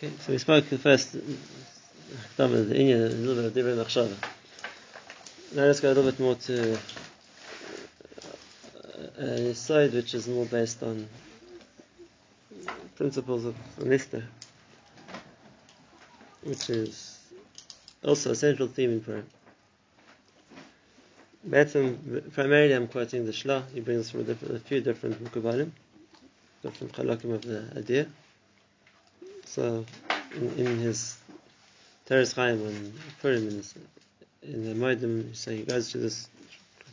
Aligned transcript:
Okay, 0.00 0.12
so 0.20 0.30
we 0.30 0.38
spoke 0.38 0.64
first, 0.66 1.10
the 1.10 1.20
Inyan, 2.38 3.06
a 3.06 3.14
little 3.14 3.34
bit 3.34 3.44
of 3.46 3.54
different 3.54 3.78
Machshava. 3.80 4.14
Now 5.56 5.62
let's 5.64 5.80
go 5.80 5.88
a 5.88 5.92
little 5.92 6.08
bit 6.08 6.20
more 6.20 6.36
to 6.36 6.74
uh, 9.18 9.22
a 9.24 9.54
side 9.56 9.92
which 9.94 10.14
is 10.14 10.28
more 10.28 10.46
based 10.46 10.84
on 10.84 11.08
principles 12.94 13.44
of 13.44 13.56
Nista, 13.80 14.22
which 16.44 16.70
is 16.70 17.18
also 18.04 18.30
a 18.30 18.36
central 18.36 18.68
theme 18.68 18.92
in 18.92 19.00
prayer. 19.00 19.24
primarily 22.34 22.72
I'm 22.72 22.86
quoting 22.86 23.26
the 23.26 23.32
Shlah, 23.32 23.68
he 23.74 23.80
brings 23.80 24.10
from 24.12 24.28
a, 24.30 24.54
a 24.54 24.60
few 24.60 24.80
different 24.80 25.20
Mukubalim, 25.24 25.72
different 26.62 26.92
Chalakim 26.92 27.32
of 27.34 27.42
the 27.42 27.72
idea. 27.76 28.06
So, 29.48 29.86
in, 30.34 30.52
in 30.58 30.78
his 30.78 31.16
Teres 32.04 32.34
Chaim 32.34 32.66
on 32.66 32.92
Purim, 33.22 33.48
in, 33.48 33.54
his, 33.56 33.74
in 34.42 34.64
the 34.64 34.74
Moedim, 34.74 35.34
he 35.50 35.62
goes 35.62 35.90
to 35.92 35.98
this 35.98 36.28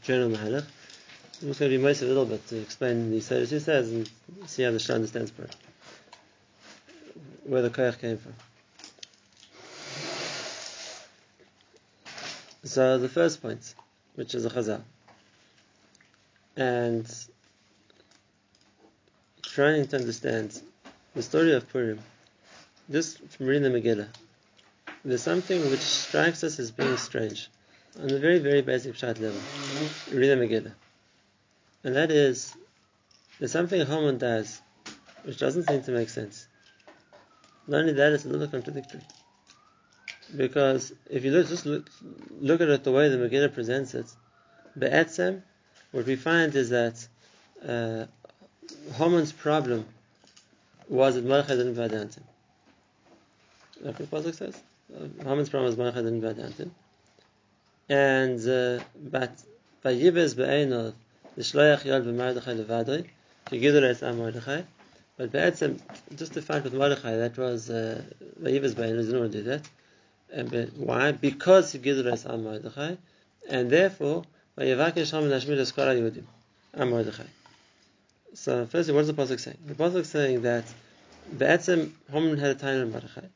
general 0.03 0.29
Mahalach. 0.29 0.65
I'm 1.41 1.49
just 1.49 1.59
going 1.59 1.69
to 1.69 1.77
be 1.77 1.83
most 1.83 2.01
a 2.01 2.05
little 2.05 2.25
bit 2.25 2.47
to 2.47 2.61
explain 2.61 3.11
the 3.11 3.17
Yisrael 3.17 3.45
he 3.45 3.59
says 3.59 3.91
and 3.91 4.09
see 4.45 4.63
how 4.63 4.71
the 4.71 4.77
Shlah 4.77 4.95
understands. 4.95 5.33
Where 7.43 7.61
the 7.61 7.69
Koyach 7.69 7.99
came 7.99 8.17
from. 8.17 8.33
So 12.63 12.97
the 12.97 13.09
first 13.09 13.41
point, 13.41 13.75
which 14.15 14.33
is 14.33 14.45
a 14.45 14.49
Chazal, 14.49 14.81
and 16.55 17.05
trying 19.41 19.87
to 19.89 19.97
understand 19.97 20.61
the 21.13 21.21
story 21.21 21.53
of 21.53 21.67
Purim 21.67 21.99
just 22.89 23.19
from 23.29 23.47
reading 23.47 23.63
the 23.63 23.79
Megillah, 23.79 24.07
there's 25.03 25.23
something 25.23 25.69
which 25.69 25.79
strikes 25.79 26.43
us 26.43 26.59
as 26.59 26.71
being 26.71 26.97
strange 26.97 27.49
on 28.01 28.11
a 28.11 28.19
very, 28.19 28.39
very 28.39 28.61
basic 28.61 28.95
shot 28.95 29.19
level. 29.19 29.39
Read 30.11 30.29
the 30.29 30.35
Megillah. 30.35 30.73
And 31.83 31.95
that 31.95 32.11
is, 32.11 32.55
there's 33.39 33.51
something 33.51 33.85
Haman 33.85 34.17
does 34.17 34.61
which 35.23 35.39
doesn't 35.39 35.63
seem 35.63 35.81
to 35.83 35.91
make 35.91 36.09
sense. 36.09 36.47
Not 37.67 37.81
only 37.81 37.93
that, 37.93 38.13
it's 38.13 38.25
a 38.25 38.29
little 38.29 38.47
contradictory. 38.47 39.01
Because 40.35 40.93
if 41.09 41.23
you 41.23 41.31
look, 41.31 41.47
just 41.47 41.65
look, 41.65 41.89
look 42.39 42.61
at 42.61 42.69
it 42.69 42.83
the 42.83 42.91
way 42.91 43.09
the 43.09 43.17
Megillah 43.17 43.53
presents 43.53 43.93
it, 43.95 44.05
Be'etzem, 44.77 45.41
what 45.91 46.05
we 46.05 46.15
find 46.15 46.53
is 46.55 46.69
that 46.69 47.07
uh, 47.67 48.05
Haman's 48.93 49.31
problem 49.31 49.85
was 50.87 51.15
that 51.15 51.25
Mordechai 51.25 51.55
didn't 51.55 51.75
him. 52.15 52.23
Like 53.81 53.97
the 53.97 54.03
pasuk 54.05 54.35
says, 54.35 54.61
Haman's 55.23 55.49
problem 55.49 55.65
was 55.65 55.77
Mordechai 55.77 56.01
didn't 56.01 56.21
bow 56.21 56.33
down 56.33 56.53
to 56.53 56.63
him. 56.63 56.75
And 57.89 58.39
uh, 58.47 58.83
but 58.95 59.31
Vayibes 59.83 60.35
be'enov 60.35 60.93
the 61.35 61.41
shloach 61.43 61.83
yad 61.83 62.05
b'Mordechai 62.05 62.63
levadoi 62.63 63.07
kigidol 63.47 63.83
es 63.83 64.01
am 64.01 64.17
Mordechai. 64.17 64.63
But 65.17 65.31
Be'etzem, 65.31 65.79
just 66.15 66.33
to 66.33 66.41
find 66.41 66.63
with 66.63 66.73
Mordechai, 66.73 67.15
that 67.17 67.37
was 67.37 67.69
Vayibes 67.69 68.71
uh, 68.71 68.75
be'enov, 68.75 69.05
didn't 69.05 69.19
want 69.19 69.31
to 69.31 69.37
do 69.37 69.43
that. 69.43 69.61
And, 70.33 70.49
but 70.49 70.73
why? 70.77 71.11
Because 71.11 71.71
he 71.71 71.79
gidol 71.79 72.11
es 72.11 72.25
am 72.25 72.43
Mordechai, 72.43 72.95
and 73.49 73.69
therefore 73.69 74.23
Vayevakesh 74.57 75.11
Haman 75.11 75.31
Hashmid 75.31 75.59
Eskara 75.59 75.95
Yehudim 75.99 76.23
am 76.75 76.89
Mordechai. 76.89 77.27
So 78.33 78.65
firstly, 78.65 78.93
what 78.93 79.05
does 79.05 79.07
the 79.07 79.13
pasuk 79.13 79.39
say? 79.39 79.55
The 79.65 79.75
pasuk 79.75 80.01
is 80.01 80.09
saying 80.09 80.41
that 80.41 80.65
Be'etzem 81.37 81.91
Haman 82.11 82.37
had 82.37 82.51
a 82.51 82.55
time 82.55 82.81
in 82.81 82.91
Mordechai. 82.91 83.27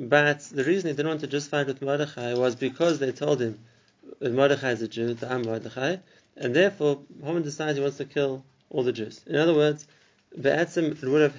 But 0.00 0.42
the 0.52 0.62
reason 0.62 0.90
he 0.90 0.94
didn't 0.94 1.08
want 1.08 1.20
to 1.22 1.26
just 1.26 1.50
fight 1.50 1.66
with 1.66 1.82
Mordechai 1.82 2.34
was 2.34 2.54
because 2.54 3.00
they 3.00 3.10
told 3.10 3.42
him 3.42 3.58
that 4.20 4.32
Mordechai 4.32 4.70
is 4.70 4.82
a 4.82 4.86
Jew, 4.86 5.14
the 5.14 5.30
Am 5.30 5.42
Mordechai, 5.42 5.96
and 6.36 6.54
therefore 6.54 7.00
Haman 7.24 7.42
decides 7.42 7.76
he 7.76 7.82
wants 7.82 7.96
to 7.96 8.04
kill 8.04 8.44
all 8.70 8.84
the 8.84 8.92
Jews. 8.92 9.20
In 9.26 9.34
other 9.34 9.54
words, 9.54 9.88
Be'etzim, 10.40 11.02
would 11.02 11.22
have 11.22 11.34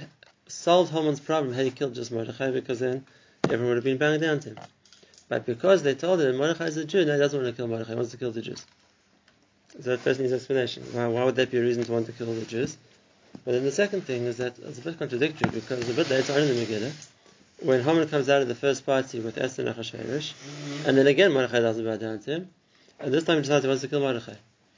solved 0.48 0.92
Haman's 0.92 1.22
problem 1.22 1.54
had 1.54 1.64
he 1.64 1.72
killed 1.72 1.96
just 1.96 2.12
Mordechai, 2.12 2.52
because 2.52 2.80
then 2.80 3.06
everyone 3.46 3.68
would 3.70 3.78
have 3.78 3.86
been 3.86 3.98
bowing 3.98 4.20
down 4.20 4.42
to 4.42 4.50
him. 4.50 4.60
But 5.30 5.46
because 5.46 5.84
they 5.84 5.96
told 5.96 6.20
him 6.20 6.36
Mordechai 6.36 6.66
is 6.66 6.76
a 6.76 6.84
Jew, 6.84 7.06
now 7.06 7.14
he 7.14 7.20
doesn't 7.20 7.42
want 7.42 7.56
to 7.56 7.58
kill 7.58 7.70
Mordechai, 7.70 7.92
he 7.92 7.96
wants 7.96 8.12
to 8.12 8.18
kill 8.18 8.34
the 8.34 8.42
Jews. 8.42 8.66
So 9.82 9.92
that 9.92 10.02
first 10.02 10.20
needs 10.20 10.34
explanation. 10.34 10.84
Why, 10.92 11.08
why 11.08 11.24
would 11.24 11.36
that 11.36 11.50
be 11.50 11.60
a 11.60 11.62
reason 11.62 11.86
to 11.86 11.92
want 11.94 12.08
to 12.08 12.12
kill 12.12 12.34
the 12.34 12.46
Jews? 12.46 12.78
But 13.46 13.54
then 13.54 13.64
the 13.64 13.72
second 13.72 14.02
thing 14.02 14.24
is 14.26 14.36
that 14.38 14.60
it's 14.60 14.80
a 14.80 14.82
bit 14.82 15.00
contradictory 15.00 15.50
because 15.50 15.88
a 15.88 15.94
bit 15.94 16.10
later 16.10 16.34
on 16.34 16.40
in 16.40 16.48
the 16.48 16.66
Megillah, 16.66 16.92
when 17.62 17.84
Haman 17.84 18.08
comes 18.08 18.30
out 18.30 18.42
of 18.42 18.48
the 18.48 18.56
first 18.56 18.86
party 18.86 19.20
with 19.20 19.38
Esther 19.38 19.66
and 19.66 19.76
Achashverosh, 19.76 20.34
mm-hmm. 20.34 20.88
and 20.90 20.98
then 20.98 21.08
again 21.08 21.32
Mordechai 21.34 21.60
doesn't 21.60 21.84
bow 21.84 21.98
down 21.98 22.20
to 22.20 22.32
him, 22.32 22.50
and 23.00 23.14
this 23.14 23.24
time 23.24 23.38
he 23.38 23.42
decides 23.44 23.64
he 23.64 23.68
wants 23.68 23.82
to 23.82 23.88
kill 23.88 24.00
Mordechai. 24.00 24.36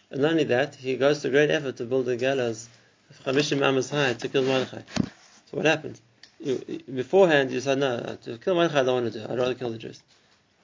And 0.10 0.22
not 0.22 0.32
only 0.32 0.44
that, 0.46 0.76
he 0.76 0.98
goes 0.98 1.22
to 1.22 1.30
great 1.30 1.50
effort 1.50 1.78
to 1.78 1.86
build 1.86 2.10
a 2.10 2.18
gallows, 2.18 2.68
of 3.10 3.24
Chamishim 3.24 3.66
Amos 3.66 3.90
high, 3.90 4.14
to 4.14 4.28
kill 4.28 4.44
Mordechai. 4.44 4.82
So 4.98 5.58
what 5.58 5.66
happened? 5.66 6.00
You, 6.40 6.82
beforehand, 6.94 7.52
you 7.52 7.60
said, 7.60 7.78
no, 7.78 8.18
to 8.24 8.38
kill 8.38 8.56
Mordechai 8.56 8.80
I 8.80 8.84
don't 8.84 9.04
want 9.04 9.14
to 9.14 9.20
do, 9.20 9.26
I'd 9.32 9.38
rather 9.38 9.54
kill 9.54 9.70
the 9.70 9.78
Jews. 9.78 10.02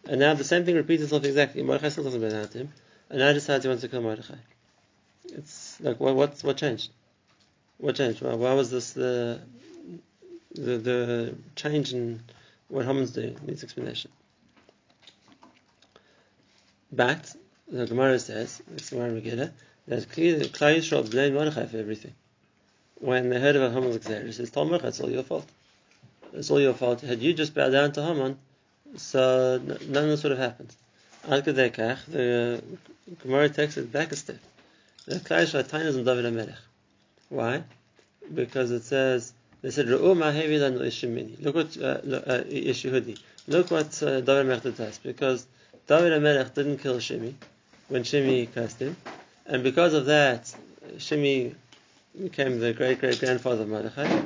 And 0.05 0.19
now 0.19 0.33
the 0.33 0.43
same 0.43 0.65
thing 0.65 0.75
repeats 0.75 1.03
itself 1.03 1.23
exactly. 1.23 1.63
Mordechai 1.63 1.89
still 1.89 2.03
doesn't 2.03 2.21
bow 2.21 2.29
down 2.29 2.47
to 2.47 2.57
him, 2.59 2.73
and 3.09 3.19
now 3.19 3.27
he 3.27 3.33
decides 3.35 3.63
he 3.63 3.69
wants 3.69 3.81
to 3.81 3.89
kill 3.89 4.01
Mordechai. 4.01 4.35
It's 5.25 5.79
like, 5.81 5.99
what, 5.99 6.15
what, 6.15 6.39
what 6.43 6.57
changed? 6.57 6.91
What 7.77 7.95
changed? 7.95 8.21
Why, 8.21 8.33
why 8.33 8.53
was 8.53 8.71
this 8.71 8.93
the 8.93 9.39
the, 10.53 10.77
the 10.77 11.35
change 11.55 11.93
in 11.93 12.21
what 12.67 12.85
Haman's 12.85 13.11
doing 13.11 13.37
needs 13.45 13.63
explanation. 13.63 14.11
But 16.91 17.33
the 17.67 17.85
Gemara 17.85 18.19
says, 18.19 18.61
"It's 18.75 18.89
Gemara 18.89 19.11
Megillah, 19.11 19.51
that 19.87 20.09
Klal 20.09 20.77
Yisrael 20.77 21.09
blamed 21.09 21.35
Mordechai 21.35 21.65
for 21.65 21.77
everything. 21.77 22.13
When 22.95 23.29
they 23.29 23.39
heard 23.39 23.55
about 23.55 23.73
Haman's 23.73 23.97
Xer, 23.97 24.25
he 24.25 24.31
says, 24.31 24.49
"Tell 24.49 24.65
Mordechai, 24.65 24.87
it's 24.87 25.01
all 25.01 25.11
your 25.11 25.23
fault. 25.23 25.47
It's 26.33 26.49
all 26.49 26.61
your 26.61 26.73
fault. 26.73 27.01
Had 27.01 27.21
you 27.21 27.33
just 27.33 27.53
bowed 27.53 27.71
down 27.71 27.91
to 27.93 28.03
Haman, 28.03 28.37
so 28.95 29.61
none 29.63 30.03
of 30.03 30.09
this 30.09 30.23
would 30.23 30.31
have 30.31 30.39
happened." 30.39 30.73
Al 31.27 31.41
Kedekach, 31.41 32.05
the 32.05 32.63
Gemara 33.21 33.49
takes 33.49 33.75
it 33.77 33.91
back 33.91 34.11
a 34.11 34.15
step. 34.15 34.39
The 35.05 35.15
Klal 35.15 35.43
Yisrael 35.43 35.63
Tainas 35.63 35.95
and 35.95 36.05
David 36.05 36.25
HaMelech. 36.25 36.57
Why? 37.29 37.63
Because 38.33 38.71
it 38.71 38.83
says 38.83 39.33
they 39.61 39.71
said, 39.71 39.87
Look 39.87 40.03
what 40.03 40.21
uh, 40.21 41.85
uh, 41.85 42.43
Look 43.47 43.71
what 43.71 44.03
uh, 44.03 44.21
David 44.21 44.45
Melech 44.47 44.75
does. 44.75 44.99
Because 44.99 45.47
David 45.87 46.21
Melech 46.21 46.53
didn't 46.53 46.77
kill 46.77 46.97
Shimi 46.97 47.33
when 47.87 48.03
Shimi 48.03 48.53
cursed 48.53 48.79
him. 48.79 48.95
And 49.45 49.63
because 49.63 49.93
of 49.93 50.05
that, 50.07 50.53
Shimi 50.97 51.55
became 52.21 52.59
the 52.59 52.73
great 52.73 52.99
great 52.99 53.19
grandfather 53.19 53.63
of 53.63 53.69
Mordechai. 53.69 54.21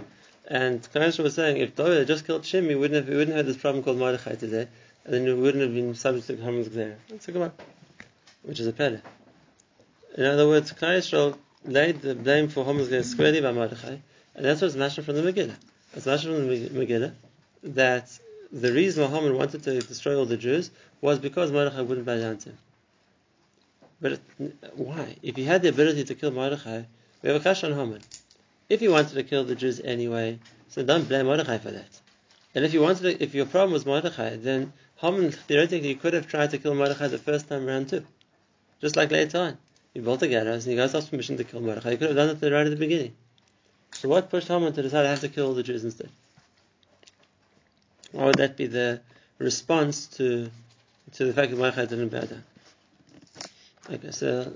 And 0.48 0.82
Kanashra 0.92 1.24
was 1.24 1.36
saying, 1.36 1.58
if 1.58 1.76
David 1.76 2.00
had 2.00 2.08
just 2.08 2.26
killed 2.26 2.42
Shimi, 2.42 2.70
we 2.70 2.76
wouldn't 2.76 3.06
have, 3.06 3.08
we 3.08 3.16
wouldn't 3.16 3.38
have 3.38 3.46
this 3.46 3.58
problem 3.58 3.84
called 3.84 4.00
Mordechai 4.00 4.36
today. 4.36 4.68
And 5.06 5.14
then 5.14 5.24
we 5.24 5.34
wouldn't 5.34 5.64
have 5.64 5.74
been 5.74 5.96
subject 5.96 6.28
to 6.28 6.36
Haman's 6.36 6.68
Gzera. 6.68 6.96
That's 7.10 7.28
a 7.28 7.32
Gemara. 7.32 7.54
Which 8.44 8.60
is 8.60 8.68
a 8.68 8.74
pele. 8.74 9.00
In 10.18 10.26
other 10.26 10.48
words, 10.48 10.74
Kanashra 10.74 11.38
laid 11.64 12.02
the 12.02 12.16
blame 12.16 12.50
for 12.50 12.66
Haman's 12.66 12.90
Gzera 12.90 13.06
squarely 13.06 13.40
by 13.40 13.52
Mordechai. 13.54 13.98
And 14.36 14.46
that's 14.46 14.62
what's 14.62 14.76
mentioned 14.76 15.06
from 15.06 15.16
the 15.16 15.22
Megillah. 15.22 15.56
It's 15.94 16.06
mentioned 16.06 16.36
from 16.36 16.48
the 16.48 16.86
Megillah 16.86 17.14
that 17.64 18.18
the 18.52 18.72
reason 18.72 19.10
Haman 19.10 19.38
wanted 19.38 19.64
to 19.64 19.80
destroy 19.80 20.18
all 20.18 20.26
the 20.26 20.38
Jews 20.38 20.72
was 21.00 21.20
because 21.20 21.52
Mordechai 21.52 21.82
wouldn't 21.82 22.06
bow 22.06 22.18
down 22.18 22.38
to 22.38 22.50
him. 22.50 22.58
But 24.00 24.20
why? 24.76 25.16
If 25.22 25.36
he 25.36 25.44
had 25.44 25.62
the 25.62 25.70
ability 25.70 26.04
to 26.06 26.16
kill 26.16 26.32
Mordechai, 26.32 26.84
we 27.22 27.30
have 27.30 27.40
a 27.40 27.44
kash 27.44 27.64
on 27.64 27.74
Haman. 27.74 28.02
If 28.68 28.80
he 28.80 28.88
wanted 28.88 29.14
to 29.14 29.24
kill 29.24 29.44
the 29.44 29.56
Jews 29.56 29.80
anyway, 29.82 30.40
so 30.70 30.84
don't 30.84 31.08
blame 31.08 31.26
Mordechai 31.28 31.60
for 31.60 31.72
that. 31.72 32.02
And 32.56 32.66
if 32.66 32.74
you 32.74 32.82
wanted, 32.82 33.04
to, 33.04 33.24
if 33.24 33.36
your 33.36 33.46
problem 33.46 33.74
was 33.74 33.86
Mordechai, 33.86 34.38
then 34.38 34.74
Haman 34.98 35.32
theoretically 35.32 35.96
could 35.96 36.14
have 36.14 36.28
tried 36.28 36.52
to 36.52 36.58
kill 36.58 36.74
Mordechai 36.74 37.08
the 37.08 37.18
first 37.18 37.48
time 37.48 37.68
around 37.68 37.90
too, 37.90 38.06
just 38.82 38.96
like 38.96 39.12
later 39.12 39.38
on. 39.38 39.58
He 39.94 40.00
built 40.00 40.22
a 40.24 40.28
gallows 40.28 40.66
and 40.66 40.72
he 40.72 40.78
goes 40.78 40.96
ask 40.96 41.10
permission 41.10 41.38
to 41.38 41.44
kill 41.44 41.62
Mordechai. 41.62 41.92
He 41.92 41.98
could 41.98 42.16
have 42.16 42.18
done 42.18 42.30
it 42.30 42.54
right 42.54 42.66
at 42.66 42.70
the 42.70 42.76
beginning. 42.76 43.14
So 43.94 44.10
what 44.10 44.30
pushed 44.30 44.48
Haman 44.48 44.74
to 44.74 44.82
decide 44.82 45.06
I 45.06 45.10
have 45.10 45.22
to 45.22 45.30
kill 45.30 45.48
all 45.48 45.54
the 45.54 45.64
Jews 45.64 45.84
instead? 45.84 46.10
Why 48.12 48.26
would 48.26 48.38
that 48.38 48.58
be 48.58 48.68
the 48.68 49.02
response 49.38 50.08
to 50.18 50.50
to 51.14 51.26
the 51.26 51.34
fact 51.34 51.52
that 51.52 51.58
Mordechai 51.58 51.86
didn't 51.86 52.10
bow 52.10 52.22
down? 52.22 52.44
Okay, 53.90 54.12
so 54.12 54.54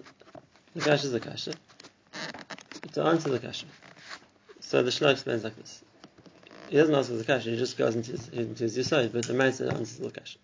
the 0.74 0.82
kasha 0.82 1.06
is 1.06 1.12
the 1.12 1.20
kasha. 1.20 1.54
To 2.94 3.04
answer 3.04 3.30
the 3.30 3.40
kasha, 3.40 3.66
so 4.62 4.84
the 4.84 4.92
Shlah 4.92 5.12
explains 5.12 5.44
like 5.44 5.56
this. 5.58 5.84
He 6.70 6.78
doesn't 6.78 6.96
answer 6.96 7.16
the 7.18 7.24
kasha; 7.24 7.50
he 7.50 7.58
just 7.58 7.78
goes 7.78 7.96
into 7.96 8.12
his, 8.12 8.30
into 8.30 8.64
his 8.64 8.78
yisod, 8.78 9.12
but 9.12 9.26
the 9.26 9.34
Maisa 9.34 9.72
answers 9.72 9.98
the 9.98 10.12
kasha. 10.12 10.38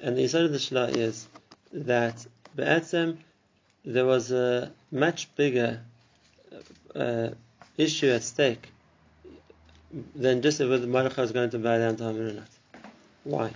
And 0.00 0.16
the 0.16 0.24
yisod 0.24 0.44
of 0.44 0.52
the 0.52 0.58
Shlah 0.58 0.94
is 0.94 1.26
that 1.72 2.26
Be'etzem 2.56 3.18
there 3.84 4.06
was 4.06 4.30
a 4.32 4.72
much 4.90 5.34
bigger 5.34 5.80
uh, 6.94 7.30
issue 7.76 8.10
at 8.10 8.22
stake 8.22 8.68
than 10.14 10.42
just 10.42 10.60
whether 10.60 10.86
Mordechai 10.86 11.22
was 11.22 11.32
going 11.32 11.50
to 11.50 11.58
bow 11.58 11.78
down 11.78 11.96
to 11.96 12.04
Haman 12.04 12.28
or 12.28 12.32
not. 12.32 12.48
Why? 13.24 13.52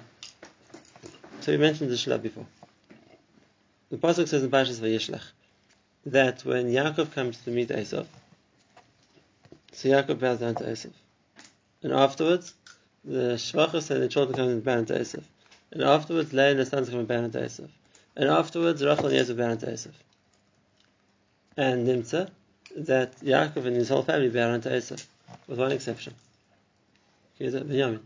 So 1.41 1.53
we 1.53 1.59
mentioned 1.59 1.91
the 1.91 1.95
Shlah 1.95 2.21
before. 2.21 2.47
The 3.91 3.97
Pasuk 3.97 4.29
says 4.29 4.43
in 4.43 4.51
Parshas 4.51 4.81
Vayishlach 4.81 5.23
that 6.07 6.45
when 6.45 6.67
Yaakov 6.67 7.13
comes 7.13 7.39
to 7.43 7.51
meet 7.51 7.69
Esav, 7.69 8.07
so 9.73 9.89
Yaakov 9.89 10.21
bows 10.21 10.39
down 10.41 10.55
to 10.57 10.65
Esav. 10.65 10.93
And 11.83 11.93
afterwards, 11.93 12.55
the 13.05 13.35
Shvachas 13.35 13.91
and 13.91 14.03
the 14.03 14.09
children 14.09 14.37
come 14.37 14.49
and 14.49 14.65
bow 14.65 14.77
down 14.77 14.87
to 14.87 14.99
Esav. 14.99 15.23
And 15.71 15.83
afterwards, 15.83 16.33
Leah 16.33 16.51
and 16.51 16.61
the 16.61 16.67
sons 16.67 16.89
come 16.89 17.01
and 17.01 17.09
bow 17.09 17.21
down 17.21 17.31
to 17.33 17.41
Esav. 17.41 17.69
And 18.17 18.29
afterwards, 18.29 18.85
Rachel 18.85 19.07
and 19.07 19.17
Yosef 19.17 19.37
bow 19.37 19.49
down 19.49 19.59
to 19.59 19.67
Esav. 19.67 19.93
And 21.57 21.87
Nimtza, 21.87 22.31
that 22.87 23.19
Yaakov 23.21 23.67
and 23.67 23.77
his 23.77 23.89
whole 23.89 24.03
family 24.03 24.29
bow 24.29 24.51
down 24.51 24.61
to 24.63 24.71
Esav, 24.71 25.05
with 25.47 25.59
one 25.59 25.73
exception. 25.73 26.15
Benjamin. 27.39 28.01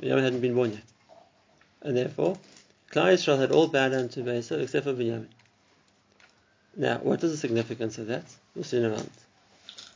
Benjamin 0.00 0.24
hadn't 0.24 0.40
been 0.40 0.54
born 0.54 0.72
yet. 0.72 0.82
And 1.82 1.96
therefore, 1.96 2.38
Klal 2.92 3.12
Yisrael 3.12 3.38
had 3.38 3.52
all 3.52 3.68
bowed 3.68 3.90
down 3.90 4.08
to 4.10 4.28
except 4.28 4.84
for 4.84 4.92
Benjamin. 4.92 5.28
Now, 6.76 6.98
what 6.98 7.22
is 7.24 7.30
the 7.30 7.36
significance 7.36 7.98
of 7.98 8.08
that? 8.08 8.24
We'll 8.54 8.64
see 8.64 8.78
in 8.78 8.84
a 8.84 8.90
moment. 8.90 9.12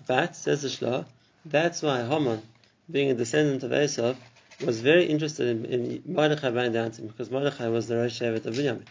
But, 0.06 0.34
says 0.34 0.62
the 0.62 0.68
Shlah, 0.68 1.04
that's 1.44 1.82
why 1.82 2.04
Haman, 2.04 2.42
being 2.90 3.10
a 3.10 3.14
descendant 3.14 3.62
of 3.62 3.70
Esav, 3.70 4.16
was 4.64 4.80
very 4.80 5.04
interested 5.04 5.48
in, 5.48 5.64
in 5.66 6.02
Mordechai 6.06 6.50
bowing 6.50 6.72
down 6.72 6.90
to 6.92 7.02
him, 7.02 7.08
because 7.08 7.30
Mordechai 7.30 7.68
was 7.68 7.86
the 7.86 7.96
Rosh 7.96 8.20
Shevet 8.20 8.46
of 8.46 8.56
Benjamin. 8.56 8.84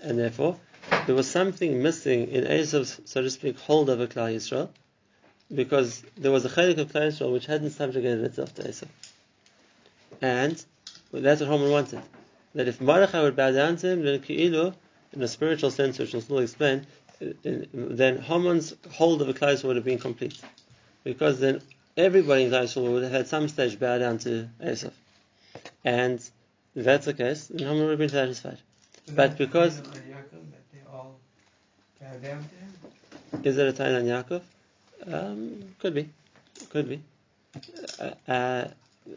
And 0.00 0.18
therefore, 0.18 0.58
there 1.06 1.14
was 1.14 1.30
something 1.30 1.82
missing 1.82 2.28
in 2.28 2.44
Esav's, 2.44 3.00
so 3.04 3.22
to 3.22 3.30
speak, 3.30 3.58
hold 3.58 3.90
over 3.90 4.06
Klal 4.06 4.34
Yisrael, 4.34 4.68
because 5.52 6.02
there 6.16 6.30
was 6.30 6.44
a 6.44 6.48
chelik 6.48 6.78
of 6.78 6.92
Klal 6.92 7.08
Yisrael 7.08 7.32
which 7.32 7.46
hadn't 7.46 7.70
subjugated 7.70 8.24
itself 8.24 8.54
to 8.54 8.62
Esav. 8.62 8.88
And 10.20 10.64
that's 11.12 11.40
what 11.40 11.50
Haman 11.50 11.70
wanted. 11.70 12.02
That 12.54 12.68
if 12.68 12.80
Mordechai 12.80 13.22
would 13.22 13.36
bow 13.36 13.52
down 13.52 13.76
to 13.76 13.88
him, 13.88 14.04
then 14.04 14.20
Ki'ilu, 14.20 14.74
in 15.12 15.22
a 15.22 15.28
spiritual 15.28 15.70
sense, 15.70 15.98
which 15.98 16.12
we'll 16.12 16.22
still 16.22 16.38
explain, 16.38 16.86
then 17.20 18.18
Haman's 18.18 18.74
hold 18.92 19.22
of 19.22 19.28
a 19.28 19.34
Klal 19.34 19.62
would 19.64 19.76
have 19.76 19.84
been 19.84 19.98
complete. 19.98 20.40
Because 21.04 21.40
then 21.40 21.60
everybody 21.96 22.44
in 22.44 22.50
Klal 22.50 22.92
would 22.92 23.02
have 23.02 23.12
had 23.12 23.28
some 23.28 23.48
stage 23.48 23.78
bow 23.78 23.98
down 23.98 24.18
to 24.18 24.48
Esav. 24.62 24.92
And 25.84 26.20
if 26.74 26.84
that's 26.84 27.06
the 27.06 27.14
case, 27.14 27.46
then 27.48 27.66
Haman 27.66 27.82
would 27.82 27.90
have 27.90 27.98
been 27.98 28.08
satisfied. 28.08 28.58
But 29.12 29.36
because 29.36 29.80
is 33.42 33.58
it 33.58 33.68
a 33.68 33.72
time 33.72 33.94
on 33.94 34.04
Yaakov? 34.04 34.42
Um, 35.06 35.74
could 35.78 35.94
be, 35.94 36.08
could 36.70 36.88
be. 36.88 37.02
Uh, 37.98 38.30
uh, 38.30 38.68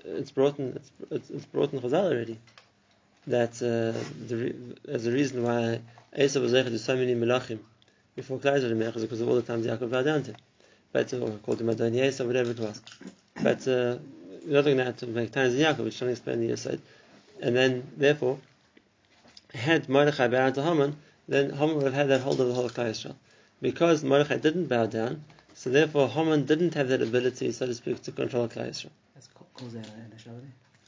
it's 0.05 0.31
brought 0.31 0.59
in 0.59 0.79
it's, 1.11 1.29
it's 1.29 1.45
brought 1.45 1.71
in 1.71 1.79
Chazal 1.79 2.11
already 2.11 2.39
that 3.27 3.51
uh, 3.61 3.97
the, 4.27 4.55
as 4.89 5.05
a 5.05 5.11
reason 5.11 5.43
why 5.43 5.79
Esav 6.17 6.41
was 6.41 6.53
able 6.53 6.71
to 6.71 6.79
so 6.79 6.95
many 6.95 7.15
melachim 7.15 7.59
before 8.15 8.37
Klal 8.39 8.59
Yisrael 8.59 9.01
because 9.01 9.21
of 9.21 9.29
all 9.29 9.35
the 9.35 9.41
times 9.41 9.65
Yaakov 9.65 9.91
bowed 9.91 10.05
down 10.05 10.23
to. 10.23 10.35
But 10.91 11.13
or 11.13 11.31
called 11.37 11.61
him 11.61 11.69
Adon 11.69 11.93
Yesa, 11.93 12.25
whatever 12.25 12.51
it 12.51 12.59
was. 12.59 12.81
But 13.41 13.67
uh, 13.67 13.97
we're 14.45 14.61
not 14.61 14.63
to 14.63 14.83
have 14.83 14.97
to 14.97 15.07
make 15.07 15.31
times 15.31 15.55
in 15.55 15.61
Yaakov, 15.61 15.85
which 15.85 15.97
trying 15.97 16.09
to 16.09 16.11
explain 16.13 16.41
the 16.41 16.53
Yesod. 16.53 16.79
And 17.41 17.55
then 17.55 17.91
therefore, 17.97 18.39
had 19.53 19.89
Mordechai 19.89 20.27
bowed 20.27 20.55
to 20.55 20.63
Haman, 20.63 20.97
then 21.33 21.51
Haman 21.51 21.75
would 21.75 21.85
have 21.85 21.93
had 21.93 22.09
that 22.09 22.21
hold 22.21 22.39
of 22.39 22.47
the 22.47 22.53
whole 22.53 22.65
of 22.65 22.73
Klal 22.73 22.91
Yisrael. 22.91 23.15
Because 23.61 24.03
Mordechai 24.03 24.37
didn't 24.37 24.67
bow 24.67 24.85
down, 24.85 25.23
so 25.53 25.69
therefore 25.69 26.09
Haman 26.09 26.45
didn't 26.45 26.73
have 26.73 26.89
that 26.89 27.01
ability, 27.01 27.51
so 27.51 27.65
to 27.65 27.73
speak, 27.73 28.01
to 28.03 28.11
control 28.11 28.47
Klal 28.47 28.69
Yisrael. 28.69 28.89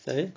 Sorry? 0.05 0.31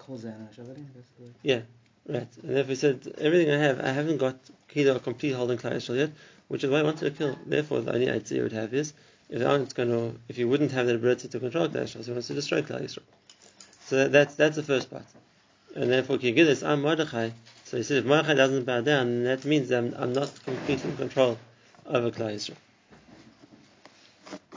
Yeah, 1.43 1.61
right. 2.09 2.29
And 2.43 2.57
therefore 2.57 2.71
he 2.71 2.75
said, 2.77 3.15
everything 3.19 3.51
I 3.53 3.59
have, 3.59 3.81
I 3.81 3.91
haven't 3.91 4.19
got 4.19 4.37
Kilo 4.69 4.97
a 4.97 5.01
complete 5.01 5.33
hold 5.33 5.51
on 5.51 5.59
Yisrael 5.59 5.97
yet, 5.97 6.11
which 6.49 6.65
is 6.65 6.71
why 6.71 6.79
I 6.79 6.83
wanted 6.83 7.05
to 7.05 7.11
kill. 7.11 7.39
Therefore, 7.45 7.81
the 7.81 7.93
only 7.93 8.11
idea 8.11 8.39
you 8.39 8.43
would 8.45 8.53
have 8.53 8.73
is, 8.73 8.95
if 9.29 9.45
aren't 9.45 9.75
going 9.75 9.91
to, 9.91 10.19
if 10.29 10.39
you 10.39 10.49
wouldn't 10.49 10.73
have 10.73 10.87
that 10.87 10.95
ability 10.95 11.29
to 11.29 11.41
control 11.41 11.69
Klal 11.69 11.83
Yisrael, 11.83 12.05
so 12.05 12.05
he 12.05 12.13
wants 12.13 12.29
to 12.29 12.35
destroy 12.35 12.63
Klal 12.63 12.83
Yisrael. 12.83 13.03
So 13.87 13.97
that, 13.97 14.13
that's 14.13 14.35
that's 14.35 14.57
the 14.57 14.63
first 14.63 14.91
part. 14.91 15.05
And 15.75 15.91
therefore, 15.91 16.19
this, 16.19 16.63
I'm 16.63 16.83
Mordechai. 16.83 17.31
So 17.69 17.77
he 17.77 17.83
said, 17.83 17.99
if 17.99 18.07
Mordechai 18.07 18.33
doesn't 18.33 18.65
bow 18.65 18.81
down, 18.81 19.25
that 19.25 19.45
means 19.45 19.71
I'm, 19.71 19.95
I'm 19.99 20.15
not 20.15 20.33
completely 20.43 20.89
in 20.89 20.97
control 20.97 21.37
over 21.85 22.11
Klal 22.11 22.35
Yisrael. 22.35 22.57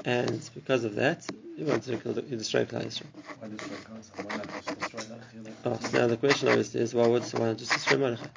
And 0.06 0.50
because 0.56 0.86
of 0.86 0.96
that, 0.96 1.28
he 1.58 1.66
wants 1.66 1.88
to 1.88 1.98
destroy 1.98 2.64
Klal 2.64 2.86
Yisrael. 2.86 3.08
Why 3.42 3.50
destroy 3.50 3.76
Klal 3.76 4.26
Why 4.26 4.38
not 4.38 4.48
just 4.48 4.80
destroy 4.80 5.02
that? 5.02 5.20
Oh, 5.66 5.78
so 5.82 5.98
now 5.98 6.08
the 6.08 6.16
question 6.16 6.48
obviously 6.48 6.80
is, 6.80 6.94
why 6.94 7.06
would 7.06 7.34
not 7.34 7.58
just 7.58 7.74
destroy 7.74 7.98
Mordechai? 7.98 8.28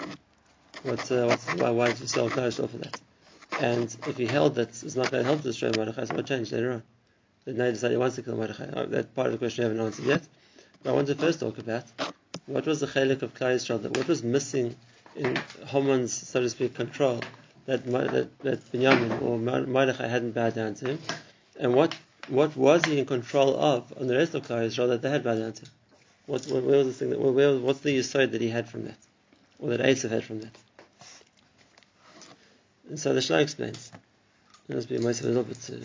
What's, 0.83 1.09
uh, 1.09 1.27
what's, 1.29 1.55
why, 1.55 1.71
why 1.71 1.87
did 1.93 2.01
you 2.01 2.09
sell 2.09 2.29
Klal 2.29 2.49
Yisrael 2.49 2.69
for 2.69 2.79
that? 2.79 3.01
And 3.61 3.97
if 4.09 4.17
he 4.17 4.27
held 4.27 4.57
that 4.57 4.71
it's 4.71 4.97
not 4.97 5.13
going 5.13 5.23
to 5.23 5.29
help 5.31 5.43
to 5.43 5.53
destroy 5.53 5.71
Mordechai, 5.77 6.07
so 6.07 6.17
what 6.17 6.27
changed 6.27 6.51
later 6.51 6.73
on? 6.73 6.83
Then 7.45 7.65
he 7.65 7.73
decided 7.75 7.95
he 7.95 7.99
wants 7.99 8.17
to 8.17 8.23
kill 8.23 8.35
Mordechai. 8.35 8.71
Oh, 8.75 8.87
that 8.87 9.15
part 9.15 9.29
of 9.29 9.35
the 9.35 9.39
question 9.39 9.67
I 9.67 9.69
haven't 9.69 9.87
answered 9.87 10.07
yet. 10.07 10.23
But 10.83 10.91
I 10.91 10.93
want 10.95 11.07
to 11.07 11.15
first 11.15 11.39
talk 11.39 11.59
about 11.59 11.85
what 12.47 12.67
was 12.67 12.81
the 12.81 12.87
chalik 12.87 13.23
of 13.23 13.35
Klal 13.35 13.55
Yisrael, 13.55 13.97
what 13.97 14.09
was 14.09 14.23
missing 14.23 14.77
in 15.17 15.39
Haman's, 15.67 16.13
so 16.13 16.41
to 16.41 16.51
speak, 16.51 16.75
control 16.75 17.21
that, 17.67 17.85
that, 17.87 18.39
that 18.41 18.73
Binyamin 18.73 19.23
or 19.23 19.39
Mordechai 19.39 20.07
hadn't 20.07 20.33
bowed 20.33 20.55
down 20.55 20.75
to 20.77 20.89
him, 20.89 20.99
and 21.59 21.75
what 21.75 21.95
what 22.29 22.57
was 22.57 22.85
he 22.87 22.99
in 22.99 23.05
control 23.05 23.55
of 23.55 23.93
on 24.01 24.07
the 24.07 24.17
rest 24.17 24.35
of 24.35 24.47
Klal 24.47 24.67
Yisrael 24.67 24.89
that 24.89 25.03
they 25.03 25.11
had 25.11 25.23
bowed 25.23 25.39
down 25.39 25.53
to? 25.53 25.67
What, 26.27 26.47
what, 26.47 26.65
where 26.65 26.79
was 26.79 26.87
the 26.87 26.93
thing 26.95 27.11
that, 27.11 27.21
where, 27.21 27.57
what's 27.59 27.81
the 27.81 27.99
yisod 27.99 28.33
that 28.33 28.41
he 28.41 28.49
had 28.49 28.69
from 28.69 28.85
that, 28.85 28.97
or 29.59 29.71
that 29.71 29.81
Esav 29.81 30.11
had 30.11 30.25
from 30.25 30.41
that? 30.41 30.57
And 32.89 32.99
so 32.99 33.13
the 33.13 33.21
Shlah 33.21 33.43
explains. 33.43 33.93
It 34.69 34.75
must 34.75 34.89
be 34.89 34.99
most 34.99 35.21
a 35.21 35.27
little 35.27 35.43
bit 35.43 35.61
to 35.63 35.83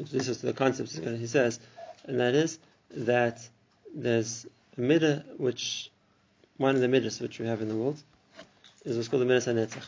introduce 0.00 0.28
us 0.28 0.38
to 0.38 0.46
the 0.46 0.52
concepts 0.52 0.96
he 0.96 1.26
says, 1.28 1.60
and 2.04 2.18
that 2.18 2.34
is 2.34 2.58
that 2.96 3.48
there's 3.94 4.46
midah 4.80 5.24
which 5.38 5.90
one 6.56 6.74
of 6.74 6.80
the 6.80 6.86
middas 6.88 7.20
which 7.20 7.38
we 7.38 7.46
have 7.46 7.62
in 7.62 7.68
the 7.68 7.74
world 7.74 8.00
is 8.84 8.96
what's 8.96 9.08
called 9.08 9.22
the 9.22 9.26
midas 9.26 9.46
netzach. 9.46 9.84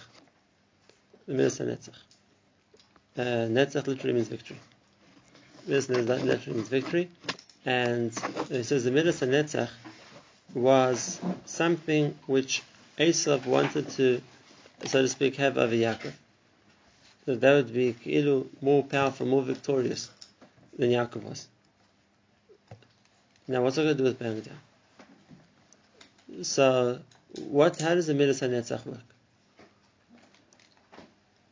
The 1.27 1.35
midas 1.35 1.59
netzach. 1.59 1.99
Uh, 3.17 3.49
netzach 3.49 3.87
literally 3.87 4.15
means 4.15 4.29
victory. 4.29 4.59
Midas 5.67 5.89
literally 5.89 6.57
means 6.57 6.69
victory, 6.69 7.11
and 7.65 8.13
he 8.49 8.63
says 8.63 8.85
the 8.85 8.91
midas 8.91 9.21
netzach 9.21 9.71
was 10.55 11.21
something 11.47 12.17
which 12.27 12.63
Esav 12.99 13.47
wanted 13.47 13.89
to 13.91 14.21
so 14.87 15.03
to 15.03 15.09
speak, 15.09 15.37
have 15.37 15.59
over 15.59 15.75
Yaakov. 15.75 16.13
That 17.25 17.41
that 17.41 17.55
would 17.55 17.73
be 17.73 17.93
Ki'ilu 17.93 18.49
more 18.61 18.83
powerful, 18.83 19.27
more 19.27 19.43
victorious 19.43 20.11
than 20.77 20.91
Yaakov 20.91 21.23
was. 21.23 21.47
Now, 23.47 23.63
what's 23.63 23.79
it 23.79 23.83
going 23.83 23.97
to 23.97 24.03
do 24.03 24.05
with 24.05 24.19
down? 24.19 24.59
So, 26.41 27.01
what? 27.39 27.81
How 27.81 27.95
does 27.95 28.07
the 28.07 28.15
Midas 28.15 28.41
HaNetzach 28.41 28.87
work? 28.87 28.99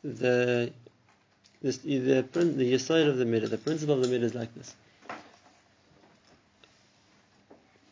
The 0.02 0.72
this, 1.62 1.78
the 1.78 2.26
the 2.32 2.78
side 2.78 3.06
of 3.06 3.18
the 3.18 3.24
midah, 3.24 3.50
the 3.50 3.58
principle 3.58 3.94
of 3.94 4.08
the 4.08 4.08
midah 4.08 4.22
is 4.22 4.34
like 4.34 4.54
this. 4.54 4.74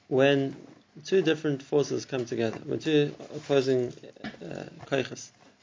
When 0.08 0.56
two 1.04 1.20
different 1.20 1.62
forces 1.62 2.06
come 2.06 2.24
together, 2.24 2.58
when 2.64 2.78
two 2.78 3.14
opposing 3.36 3.92
uh, 4.42 4.64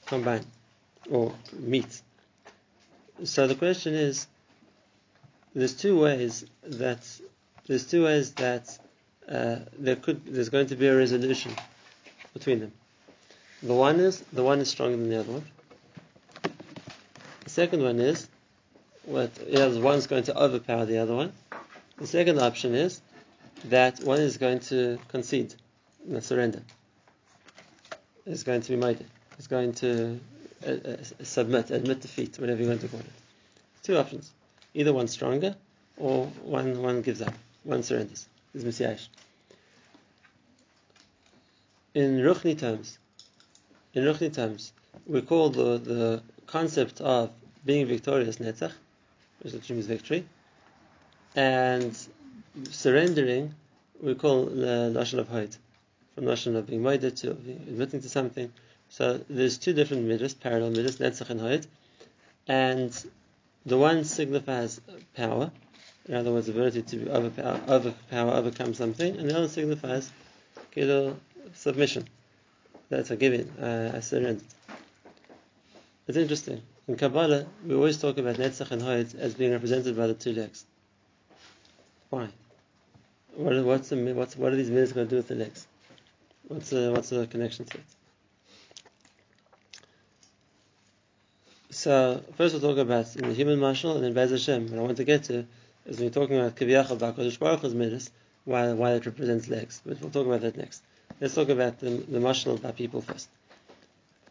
combine 0.06 0.46
or 1.10 1.34
meet. 1.54 2.02
So 3.24 3.48
the 3.48 3.56
question 3.56 3.96
is, 3.96 4.28
there's 5.56 5.74
two 5.74 6.00
ways 6.00 6.46
that 6.64 7.00
there's 7.66 7.88
two 7.88 8.04
ways 8.04 8.34
that 8.34 8.78
uh, 9.30 9.58
there 9.78 9.96
could 9.96 10.26
there's 10.26 10.50
going 10.50 10.68
to 10.68 10.76
be 10.76 10.88
a 10.88 10.96
resolution 10.96 11.52
between 12.34 12.60
them. 12.60 12.72
The 13.64 13.74
one 13.74 14.00
is 14.00 14.22
the 14.34 14.44
one 14.44 14.60
is 14.60 14.70
stronger 14.70 14.98
than 14.98 15.10
the 15.10 15.20
other 15.20 15.32
one. 15.32 15.46
The 17.44 17.50
second 17.50 17.82
one 17.82 18.00
is 18.00 18.28
what 19.06 19.32
is 19.40 19.80
one's 19.80 20.08
going 20.08 20.24
to 20.24 20.38
overpower 20.38 20.86
the 20.86 20.98
other 21.00 21.16
one. 21.16 21.34
The 21.98 22.08
second 22.08 22.40
option 22.40 22.76
is 22.76 23.02
that 23.66 24.00
one 24.02 24.20
is 24.20 24.38
going 24.38 24.60
to 24.72 25.00
concede, 25.08 25.56
surrender. 26.20 26.62
Is 28.26 28.44
going 28.44 28.62
to 28.62 28.70
be 28.70 28.76
made. 28.76 29.06
Is 29.38 29.48
going 29.48 29.74
to 29.76 30.20
uh, 30.66 30.72
uh, 30.72 30.98
submit, 31.24 31.70
admit 31.72 32.02
defeat, 32.02 32.40
whatever 32.40 32.62
you 32.62 32.68
want 32.68 32.82
to 32.82 32.88
call 32.88 33.00
it. 33.00 33.06
Two 33.84 33.98
options. 33.98 34.32
Either 34.74 34.94
one's 34.94 35.12
stronger, 35.12 35.56
or 35.98 36.26
one 36.44 36.82
one 36.82 37.02
gives 37.02 37.22
up, 37.22 37.34
one 37.64 37.84
surrenders. 37.84 38.28
Is. 38.56 39.10
In 41.94 42.20
Ruchni 42.20 42.58
terms, 42.58 42.98
in 43.94 44.04
Ruchni 44.04 44.34
terms, 44.34 44.72
we 45.06 45.22
call 45.22 45.50
the, 45.50 45.78
the 45.78 46.24
concept 46.48 47.02
of 47.02 47.32
being 47.66 47.86
victorious 47.86 48.38
netzach, 48.38 48.72
which 49.42 49.70
means 49.70 49.88
victory, 49.88 50.26
and 51.36 51.98
surrendering 52.70 53.54
we 54.02 54.16
call 54.16 54.46
the 54.46 54.92
lashon 54.96 55.20
of 55.20 55.28
hoid, 55.28 55.58
from 56.14 56.24
lashon 56.24 56.56
of 56.56 56.68
being 56.68 56.82
moided 56.82 57.16
to 57.18 57.32
admitting 57.32 58.02
to 58.02 58.10
something. 58.10 58.54
So 58.88 59.20
there's 59.30 59.58
two 59.58 59.74
different 59.74 60.08
midas, 60.08 60.34
parallel 60.34 60.72
midas, 60.72 60.98
netzach 60.98 61.30
and 61.30 61.42
hoid, 61.42 61.68
and 62.48 63.06
the 63.66 63.78
one 63.78 64.06
signifies 64.06 64.80
power, 65.16 65.52
in 66.08 66.16
other 66.16 66.32
words, 66.32 66.48
ability 66.48 66.84
to 66.84 67.10
overpower, 67.10 67.60
overpower, 67.68 68.32
overcome 68.32 68.74
something, 68.74 69.18
and 69.18 69.30
the 69.30 69.38
other 69.38 69.48
signifies 69.48 70.12
kilo 70.72 71.18
submission. 71.54 72.08
That's 72.90 73.10
a 73.10 73.16
giving, 73.16 73.50
uh, 73.60 73.94
I 73.96 74.00
surrendered. 74.02 74.44
It's 76.08 76.18
interesting. 76.18 76.62
In 76.88 76.98
Kabbalah, 76.98 77.48
we 77.66 77.74
always 77.74 77.98
talk 77.98 78.20
about 78.20 78.36
Netzach 78.36 78.70
and 78.70 78.82
Hoid 78.82 79.16
as 79.16 79.34
being 79.34 79.52
represented 79.52 79.98
by 79.98 80.06
the 80.06 80.14
two 80.14 80.34
legs. 80.34 80.66
Why? 82.12 82.30
What, 83.34 83.66
what's 83.66 83.90
the, 83.90 84.14
what's, 84.14 84.38
what 84.38 84.54
are 84.54 84.56
these 84.56 84.70
minutes 84.70 84.92
going 84.92 85.08
to 85.08 85.10
do 85.10 85.16
with 85.18 85.28
the 85.28 85.36
legs? 85.36 85.66
What's 86.48 86.70
the, 86.70 86.92
what's 86.92 87.10
the 87.10 87.26
connection 87.26 87.66
to 87.66 87.78
it? 87.78 87.84
So, 91.72 92.24
first 92.38 92.54
we'll 92.54 92.62
talk 92.62 92.78
about 92.78 93.16
in 93.16 93.28
the 93.28 93.34
human 93.34 93.60
marshal, 93.60 93.96
and 93.96 94.04
then 94.04 94.14
Bez 94.14 94.30
Hashem. 94.30 94.70
What 94.70 94.80
I 94.80 94.82
want 94.84 94.98
to 94.98 95.04
get 95.04 95.24
to 95.26 95.46
is 95.86 96.00
we're 96.00 96.10
talking 96.10 96.38
about 96.38 96.56
Kiviyachal 96.56 96.98
Ba'Kodesh 96.98 97.40
Baruch 97.40 97.62
Hu's 97.62 97.74
midas, 97.74 98.12
why, 98.44 98.74
why 98.74 98.94
it 98.94 99.06
represents 99.06 99.48
legs. 99.48 99.82
But 99.86 100.02
we'll 100.02 100.12
talk 100.12 100.26
about 100.26 100.42
that 100.42 100.58
next. 100.58 100.84
Let's 101.20 101.36
talk 101.36 101.50
about 101.50 101.80
the, 101.80 101.90
the 101.90 102.20
marshal 102.20 102.58
by 102.58 102.72
people 102.72 103.02
first. 103.02 103.30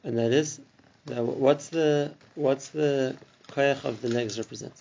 And 0.02 0.18
that 0.18 0.32
is 0.32 0.60
what's 1.06 1.68
the 1.68 2.12
what's 2.34 2.68
the 2.68 3.16
koyach 3.48 3.84
of 3.84 4.00
the 4.00 4.08
legs 4.08 4.38
represent? 4.38 4.72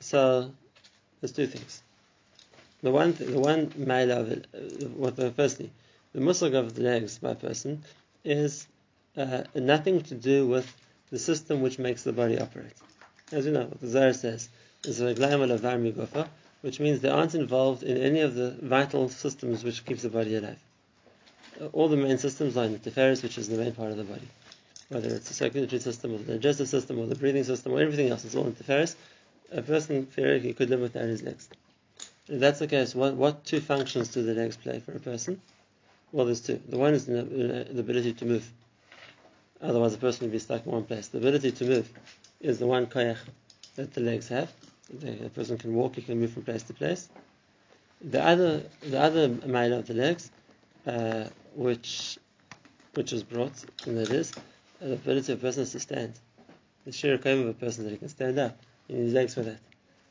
So, 0.00 0.52
there's 1.20 1.32
two 1.32 1.46
things. 1.46 1.82
The 2.82 2.90
one, 2.90 3.14
th- 3.14 3.30
the 3.30 3.40
one 3.40 3.72
mile 3.76 4.12
of 4.12 4.30
it, 4.30 4.46
uh, 4.54 4.86
what 4.88 5.16
the 5.16 5.30
firstly, 5.32 5.70
the 6.12 6.20
muscle 6.20 6.54
of 6.54 6.74
the 6.74 6.82
legs 6.82 7.18
by 7.18 7.34
person 7.34 7.82
is 8.24 8.66
uh, 9.16 9.42
nothing 9.54 10.02
to 10.02 10.14
do 10.14 10.46
with 10.46 10.70
the 11.10 11.18
system 11.18 11.62
which 11.62 11.78
makes 11.78 12.02
the 12.02 12.12
body 12.12 12.38
operate. 12.38 12.74
As 13.32 13.44
you 13.46 13.52
know, 13.52 13.68
the 13.80 13.88
Zohar 13.88 14.12
says 14.12 14.48
is 14.84 15.00
which 16.62 16.80
means 16.80 17.00
they 17.00 17.08
aren't 17.08 17.34
involved 17.34 17.82
in 17.82 17.96
any 17.96 18.20
of 18.20 18.34
the 18.34 18.56
vital 18.62 19.08
systems 19.08 19.64
which 19.64 19.84
keeps 19.84 20.02
the 20.02 20.08
body 20.08 20.36
alive 20.36 20.58
uh, 21.60 21.66
all 21.72 21.88
the 21.88 21.96
main 21.96 22.18
systems 22.18 22.56
are 22.56 22.64
in 22.64 22.72
the 22.72 22.78
teferis, 22.78 23.22
which 23.22 23.38
is 23.38 23.48
the 23.48 23.56
main 23.56 23.72
part 23.72 23.90
of 23.90 23.96
the 23.96 24.04
body. 24.04 24.28
Whether 24.88 25.08
it's 25.08 25.28
the 25.28 25.34
circulatory 25.34 25.80
system 25.80 26.14
or 26.14 26.18
the 26.18 26.34
digestive 26.34 26.68
system 26.68 26.98
or 26.98 27.06
the 27.06 27.14
breathing 27.14 27.44
system 27.44 27.72
or 27.72 27.80
everything 27.80 28.08
else, 28.08 28.24
it's 28.24 28.34
all 28.34 28.46
in 28.46 28.54
the 28.54 28.64
teferis. 28.64 28.94
A 29.52 29.62
person 29.62 30.06
theoretically 30.06 30.52
could 30.52 30.70
live 30.70 30.80
without 30.80 31.04
his 31.04 31.22
legs. 31.22 31.48
If 32.28 32.40
that's 32.40 32.58
the 32.58 32.66
case, 32.66 32.94
what, 32.94 33.14
what 33.14 33.44
two 33.44 33.60
functions 33.60 34.08
do 34.08 34.22
the 34.22 34.34
legs 34.34 34.56
play 34.56 34.80
for 34.80 34.92
a 34.92 35.00
person? 35.00 35.40
Well, 36.12 36.26
there's 36.26 36.40
two. 36.40 36.60
The 36.68 36.78
one 36.78 36.94
is 36.94 37.06
the, 37.06 37.20
uh, 37.20 37.72
the 37.72 37.80
ability 37.80 38.12
to 38.14 38.24
move. 38.24 38.50
Otherwise, 39.60 39.94
a 39.94 39.98
person 39.98 40.26
would 40.26 40.32
be 40.32 40.38
stuck 40.38 40.66
in 40.66 40.72
one 40.72 40.84
place. 40.84 41.08
The 41.08 41.18
ability 41.18 41.52
to 41.52 41.64
move 41.64 41.90
is 42.40 42.58
the 42.58 42.66
one 42.66 42.86
koyach 42.86 43.18
that 43.76 43.94
the 43.94 44.00
legs 44.00 44.28
have. 44.28 44.52
The, 44.92 45.30
person 45.30 45.58
can 45.58 45.74
walk, 45.74 45.96
he 45.96 46.02
can 46.02 46.20
move 46.20 46.32
from 46.32 46.44
place 46.44 46.62
to 46.64 46.74
place. 46.74 47.08
The 48.00 48.22
other, 48.22 48.62
the 48.82 49.00
other 49.00 49.28
mile 49.46 49.72
of 49.72 49.86
the 49.86 49.94
legs 49.94 50.30
uh, 50.86 51.24
which 51.54 52.18
which 52.94 53.12
was 53.12 53.22
brought, 53.22 53.52
and 53.86 53.98
that 53.98 54.10
is 54.10 54.32
the 54.80 54.94
ability 54.94 55.32
of 55.32 55.38
a 55.38 55.42
person 55.42 55.66
to 55.66 55.80
stand. 55.80 56.14
The 56.86 56.92
sheer 56.92 57.18
claim 57.18 57.40
of 57.40 57.48
a 57.48 57.52
person 57.52 57.84
that 57.84 57.90
he 57.90 57.96
can 57.96 58.08
stand 58.08 58.38
up. 58.38 58.58
He 58.88 58.94
needs 58.94 59.12
legs 59.12 59.34
for 59.34 59.42
that. 59.42 59.58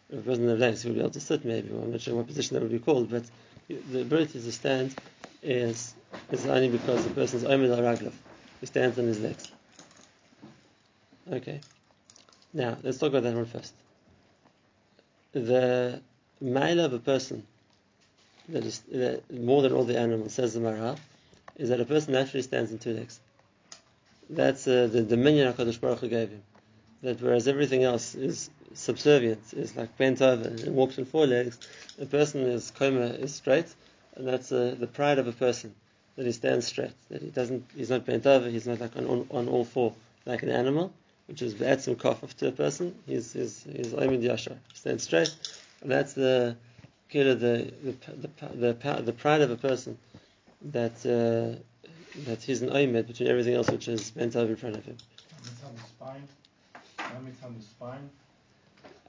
If 0.09 0.19
a 0.19 0.21
person 0.21 0.47
has 0.49 0.59
legs, 0.59 0.81
he 0.83 0.89
will 0.89 0.95
be 0.95 1.01
able 1.01 1.11
to 1.11 1.19
sit 1.19 1.45
maybe. 1.45 1.69
I'm 1.69 1.91
not 1.91 2.01
sure 2.01 2.15
what 2.15 2.27
position 2.27 2.55
that 2.55 2.61
would 2.61 2.71
be 2.71 2.79
called, 2.79 3.09
but 3.09 3.23
the 3.67 4.01
ability 4.01 4.39
to 4.41 4.51
stand 4.51 4.95
is 5.41 5.95
is 6.31 6.45
only 6.45 6.69
because 6.69 7.03
the 7.05 7.13
person 7.13 7.39
is 7.39 7.45
Omer 7.45 7.73
al. 7.73 8.11
He 8.59 8.65
stands 8.65 8.99
on 8.99 9.05
his 9.05 9.19
legs. 9.19 9.51
Okay. 11.31 11.61
Now, 12.55 12.77
let's 12.83 12.99
talk 12.99 13.09
about 13.09 13.23
that 13.23 13.35
one 13.35 13.45
first. 13.45 13.73
The 15.33 15.99
mile 16.39 16.79
of 16.79 16.93
a 16.93 16.99
person 16.99 17.45
that 18.47 18.63
is 18.63 18.79
that 18.93 19.29
more 19.29 19.61
than 19.61 19.73
all 19.73 19.83
the 19.83 19.99
animals, 19.99 20.33
says 20.33 20.53
the 20.53 20.61
Maharal, 20.61 20.97
is 21.57 21.67
that 21.67 21.81
a 21.81 21.85
person 21.85 22.13
naturally 22.13 22.43
stands 22.43 22.71
in 22.71 22.79
two 22.79 22.93
legs. 22.93 23.19
That's 24.29 24.65
uh, 24.69 24.87
the 24.89 25.03
dominion 25.03 25.51
HaKadosh 25.51 25.81
Baruch 25.81 25.99
Hu 25.99 26.07
gave 26.07 26.29
him. 26.29 26.43
That 27.03 27.21
whereas 27.21 27.49
everything 27.49 27.83
else 27.83 28.15
is 28.15 28.49
subservient, 28.73 29.53
is 29.53 29.75
like 29.75 29.97
bent 29.97 30.21
over 30.21 30.47
and 30.47 30.75
walks 30.75 30.97
on 30.97 31.03
four 31.03 31.27
legs, 31.27 31.59
a 31.99 32.05
person 32.05 32.43
is 32.43 32.71
coma 32.71 33.07
is 33.07 33.35
straight, 33.35 33.67
and 34.15 34.25
that's 34.25 34.53
uh, 34.53 34.75
the 34.79 34.87
pride 34.87 35.19
of 35.19 35.27
a 35.27 35.33
person 35.33 35.75
that 36.15 36.25
he 36.25 36.31
stands 36.31 36.67
straight, 36.67 36.93
that 37.09 37.21
he 37.21 37.31
doesn't, 37.31 37.65
he's 37.75 37.89
not 37.89 38.05
bent 38.05 38.25
over, 38.25 38.49
he's 38.49 38.65
not 38.65 38.79
like 38.79 38.95
on, 38.95 39.05
on, 39.07 39.27
on 39.29 39.49
all 39.49 39.65
four 39.65 39.93
like 40.25 40.41
an 40.41 40.49
animal, 40.49 40.93
which 41.27 41.41
is 41.41 41.53
some 41.83 41.95
kafaf 41.95 42.33
to 42.35 42.47
a 42.47 42.51
person. 42.51 42.95
He's 43.05 43.33
he's 43.33 43.63
he's 43.63 43.93
Ayman 43.93 44.21
Yashar, 44.21 44.57
stands 44.73 45.03
straight, 45.03 45.35
and 45.81 45.91
that's 45.91 46.13
the 46.13 46.55
the 47.11 47.23
the 47.35 47.73
the, 47.83 48.73
the, 48.73 49.01
the 49.01 49.13
pride 49.13 49.41
of 49.41 49.51
a 49.51 49.57
person 49.57 49.97
that 50.71 50.93
uh, 51.05 51.59
that 52.25 52.41
he's 52.41 52.61
an 52.61 52.69
oimed 52.69 53.07
between 53.07 53.29
everything 53.29 53.55
else 53.55 53.69
which 53.69 53.87
is 53.87 54.11
bent 54.11 54.35
over 54.35 54.51
in 54.51 54.55
front 54.57 54.75
of 54.75 54.85
him. 54.85 54.97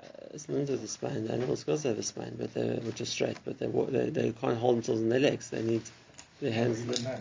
Uh, 0.00 0.06
it's 0.34 0.48
not 0.48 0.58
with 0.68 0.80
the 0.82 0.88
spine. 0.88 1.26
The 1.26 1.32
animals 1.32 1.66
also 1.68 1.88
have 1.90 1.98
a 1.98 2.02
spine, 2.02 2.36
but 2.38 2.52
they 2.54 2.76
which 2.84 3.00
is 3.00 3.08
straight, 3.08 3.38
but 3.44 3.58
they, 3.58 3.66
they 3.66 4.10
they 4.10 4.32
can't 4.32 4.58
hold 4.58 4.76
themselves 4.76 5.00
in 5.00 5.08
their 5.08 5.20
legs. 5.20 5.50
They 5.50 5.62
need 5.62 5.82
their 6.40 6.52
hands. 6.52 6.84
The 6.84 7.02
man, 7.02 7.20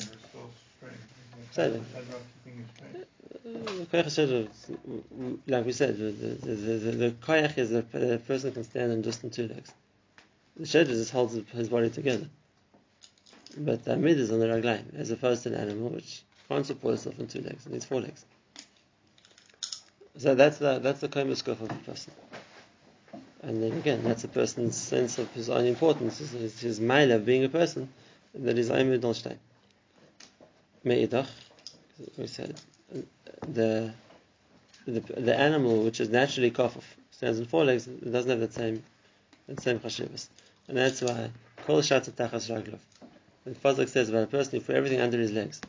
Exactly. 1.50 1.80
Uh, 1.80 3.06
like 3.46 5.66
we 5.66 5.72
said, 5.72 5.98
the 5.98 6.12
the 6.12 6.28
the, 6.34 6.56
the, 6.92 7.16
is 7.58 7.70
that 7.70 7.86
a 7.94 8.18
person 8.18 8.52
can 8.52 8.64
stand 8.64 8.92
on 8.92 9.04
just 9.04 9.24
on 9.24 9.30
two 9.30 9.48
legs. 9.48 9.72
The 10.58 10.66
shedder 10.66 10.92
just 10.92 11.12
holds 11.12 11.38
his 11.52 11.70
body 11.70 11.90
together. 11.90 12.28
But 13.58 13.86
the 13.86 13.98
mid 13.98 14.20
is 14.20 14.32
on 14.32 14.40
the 14.40 14.48
ragline, 14.48 14.98
as 14.98 15.12
opposed 15.12 15.44
to 15.44 15.50
an 15.50 15.56
animal 15.56 15.90
which 15.90 16.24
can't 16.50 16.66
support 16.66 16.96
itself 16.96 17.20
on 17.20 17.28
two 17.28 17.42
legs, 17.42 17.66
it 17.66 17.72
needs 17.72 17.86
four 17.86 18.02
legs. 18.02 18.26
So 20.18 20.34
that's 20.34 20.58
the 20.58 20.80
that's 20.80 21.02
the 21.02 21.36
scope 21.36 21.62
of 21.62 21.70
a 21.70 21.76
person. 21.76 22.14
And 23.44 23.62
then 23.62 23.74
again, 23.74 24.04
that's 24.04 24.24
a 24.24 24.28
person's 24.28 24.76
sense 24.76 25.20
of 25.20 25.32
his 25.34 25.50
own 25.50 25.66
importance, 25.66 26.18
his, 26.18 26.32
his, 26.32 26.60
his 26.60 26.80
being 26.80 27.44
a 27.44 27.50
person, 27.50 27.90
that 28.34 28.58
is 28.58 28.72
Ayim 28.72 29.00
Dolstein. 29.00 29.38
Me'idach, 30.84 31.28
we 32.18 32.26
said, 32.26 32.60
the, 33.48 33.94
the 34.86 35.00
the 35.00 35.38
animal 35.38 35.84
which 35.84 36.00
is 36.00 36.10
naturally 36.10 36.52
kafuf, 36.52 36.84
stands 37.12 37.40
on 37.40 37.46
four 37.46 37.66
legs, 37.66 37.88
it 37.88 38.12
doesn't 38.12 38.30
have 38.30 38.40
the 38.40 38.52
same 38.52 38.84
the 39.48 39.62
same 39.62 39.80
chashivas. 39.80 40.28
And 40.68 40.78
that's 40.78 41.02
why 41.02 41.30
kol 41.66 41.82
shatz 41.82 42.10
tachas 42.10 42.50
raglov. 42.50 42.80
And 43.46 43.62
Fazak 43.62 43.90
says 43.90 44.10
about 44.10 44.24
a 44.24 44.28
person, 44.28 44.60
who 44.60 44.66
put 44.66 44.76
everything 44.76 45.02
under 45.02 45.20
his 45.20 45.32
legs. 45.32 45.62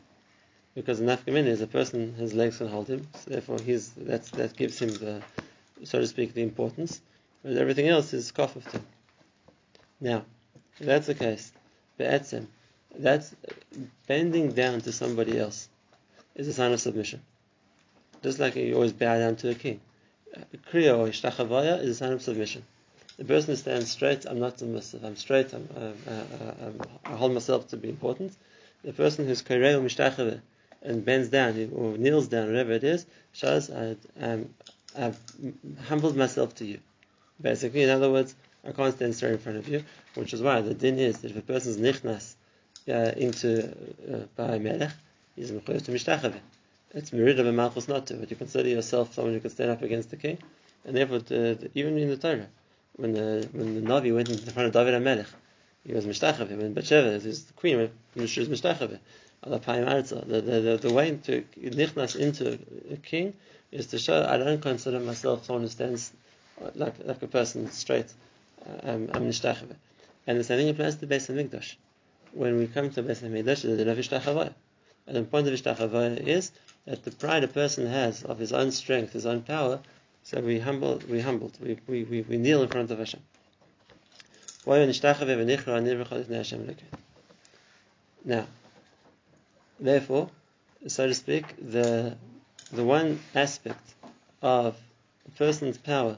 Because 0.73 0.99
the 0.99 1.05
nafkamin 1.05 1.45
is 1.45 1.61
a 1.61 1.67
person, 1.67 2.13
his 2.15 2.33
legs 2.33 2.57
can 2.57 2.67
hold 2.67 2.87
him, 2.87 3.07
so 3.13 3.31
therefore 3.31 3.59
he's, 3.59 3.89
that's, 3.91 4.29
that 4.31 4.55
gives 4.55 4.79
him 4.79 4.89
the, 4.89 5.21
so 5.83 5.99
to 5.99 6.07
speak, 6.07 6.33
the 6.33 6.41
importance. 6.41 7.01
But 7.43 7.53
everything 7.57 7.87
else 7.87 8.13
is 8.13 8.31
kafaf 8.31 8.69
to 8.71 8.81
Now, 9.99 10.25
if 10.79 10.85
that's 10.85 11.07
the 11.07 11.15
case, 11.15 11.51
be'etzem, 11.97 12.47
that's 12.97 13.35
bending 14.07 14.51
down 14.53 14.81
to 14.81 14.91
somebody 14.91 15.39
else 15.39 15.69
is 16.37 16.47
a 16.47 16.53
sign 16.53 16.71
of 16.71 16.79
submission. 16.79 17.21
Just 18.23 18.39
like 18.39 18.55
you 18.55 18.75
always 18.75 18.93
bow 18.93 19.17
down 19.17 19.35
to 19.37 19.49
a 19.49 19.55
king. 19.55 19.81
Kriya 20.71 20.97
or 20.97 21.07
ishtachavaya 21.07 21.81
is 21.81 21.89
a 21.89 21.95
sign 21.95 22.13
of 22.13 22.21
submission. 22.21 22.63
The 23.17 23.25
person 23.25 23.49
who 23.49 23.55
stands 23.55 23.89
straight, 23.89 24.25
I'm 24.25 24.39
not 24.39 24.59
submissive. 24.59 25.03
I'm 25.03 25.15
straight. 25.15 25.51
I'm, 25.53 25.67
uh, 25.75 26.11
uh, 26.11 26.71
i 27.05 27.15
hold 27.15 27.33
myself 27.33 27.67
to 27.69 27.77
be 27.77 27.89
important. 27.89 28.33
The 28.83 28.93
person 28.93 29.25
who's 29.25 29.41
koreo 29.41 29.81
mishtachave 29.81 30.39
and 30.83 31.03
bends 31.03 31.29
down 31.29 31.71
or 31.75 31.97
kneels 31.97 32.27
down, 32.27 32.47
whatever 32.47 32.73
it 32.73 32.83
is, 32.83 33.07
shows 33.33 33.71
I, 33.71 33.95
um, 34.21 34.53
I've 34.95 35.19
humbled 35.87 36.15
myself 36.15 36.53
to 36.55 36.65
you. 36.65 36.79
Basically, 37.41 37.81
in 37.81 37.89
other 37.89 38.11
words, 38.11 38.35
I 38.63 38.71
can't 38.71 38.93
stand 38.95 39.15
straight 39.15 39.33
in 39.33 39.37
front 39.39 39.57
of 39.57 39.67
you, 39.67 39.83
which 40.13 40.33
is 40.33 40.41
why 40.41 40.61
the 40.61 40.73
din 40.73 40.99
is 40.99 41.19
that 41.19 41.31
if 41.31 41.37
a 41.37 41.41
person's 41.41 41.77
nichnas 41.77 42.35
uh, 42.87 43.13
into 43.17 43.69
uh, 44.13 44.25
by 44.35 44.59
melech, 44.59 44.91
he's 45.37 45.51
mechuyev 45.51 45.85
to 45.85 45.91
mishtachave. 45.93 46.39
It's 46.93 47.13
merida 47.13 47.43
b'malchus 47.43 47.87
not 47.87 48.07
to, 48.07 48.15
but 48.15 48.29
you 48.29 48.35
consider 48.35 48.67
yourself 48.67 49.13
someone 49.13 49.33
who 49.33 49.39
can 49.39 49.49
stand 49.49 49.71
up 49.71 49.81
against 49.81 50.09
the 50.09 50.17
king, 50.17 50.37
and 50.83 50.95
therefore, 50.97 51.21
uh, 51.31 51.55
even 51.73 51.97
in 51.97 52.09
the 52.09 52.17
Torah, 52.17 52.47
when 52.97 53.13
the 53.13 53.47
when 53.53 53.75
the 53.75 53.81
Navi 53.81 54.13
went 54.13 54.29
in 54.29 54.37
front 54.37 54.67
of 54.67 54.73
David 54.73 54.93
and 54.95 55.05
HaMelech, 55.05 55.27
he 55.85 55.93
was 55.93 56.05
mishtachave. 56.05 56.49
When 56.57 56.73
Bathsheba, 56.73 57.19
who's 57.19 57.43
the 57.43 57.53
queen, 57.53 57.89
she 58.25 58.39
was 58.41 58.49
mishtachave. 58.49 58.99
The, 59.43 59.59
the, 59.59 60.41
the, 60.41 60.77
the 60.81 60.93
way 60.93 61.11
to 61.25 61.43
nichnas 61.61 62.15
into 62.15 62.57
a 62.91 62.97
king 62.97 63.33
is 63.71 63.85
to 63.87 63.99
show 63.99 64.25
I 64.27 64.37
don't 64.37 64.61
consider 64.61 64.99
myself 64.99 65.45
someone 65.45 65.61
who 65.63 65.69
stands 65.69 66.11
like 66.73 66.95
like 67.05 67.21
a 67.21 67.27
person 67.27 67.69
straight. 67.71 68.11
uh, 68.65 68.89
Um, 68.89 69.09
I'm 69.13 69.23
nishtachave. 69.29 69.75
And 70.25 70.39
the 70.39 70.43
same 70.43 70.57
thing 70.57 70.69
applies 70.69 70.95
to 70.95 71.07
Beis 71.07 71.27
Hamikdash. 71.29 71.75
When 72.33 72.57
we 72.57 72.67
come 72.67 72.89
to 72.89 73.03
Beis 73.03 73.21
Hamikdash, 73.21 73.61
there's 73.61 73.85
no 73.85 73.95
vishtachavaya. 73.95 74.53
And 75.07 75.15
the 75.15 75.23
point 75.23 75.47
of 75.47 75.53
vishtachavaya 75.53 76.19
is 76.27 76.51
that 76.85 77.03
the 77.03 77.11
pride 77.11 77.43
a 77.43 77.47
person 77.47 77.87
has 77.87 78.23
of 78.23 78.37
his 78.37 78.51
own 78.51 78.71
strength, 78.71 79.13
his 79.13 79.25
own 79.25 79.41
power, 79.41 79.79
so 80.23 80.41
we 80.41 80.59
humble, 80.59 81.01
we 81.09 81.21
humbled, 81.21 81.57
we, 81.61 81.77
we, 81.87 82.03
we, 82.03 82.21
we 82.21 82.37
kneel 82.37 82.61
in 82.61 82.67
front 82.67 82.91
of 82.91 82.99
Hashem. 82.99 83.21
Now, 88.25 88.47
therefore, 89.79 90.29
so 90.87 91.07
to 91.07 91.13
speak, 91.13 91.45
the 91.57 92.17
the 92.73 92.83
one 92.83 93.19
aspect 93.33 93.95
of 94.41 94.75
a 95.25 95.31
person's 95.37 95.77
power, 95.77 96.17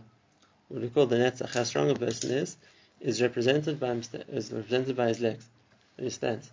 what 0.68 0.82
we 0.82 0.90
call 0.90 1.06
the 1.06 1.18
netzach, 1.18 1.54
how 1.54 1.64
strong 1.64 1.92
a 1.92 1.96
person 1.96 2.32
is, 2.32 2.58
is 3.00 3.22
represented 3.22 3.80
by 3.80 3.92
is 4.30 4.52
represented 4.52 4.96
by 4.96 5.10
his 5.10 5.20
legs 5.20 5.46
when 5.96 6.06
he 6.06 6.10
stands. 6.10 6.50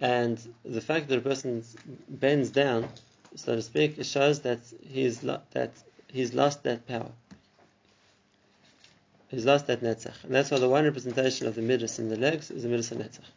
And 0.00 0.38
the 0.64 0.80
fact 0.80 1.08
that 1.08 1.18
a 1.18 1.20
person 1.20 1.64
bends 2.08 2.50
down, 2.50 2.88
so 3.36 3.54
to 3.54 3.62
speak, 3.62 3.98
it 3.98 4.06
shows 4.06 4.40
that 4.40 4.60
he's 4.86 5.20
that 5.20 5.70
he's 6.08 6.34
lost 6.34 6.64
that 6.64 6.86
power. 6.86 7.10
He's 9.28 9.46
lost 9.46 9.68
that 9.68 9.80
netzach, 9.80 10.24
and 10.24 10.34
that's 10.34 10.50
why 10.50 10.58
the 10.58 10.68
one 10.68 10.84
representation 10.84 11.46
of 11.46 11.54
the 11.54 11.62
midas 11.62 11.98
in 11.98 12.08
the 12.08 12.16
legs 12.16 12.50
is 12.50 12.64
the 12.64 12.68
midas 12.68 12.90
netzach. 12.90 13.30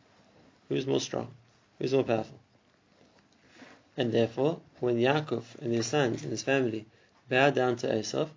Who's 0.68 0.88
more 0.88 1.00
strong? 1.00 1.32
Who's 1.80 1.94
more 1.94 2.04
powerful? 2.04 2.39
And 3.96 4.12
therefore, 4.12 4.60
when 4.80 4.98
Yaakov 4.98 5.44
and 5.62 5.74
his 5.74 5.88
sons 5.88 6.24
and 6.24 6.32
his 6.32 6.44
family 6.44 6.86
bow 7.30 7.50
down 7.51 7.77
to 7.77 7.88
Esav, 7.88 8.30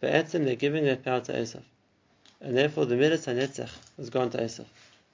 Be'etzim 0.00 0.44
they're 0.44 0.56
giving 0.56 0.84
their 0.84 0.96
power 0.96 1.20
to 1.20 1.32
Esav. 1.32 1.62
And 2.40 2.56
therefore 2.56 2.86
the 2.86 2.96
Midas 2.96 3.26
Netzach 3.26 3.70
has 3.96 4.10
gone 4.10 4.30
to 4.30 4.38
Esav. 4.38 4.66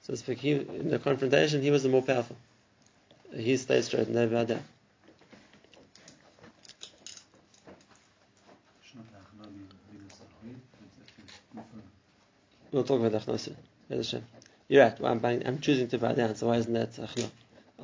So 0.09 0.13
to 0.13 0.17
speak, 0.17 0.39
he, 0.39 0.51
in 0.53 0.89
the 0.89 0.97
confrontation, 0.97 1.61
he 1.61 1.69
was 1.69 1.83
the 1.83 1.89
more 1.89 2.01
powerful. 2.01 2.35
He 3.31 3.55
stayed 3.57 3.83
straight 3.83 4.07
and 4.07 4.15
they 4.15 4.25
bowed 4.25 4.47
down. 4.47 4.63
We'll 12.71 12.83
talk 12.83 13.01
about 13.01 13.21
Achnosim. 13.21 13.53
You're 14.67 14.83
right. 14.83 14.99
Well, 14.99 15.11
I'm, 15.11 15.23
I'm 15.45 15.59
choosing 15.59 15.87
to 15.89 15.99
bow 15.99 16.13
down, 16.13 16.33
so 16.33 16.47
why 16.47 16.55
isn't 16.55 16.73
that 16.73 16.93
Achno? 16.93 17.29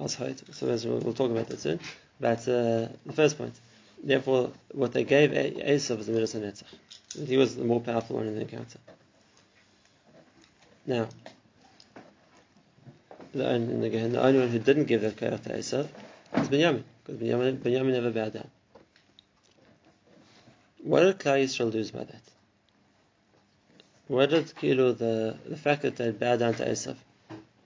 So 0.10 0.89
we'll, 0.89 1.00
we'll 1.01 1.13
talk 1.13 1.29
about 1.29 1.48
that 1.50 1.60
soon. 1.60 1.79
But 2.20 2.39
uh, 2.48 2.88
the 3.05 3.13
first 3.13 3.38
point, 3.38 3.53
therefore, 4.03 4.51
what 4.72 4.94
they 4.94 5.03
gave 5.03 5.29
Esav 5.29 5.98
was 5.98 6.08
the 6.08 6.13
Midas 6.13 6.34
HaNetzach. 6.34 7.27
He 7.27 7.38
was 7.38 7.55
the 7.55 7.65
more 7.65 7.82
powerful 7.82 8.15
one 8.15 8.25
in 8.25 8.34
the 8.34 8.41
encounter. 8.41 8.79
Now, 10.88 11.08
the, 13.36 13.48
and 13.48 13.84
again, 13.84 14.13
the 14.13 14.22
only 14.24 14.39
one 14.39 14.50
who 14.50 14.60
didn't 14.60 14.86
give 14.86 15.01
that 15.01 15.18
koyach 15.18 15.44
to 15.44 15.50
Esav 15.50 15.88
was 16.36 16.50
Binyamin, 16.50 16.84
because 17.04 17.22
Binyamin, 17.22 17.58
Binyamin 17.58 17.92
never 17.92 18.12
bowed 18.12 18.34
down. 18.34 18.50
What 20.84 21.01
did 21.01 21.20
Klal 21.20 21.44
Yisrael 21.44 21.74
lose 21.74 21.92
by 21.92 22.04
that? 22.04 22.22
What 24.08 24.30
did 24.30 24.56
Kilo 24.56 24.94
the 24.94 25.38
the 25.46 25.58
fact 25.58 25.82
that 25.82 25.96
they 25.96 26.12
bowed 26.12 26.39
down 26.39 26.54
to 26.56 26.65
Esav? 26.65 26.96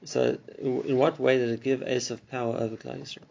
So, 0.05 0.37
in 0.57 0.97
what 0.97 1.19
way 1.19 1.37
did 1.37 1.49
it 1.49 1.61
give 1.61 1.81
Esav 1.81 2.19
power 2.31 2.55
over 2.55 2.77
Klal 2.77 2.99
Yisrael? 3.01 3.27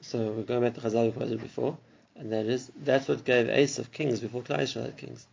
So 0.00 0.32
we're 0.32 0.42
going 0.42 0.62
back 0.62 0.74
to 0.74 0.80
Chazal 0.80 1.06
we 1.06 1.12
quoted 1.12 1.40
before, 1.40 1.78
and 2.16 2.32
that 2.32 2.44
is 2.46 2.70
that's 2.76 3.08
what 3.08 3.24
gave 3.24 3.46
Esav 3.46 3.90
kings 3.90 4.20
before 4.20 4.42
Klal 4.42 4.58
Yisrael 4.58 4.84
had 4.84 4.96
kings. 4.98 5.26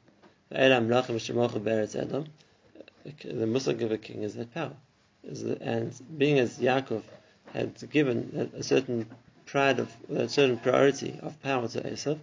The 3.24 3.48
Muslim 3.48 3.82
of 3.82 3.92
a 3.92 3.98
king 3.98 4.22
is 4.22 4.36
that 4.36 4.54
power, 4.54 4.76
the, 5.24 5.58
and 5.60 5.92
being 6.18 6.38
as 6.38 6.60
Yaakov 6.60 7.02
had 7.52 7.90
given 7.90 8.52
a, 8.56 8.62
certain 8.62 9.08
pride 9.46 9.80
of 9.80 9.92
a 10.10 10.30
certain 10.30 10.58
priority 10.58 11.20
of 11.24 11.42
power 11.42 11.68
to 11.68 11.82
Esav, 11.82 12.20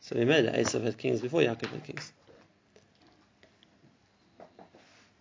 so 0.00 0.16
he 0.16 0.24
made. 0.24 0.44
Esav 0.44 0.84
had 0.84 0.96
kings 0.98 1.20
before 1.20 1.40
Yaakov 1.40 1.70
had 1.70 1.84
kings. 1.84 2.12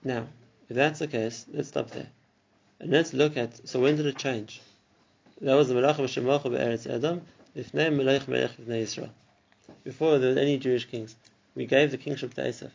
Now, 0.04 0.28
if 0.70 0.76
that's 0.76 1.00
the 1.00 1.08
case, 1.08 1.46
let's 1.52 1.70
stop 1.70 1.90
there. 1.90 2.10
And 2.80 2.92
let's 2.92 3.14
look 3.14 3.36
at, 3.36 3.68
so 3.68 3.80
when 3.80 3.96
did 3.96 4.06
it 4.06 4.18
change? 4.18 4.62
That 5.42 5.56
was 5.56 5.70
the 5.70 5.74
Melach 5.74 5.98
Shemacha 5.98 6.44
Be'eretz 6.44 6.88
Edom, 6.88 7.22
Ifnei 7.56 7.94
Melech 7.94 8.28
Melech 8.28 8.52
Ifnei 8.58 8.84
Yisrael. 8.84 9.10
Before 9.84 10.20
there 10.20 10.36
were 10.36 10.40
any 10.40 10.58
Jewish 10.58 10.86
kings, 10.86 11.16
we 11.56 11.66
gave 11.66 11.92
the 11.92 11.98
kingship 11.98 12.36
to 12.36 12.42
Esav. 12.42 12.72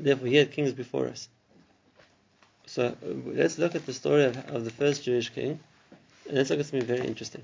Therefore, 0.00 0.28
he 0.28 0.36
had 0.36 0.50
kings 0.50 0.72
before 0.72 1.08
us. 1.08 1.28
So 2.68 2.88
uh, 2.88 2.94
let's 3.24 3.56
look 3.56 3.74
at 3.74 3.86
the 3.86 3.94
story 3.94 4.24
of, 4.24 4.36
of 4.50 4.66
the 4.66 4.70
first 4.70 5.02
Jewish 5.04 5.30
king, 5.30 5.58
and 6.26 6.36
let's 6.36 6.50
look 6.50 6.60
at 6.60 6.66
something 6.66 6.86
very 6.86 7.06
interesting. 7.06 7.42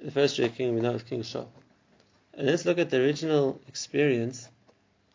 The 0.00 0.12
first 0.12 0.36
Jewish 0.36 0.52
king 0.52 0.76
we 0.76 0.80
know 0.80 0.92
is 0.92 1.02
King 1.02 1.22
Shaul. 1.22 1.48
And 2.34 2.46
let's 2.46 2.64
look 2.64 2.78
at 2.78 2.88
the 2.90 2.98
original 2.98 3.60
experience 3.66 4.48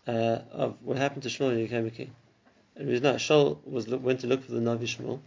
uh, 0.08 0.40
of 0.52 0.76
what 0.84 0.98
happened 0.98 1.24
to 1.24 1.30
Shmuel 1.30 1.48
when 1.48 1.58
he 1.58 1.64
became 1.64 1.88
a 1.88 1.90
king. 1.90 2.12
And 2.76 2.90
we 2.90 3.00
know 3.00 3.14
Shaul 3.14 3.66
was 3.66 3.88
went 3.88 4.20
to 4.22 4.28
look 4.28 4.44
for 4.44 4.52
the 4.52 4.60
Navi 4.60 4.84
Shmuel, 4.84 5.22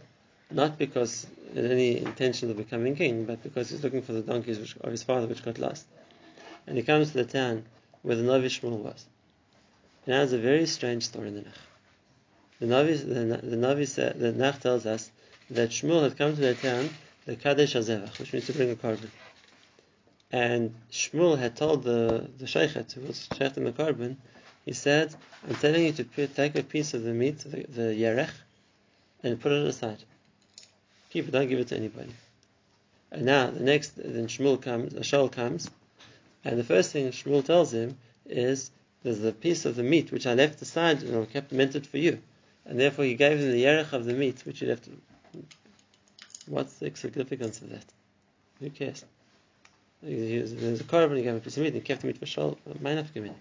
not 0.51 0.77
because 0.77 1.25
in 1.55 1.71
any 1.71 1.97
intention 1.97 2.51
of 2.51 2.57
becoming 2.57 2.95
king, 2.95 3.25
but 3.25 3.41
because 3.41 3.71
he's 3.71 3.83
looking 3.83 4.03
for 4.03 4.13
the 4.13 4.21
donkeys 4.21 4.59
which, 4.59 4.77
of 4.77 4.91
his 4.91 5.01
father 5.01 5.25
which 5.25 5.43
got 5.43 5.57
lost. 5.57 5.87
And 6.67 6.77
he 6.77 6.83
comes 6.83 7.11
to 7.11 7.17
the 7.17 7.25
town 7.25 7.65
where 8.03 8.15
the 8.15 8.23
Navi 8.23 8.45
Shmuel 8.45 8.77
was. 8.77 9.07
And 10.05 10.15
now 10.15 10.21
it's 10.21 10.33
a 10.33 10.37
very 10.37 10.67
strange 10.67 11.03
story 11.03 11.29
in 11.29 11.33
the 11.33 11.41
Nach. 11.41 11.70
The 12.61 12.67
Navi, 12.67 12.99
the, 12.99 13.47
the 13.47 13.55
Navi 13.55 13.87
said, 13.87 14.19
the 14.19 14.31
Nach 14.31 14.59
tells 14.59 14.85
us 14.85 15.09
that 15.49 15.71
Shmuel 15.71 16.03
had 16.03 16.15
come 16.15 16.35
to 16.35 16.41
the 16.41 16.53
town, 16.53 16.91
the 17.25 17.35
Kadesh 17.35 17.73
Hazevach, 17.73 18.19
which 18.19 18.33
means 18.33 18.45
to 18.45 18.53
bring 18.53 18.69
a 18.69 18.75
korban. 18.75 19.09
And 20.31 20.75
Shmuel 20.91 21.39
had 21.39 21.55
told 21.55 21.81
the, 21.81 22.29
the 22.37 22.45
Sheikhet, 22.45 22.91
who 22.91 23.01
was 23.01 23.27
sheikhing 23.35 23.63
the 23.63 23.71
korban, 23.71 24.17
he 24.63 24.73
said, 24.73 25.15
I'm 25.49 25.55
telling 25.55 25.85
you 25.85 25.91
to 25.93 26.03
put, 26.03 26.35
take 26.35 26.55
a 26.55 26.61
piece 26.61 26.93
of 26.93 27.01
the 27.01 27.13
meat, 27.13 27.39
the, 27.39 27.63
the 27.63 27.95
yerech, 27.95 28.29
and 29.23 29.41
put 29.41 29.53
it 29.53 29.65
aside. 29.65 29.97
Keep 31.09 31.29
it, 31.29 31.31
don't 31.31 31.49
give 31.49 31.57
it 31.57 31.69
to 31.69 31.75
anybody. 31.75 32.13
And 33.11 33.25
now, 33.25 33.49
the 33.49 33.61
next, 33.61 33.95
then 33.95 34.27
Shmuel 34.27 34.61
comes, 34.61 34.93
Shaul 34.93 35.31
comes, 35.31 35.67
and 36.45 36.59
the 36.59 36.63
first 36.63 36.91
thing 36.91 37.09
Shmuel 37.09 37.43
tells 37.43 37.73
him 37.73 37.97
is, 38.27 38.69
there's 39.01 39.23
a 39.23 39.31
piece 39.31 39.65
of 39.65 39.75
the 39.75 39.83
meat 39.83 40.11
which 40.11 40.27
I 40.27 40.35
left 40.35 40.61
aside 40.61 41.01
and 41.01 41.17
I 41.17 41.25
kept 41.25 41.51
meant 41.51 41.75
it 41.75 41.87
for 41.87 41.97
you. 41.97 42.19
And 42.65 42.79
therefore 42.79 43.05
he 43.05 43.15
gave 43.15 43.39
him 43.39 43.51
the 43.51 43.63
yerech 43.63 43.93
of 43.93 44.05
the 44.05 44.13
meat 44.13 44.45
which 44.45 44.59
he 44.59 44.65
left. 44.65 44.87
What's 46.47 46.73
the 46.75 46.91
significance 46.95 47.61
of 47.61 47.69
that? 47.69 47.85
Who 48.59 48.69
cares? 48.69 49.03
There's 50.03 50.81
a 50.81 50.83
korban, 50.83 51.17
he 51.17 51.23
gave 51.23 51.31
him 51.31 51.37
a 51.37 51.39
piece 51.39 51.57
of 51.57 51.63
meat 51.63 51.73
and 51.73 51.75
he 51.75 51.81
kept 51.81 52.01
the 52.01 52.07
meat 52.07 52.17
for 52.17 52.55
not 52.81 53.07
forgive 53.07 53.23
me. 53.23 53.31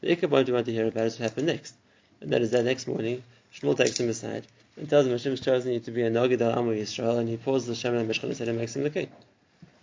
The 0.00 0.14
Ikka 0.14 0.28
point 0.28 0.48
you 0.48 0.54
want 0.54 0.66
to 0.66 0.72
hear 0.72 0.86
about 0.86 1.06
is 1.06 1.18
what 1.18 1.30
happened 1.30 1.46
next. 1.46 1.74
And 2.20 2.30
that 2.32 2.42
is 2.42 2.50
that 2.50 2.64
next 2.64 2.86
morning, 2.86 3.22
Shmuel 3.54 3.76
takes 3.76 3.98
him 3.98 4.08
aside 4.08 4.46
and 4.76 4.88
tells 4.88 5.06
him 5.06 5.12
Hashem's 5.12 5.40
chosen 5.40 5.72
you 5.72 5.80
to 5.80 5.90
be 5.90 6.02
a 6.02 6.10
Nogid 6.10 6.40
al 6.40 6.58
Amu 6.58 6.74
Yisrael, 6.74 7.18
and 7.18 7.28
he 7.28 7.36
pours 7.36 7.66
the 7.66 7.74
Shem 7.74 7.94
and 7.94 8.10
Meshchan 8.10 8.38
and 8.40 8.58
makes 8.58 8.76
him 8.76 8.82
the 8.82 8.90
king. 8.90 9.08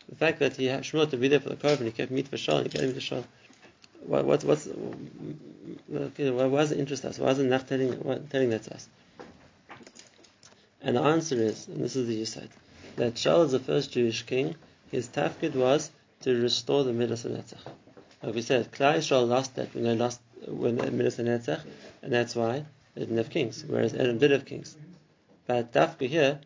The 0.09 0.15
fact 0.15 0.39
that 0.39 0.57
he 0.57 0.65
had 0.65 0.83
Shmuel 0.83 1.09
to 1.09 1.17
be 1.17 1.27
there 1.27 1.39
for 1.39 1.49
the 1.49 1.55
korban, 1.55 1.85
he 1.85 1.91
kept 1.91 2.11
meat 2.11 2.27
for 2.27 2.35
Shaul, 2.35 2.57
and 2.61 2.71
he 2.71 2.77
gave 2.77 2.89
him 2.89 2.93
to 2.93 2.99
Shaul. 2.99 3.23
What, 4.05 4.25
what, 4.25 4.43
what's, 4.43 4.67
okay, 5.93 6.31
why 6.31 6.61
does 6.61 6.71
it 6.71 6.79
interest 6.79 7.05
us? 7.05 7.19
Why 7.19 7.29
isn't 7.29 7.49
Nach 7.49 7.65
telling, 7.65 8.27
telling 8.29 8.49
that 8.49 8.63
to 8.63 8.73
us? 8.73 8.89
And 10.81 10.97
the 10.97 11.01
answer 11.01 11.35
is, 11.35 11.67
and 11.67 11.83
this 11.83 11.95
is 11.95 12.07
the 12.07 12.21
Yisad, 12.21 12.49
that 12.95 13.13
Shaul 13.13 13.45
is 13.45 13.51
the 13.51 13.59
first 13.59 13.91
Jewish 13.91 14.23
king, 14.23 14.55
his 14.91 15.07
tafkid 15.07 15.55
was 15.55 15.91
to 16.21 16.41
restore 16.41 16.83
the 16.83 16.93
Midas 16.93 17.23
Netzach. 17.23 17.71
Like 18.23 18.35
we 18.35 18.41
said, 18.41 18.71
Klal 18.71 18.95
Yisrael 18.95 19.27
lost 19.27 19.55
that 19.55 19.73
when 19.73 19.83
they 19.83 19.95
lost 19.95 20.19
when 20.47 20.75
Midas 20.75 21.17
Netzach, 21.17 21.61
and 22.01 22.11
that's 22.11 22.35
why 22.35 22.65
they 22.95 23.01
didn't 23.01 23.17
have 23.17 23.29
kings, 23.29 23.63
whereas 23.65 23.93
Edom 23.93 24.17
did 24.17 24.31
have 24.31 24.45
kings. 24.45 24.75
But 25.47 25.71
Dafka 25.71 26.07
here, 26.07 26.39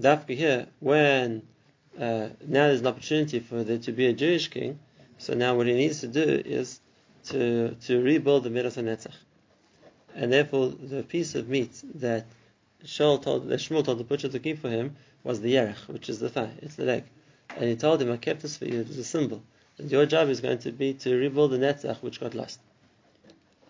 Dafka 0.00 0.36
here, 0.36 0.66
when 0.80 1.42
uh, 1.98 2.28
now 2.46 2.66
there's 2.68 2.80
an 2.80 2.86
opportunity 2.86 3.40
for 3.40 3.62
there 3.64 3.78
to 3.78 3.92
be 3.92 4.06
a 4.06 4.12
Jewish 4.12 4.48
king, 4.48 4.78
so 5.24 5.34
now 5.34 5.56
what 5.56 5.66
he 5.66 5.72
needs 5.72 6.00
to 6.00 6.08
do 6.08 6.42
is 6.44 6.80
to 7.24 7.74
to 7.86 8.02
rebuild 8.02 8.44
the 8.44 8.50
Midas 8.50 8.76
Netzach. 8.76 9.16
And 10.14 10.32
therefore, 10.32 10.68
the 10.68 11.02
piece 11.02 11.34
of 11.34 11.48
meat 11.48 11.82
that 11.94 12.26
Shaul 12.84 13.20
told, 13.20 13.48
that 13.48 13.60
Shmuel 13.60 13.84
told 13.84 13.98
the 13.98 14.04
butcher 14.04 14.28
to 14.28 14.38
keep 14.38 14.58
for 14.60 14.70
him 14.70 14.96
was 15.24 15.40
the 15.40 15.54
yerech, 15.54 15.88
which 15.88 16.08
is 16.08 16.20
the 16.20 16.28
thigh, 16.28 16.52
it's 16.58 16.76
the 16.76 16.84
leg. 16.84 17.04
And 17.56 17.64
he 17.64 17.76
told 17.76 18.00
him, 18.00 18.12
I 18.12 18.16
kept 18.18 18.42
this 18.42 18.56
for 18.56 18.66
you, 18.66 18.80
it's 18.80 18.96
a 18.96 19.04
symbol. 19.04 19.42
And 19.78 19.90
your 19.90 20.06
job 20.06 20.28
is 20.28 20.40
going 20.40 20.58
to 20.58 20.70
be 20.70 20.94
to 20.94 21.16
rebuild 21.16 21.50
the 21.50 21.58
Netzach 21.58 22.02
which 22.02 22.20
got 22.20 22.34
lost. 22.34 22.60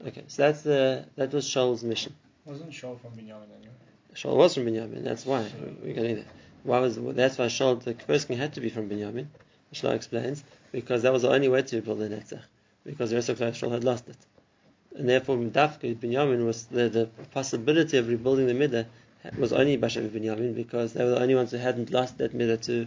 Okay, 0.06 0.24
so 0.26 0.42
that's 0.42 0.62
the 0.62 1.06
that 1.16 1.32
was 1.32 1.46
Shaul's 1.46 1.82
mission. 1.82 2.14
Wasn't 2.44 2.70
Shaul 2.70 3.00
from 3.00 3.12
Binyamin 3.12 3.48
anyway? 3.56 3.74
Shaul 4.14 4.36
was 4.36 4.54
from 4.54 4.66
Binyamin, 4.66 5.02
that's 5.04 5.24
why 5.24 5.50
we're 5.82 5.94
getting 5.94 6.16
there. 6.16 6.24
Why 6.64 6.80
was 6.80 6.96
that's 6.96 7.38
why 7.38 7.46
Shaul 7.46 7.82
the 7.82 7.94
first 7.94 8.28
king 8.28 8.36
had 8.36 8.52
to 8.54 8.60
be 8.60 8.68
from 8.68 8.90
Binyamin. 8.90 9.28
Shaul 9.72 9.94
explains 9.94 10.44
because 10.74 11.02
that 11.02 11.12
was 11.12 11.22
the 11.22 11.30
only 11.30 11.48
way 11.48 11.62
to 11.62 11.76
rebuild 11.76 12.00
the 12.00 12.08
Netzach. 12.08 12.42
because 12.84 13.10
the 13.10 13.16
rest 13.16 13.28
of 13.28 13.40
Israel 13.40 13.70
had 13.70 13.84
lost 13.84 14.08
it. 14.08 14.16
And 14.96 15.08
therefore, 15.08 15.37
Dafka 15.37 15.94
Binyamin 15.94 16.44
was 16.44 16.64
the, 16.66 16.88
the 16.88 17.06
possibility 17.32 17.96
of 17.96 18.08
rebuilding 18.08 18.48
the 18.48 18.54
midah 18.54 18.87
was 19.38 19.52
only 19.52 19.78
Bashem 19.78 20.08
Binyamin 20.10 20.52
because 20.56 20.92
they 20.92 21.04
were 21.04 21.10
the 21.10 21.20
only 21.20 21.37
ones 21.37 21.52
who 21.52 21.58
hadn't 21.58 21.90
lost 21.92 22.18
that 22.18 22.37
midah 22.37 22.60
to 22.62 22.87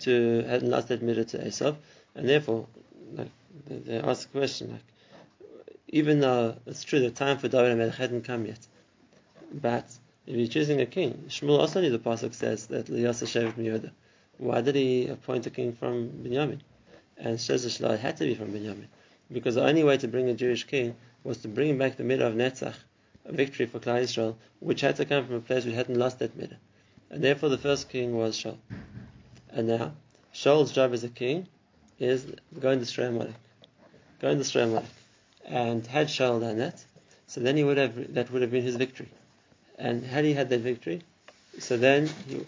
to 0.00 0.42
hadn't 0.42 0.68
lost 0.68 0.88
that 0.88 1.00
midah 1.00 1.26
to 1.28 1.38
Esav, 1.38 1.76
and 2.14 2.28
therefore, 2.28 2.66
like 3.14 3.30
they, 3.66 3.98
ask 3.98 4.28
a 4.28 4.38
question 4.38 4.72
like, 4.72 5.48
even 5.88 6.20
though 6.20 6.56
it's 6.66 6.84
true 6.84 7.00
the 7.00 7.10
time 7.10 7.38
for 7.38 7.48
David 7.48 7.80
and 7.80 7.92
hadn't 7.92 8.24
come 8.24 8.44
yet, 8.44 8.60
but 9.50 9.86
if 10.26 10.36
you're 10.36 10.46
choosing 10.46 10.82
a 10.82 10.86
king, 10.86 11.24
Shmuel 11.28 11.58
also 11.58 11.80
knew 11.80 11.90
the 11.90 11.98
pasuk 11.98 12.34
says 12.34 12.66
that 12.66 12.86
Liyasa 12.86 13.26
Shevet 13.26 13.54
Miyoda. 13.54 13.90
Why 14.36 14.60
did 14.60 14.74
he 14.74 15.08
appoint 15.08 15.46
a 15.46 15.50
king 15.50 15.72
from 15.72 16.10
Binyamin? 16.10 16.60
And 17.18 17.40
says 17.40 17.64
the 17.64 17.68
Shezeshlah 17.68 17.98
had 17.98 18.16
to 18.18 18.24
be 18.24 18.34
from 18.34 18.52
Binyamin. 18.52 18.86
Because 19.30 19.56
the 19.56 19.64
only 19.64 19.84
way 19.84 19.98
to 19.98 20.08
bring 20.08 20.28
a 20.28 20.34
Jewish 20.34 20.64
king 20.64 20.96
was 21.24 21.38
to 21.38 21.48
bring 21.48 21.76
back 21.76 21.96
the 21.96 22.04
midah 22.04 22.28
of 22.28 22.34
Netzach, 22.34 22.76
a 23.24 23.32
victory 23.32 23.66
for 23.66 23.80
Klal 23.80 24.00
Israel, 24.00 24.38
which 24.60 24.80
had 24.80 24.96
to 24.96 25.04
come 25.04 25.26
from 25.26 25.36
a 25.36 25.40
place 25.40 25.64
which 25.64 25.74
hadn't 25.74 25.98
lost 25.98 26.20
that 26.20 26.38
midah. 26.38 26.56
And 27.10 27.22
therefore 27.22 27.48
the 27.48 27.58
first 27.58 27.88
king 27.88 28.16
was 28.16 28.36
Shaul. 28.36 28.58
And 29.50 29.68
now, 29.68 29.92
Shaul's 30.32 30.72
job 30.72 30.92
as 30.92 31.04
a 31.04 31.08
king 31.08 31.48
is 31.98 32.26
go 32.58 32.70
and 32.70 32.80
destroy 32.80 33.08
Amalek. 33.08 33.34
Go 34.20 34.28
and 34.28 34.38
destroy 34.38 34.62
Amalek. 34.64 34.84
And 35.44 35.86
had 35.86 36.08
Shaul 36.08 36.40
done 36.40 36.58
that, 36.58 36.84
so 37.26 37.40
then 37.40 37.56
he 37.56 37.64
would 37.64 37.78
have 37.78 38.14
that 38.14 38.30
would 38.30 38.42
have 38.42 38.50
been 38.50 38.64
his 38.64 38.76
victory. 38.76 39.08
And 39.78 40.04
had 40.04 40.24
he 40.24 40.34
had 40.34 40.50
that 40.50 40.60
victory, 40.60 41.02
so 41.58 41.76
then 41.76 42.08
he, 42.28 42.44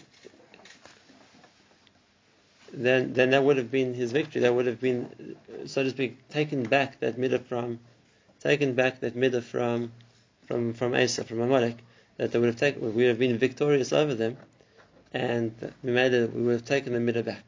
then 2.73 3.13
then 3.13 3.31
that 3.31 3.43
would 3.43 3.57
have 3.57 3.71
been 3.71 3.93
his 3.93 4.11
victory. 4.11 4.41
That 4.41 4.53
would 4.53 4.65
have 4.65 4.79
been, 4.79 5.35
so 5.65 5.83
to 5.83 5.89
speak, 5.89 6.27
taken 6.29 6.63
back 6.63 6.99
that 6.99 7.17
midah 7.17 7.43
from, 7.45 7.79
taken 8.39 8.73
back 8.73 8.99
that 9.01 9.15
midah 9.15 9.43
from, 9.43 9.91
from 10.47 10.73
from 10.73 10.93
Asa, 10.93 11.23
from 11.23 11.41
Amalek. 11.41 11.77
That 12.17 12.31
they 12.31 12.39
would 12.39 12.47
have 12.47 12.57
taken, 12.57 12.81
we 12.81 12.89
would 12.91 13.07
have 13.07 13.19
been 13.19 13.37
victorious 13.37 13.93
over 13.93 14.13
them, 14.13 14.37
and 15.13 15.53
we 15.83 15.91
made 15.91 16.13
it. 16.13 16.33
We 16.33 16.43
would 16.43 16.53
have 16.53 16.65
taken 16.65 16.93
the 16.93 16.99
midah 16.99 17.25
back. 17.25 17.43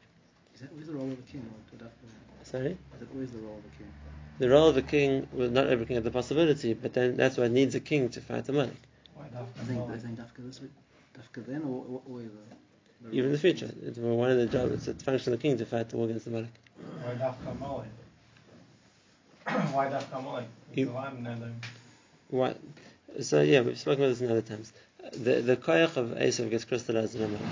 Is 0.54 0.60
that 0.62 0.70
always 0.72 0.86
the 0.86 0.94
role 0.94 1.10
of 1.10 1.16
the 1.16 1.32
king? 1.32 1.48
Sorry. 2.44 2.70
Is 2.70 3.00
that 3.00 3.10
always 3.12 3.32
the 3.32 3.38
role 3.38 3.56
of 3.56 3.64
the 3.64 3.70
king? 3.70 3.92
The 4.38 4.48
role 4.48 4.68
of 4.68 4.76
a 4.76 4.82
king 4.82 5.26
was 5.32 5.50
not 5.50 5.68
every 5.68 5.86
king 5.86 5.94
had 5.94 6.04
the 6.04 6.10
possibility, 6.10 6.74
but 6.74 6.92
then 6.92 7.16
that's 7.16 7.36
why 7.36 7.44
it 7.44 7.52
needs 7.52 7.74
a 7.74 7.80
king 7.80 8.08
to 8.10 8.20
fight 8.20 8.48
Amalek. 8.48 8.74
Why 9.14 9.24
I 9.24 9.64
think 9.64 9.90
I 9.90 9.96
think 9.96 10.18
Dafka 10.18 10.44
this 10.46 10.60
week, 10.60 10.72
Dafka 11.18 11.46
then, 11.46 11.62
or, 11.62 11.84
or, 11.88 12.02
or 12.08 12.18
the, 12.18 12.28
the 12.28 12.56
Even 13.12 13.26
in 13.26 13.32
the 13.32 13.38
future, 13.38 13.70
it's 13.82 13.98
one 13.98 14.30
of 14.30 14.38
the 14.38 14.46
jobs. 14.46 14.72
It's 14.72 14.88
a 14.88 14.94
function 15.04 15.32
of 15.32 15.38
the 15.38 15.42
king 15.42 15.58
to 15.58 15.66
fight 15.66 15.88
the 15.90 15.96
war 15.96 16.06
against 16.06 16.24
the 16.24 16.30
Amalek. 16.30 16.50
Why 17.02 17.14
Dafka 17.14 17.58
Molly? 17.60 17.86
Why 19.74 19.86
Dafka 19.86 20.22
Molly? 20.22 20.44
You- 20.74 20.86
The 20.86 20.92
lamb 20.92 21.26
and 21.26 21.42
them. 21.42 22.54
So 23.20 23.42
yeah, 23.42 23.60
we've 23.60 23.78
spoken 23.78 24.02
about 24.02 24.08
this 24.10 24.20
in 24.22 24.30
other 24.30 24.42
times. 24.42 24.72
The 25.12 25.42
the 25.42 25.56
koyach 25.56 25.96
of 25.96 26.10
Esav 26.16 26.50
gets 26.50 26.64
crystallized 26.64 27.14
in 27.14 27.22
Amalek. 27.22 27.42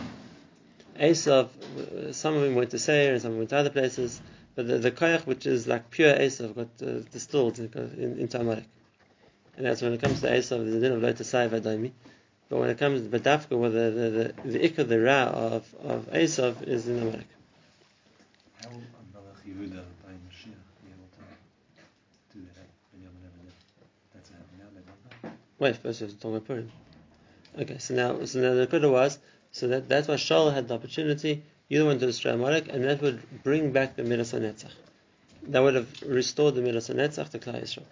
Esav, 0.98 2.14
some 2.14 2.34
of 2.34 2.42
them 2.42 2.54
went 2.54 2.70
to 2.70 2.78
Seir 2.78 3.12
and 3.12 3.22
some 3.22 3.36
went 3.36 3.50
to 3.50 3.56
other 3.56 3.70
places, 3.70 4.20
but 4.56 4.66
the, 4.66 4.78
the 4.78 4.90
koyach 4.90 5.26
which 5.26 5.46
is 5.46 5.66
like 5.68 5.90
pure 5.90 6.12
Esav 6.14 6.54
got 6.54 6.68
uh, 6.86 7.00
distilled 7.12 7.58
in, 7.58 7.70
in, 7.98 8.18
into 8.18 8.40
Amalek. 8.40 8.64
And 9.56 9.66
that's 9.66 9.82
when 9.82 9.92
it 9.92 10.00
comes 10.02 10.20
to 10.22 10.28
Esav, 10.30 10.64
there's 10.64 10.74
a 10.76 10.80
din 10.80 10.92
of 10.92 11.02
lo 11.02 11.12
tesai 11.12 11.48
v'adaimi. 11.48 11.92
But 12.52 12.58
when 12.58 12.68
it 12.68 12.76
comes 12.76 13.00
to 13.00 13.08
Badafka, 13.08 13.56
well, 13.56 13.70
the 13.70 13.90
the 13.90 14.34
the, 14.44 14.58
the 14.58 14.58
ikka, 14.58 14.86
the 14.86 15.00
ra 15.00 15.22
of 15.22 15.74
of 15.82 16.10
Esav 16.12 16.62
is 16.68 16.86
in 16.86 16.96
will 16.96 17.12
Melech. 17.12 17.26
Wait, 25.58 25.76
first 25.76 26.02
you 26.02 26.06
have 26.08 26.14
to 26.14 26.20
talk 26.20 26.30
about 26.32 26.46
Purim. 26.46 26.70
Okay, 27.58 27.78
so 27.78 27.94
now, 27.94 28.22
so 28.26 28.40
now 28.40 28.52
the 28.52 28.66
Kudah 28.66 28.92
was, 28.92 29.18
so 29.52 29.68
that, 29.68 29.88
that's 29.88 30.08
why 30.08 30.16
Shaul 30.16 30.52
had 30.52 30.68
the 30.68 30.74
opportunity, 30.74 31.42
you 31.68 31.78
the 31.78 31.86
one 31.86 32.00
to 32.00 32.06
destroy 32.06 32.34
Amalek, 32.34 32.68
and 32.68 32.84
that 32.84 33.00
would 33.00 33.42
bring 33.42 33.72
back 33.72 33.96
the 33.96 34.02
Midas 34.02 34.32
Netzach. 34.32 34.72
That 35.44 35.62
would 35.62 35.76
have 35.76 36.02
restored 36.04 36.56
the 36.56 36.60
Midas 36.60 36.90
Netzach 36.90 37.30
to 37.30 37.38
Klal 37.38 37.62
Yisrael. 37.62 37.84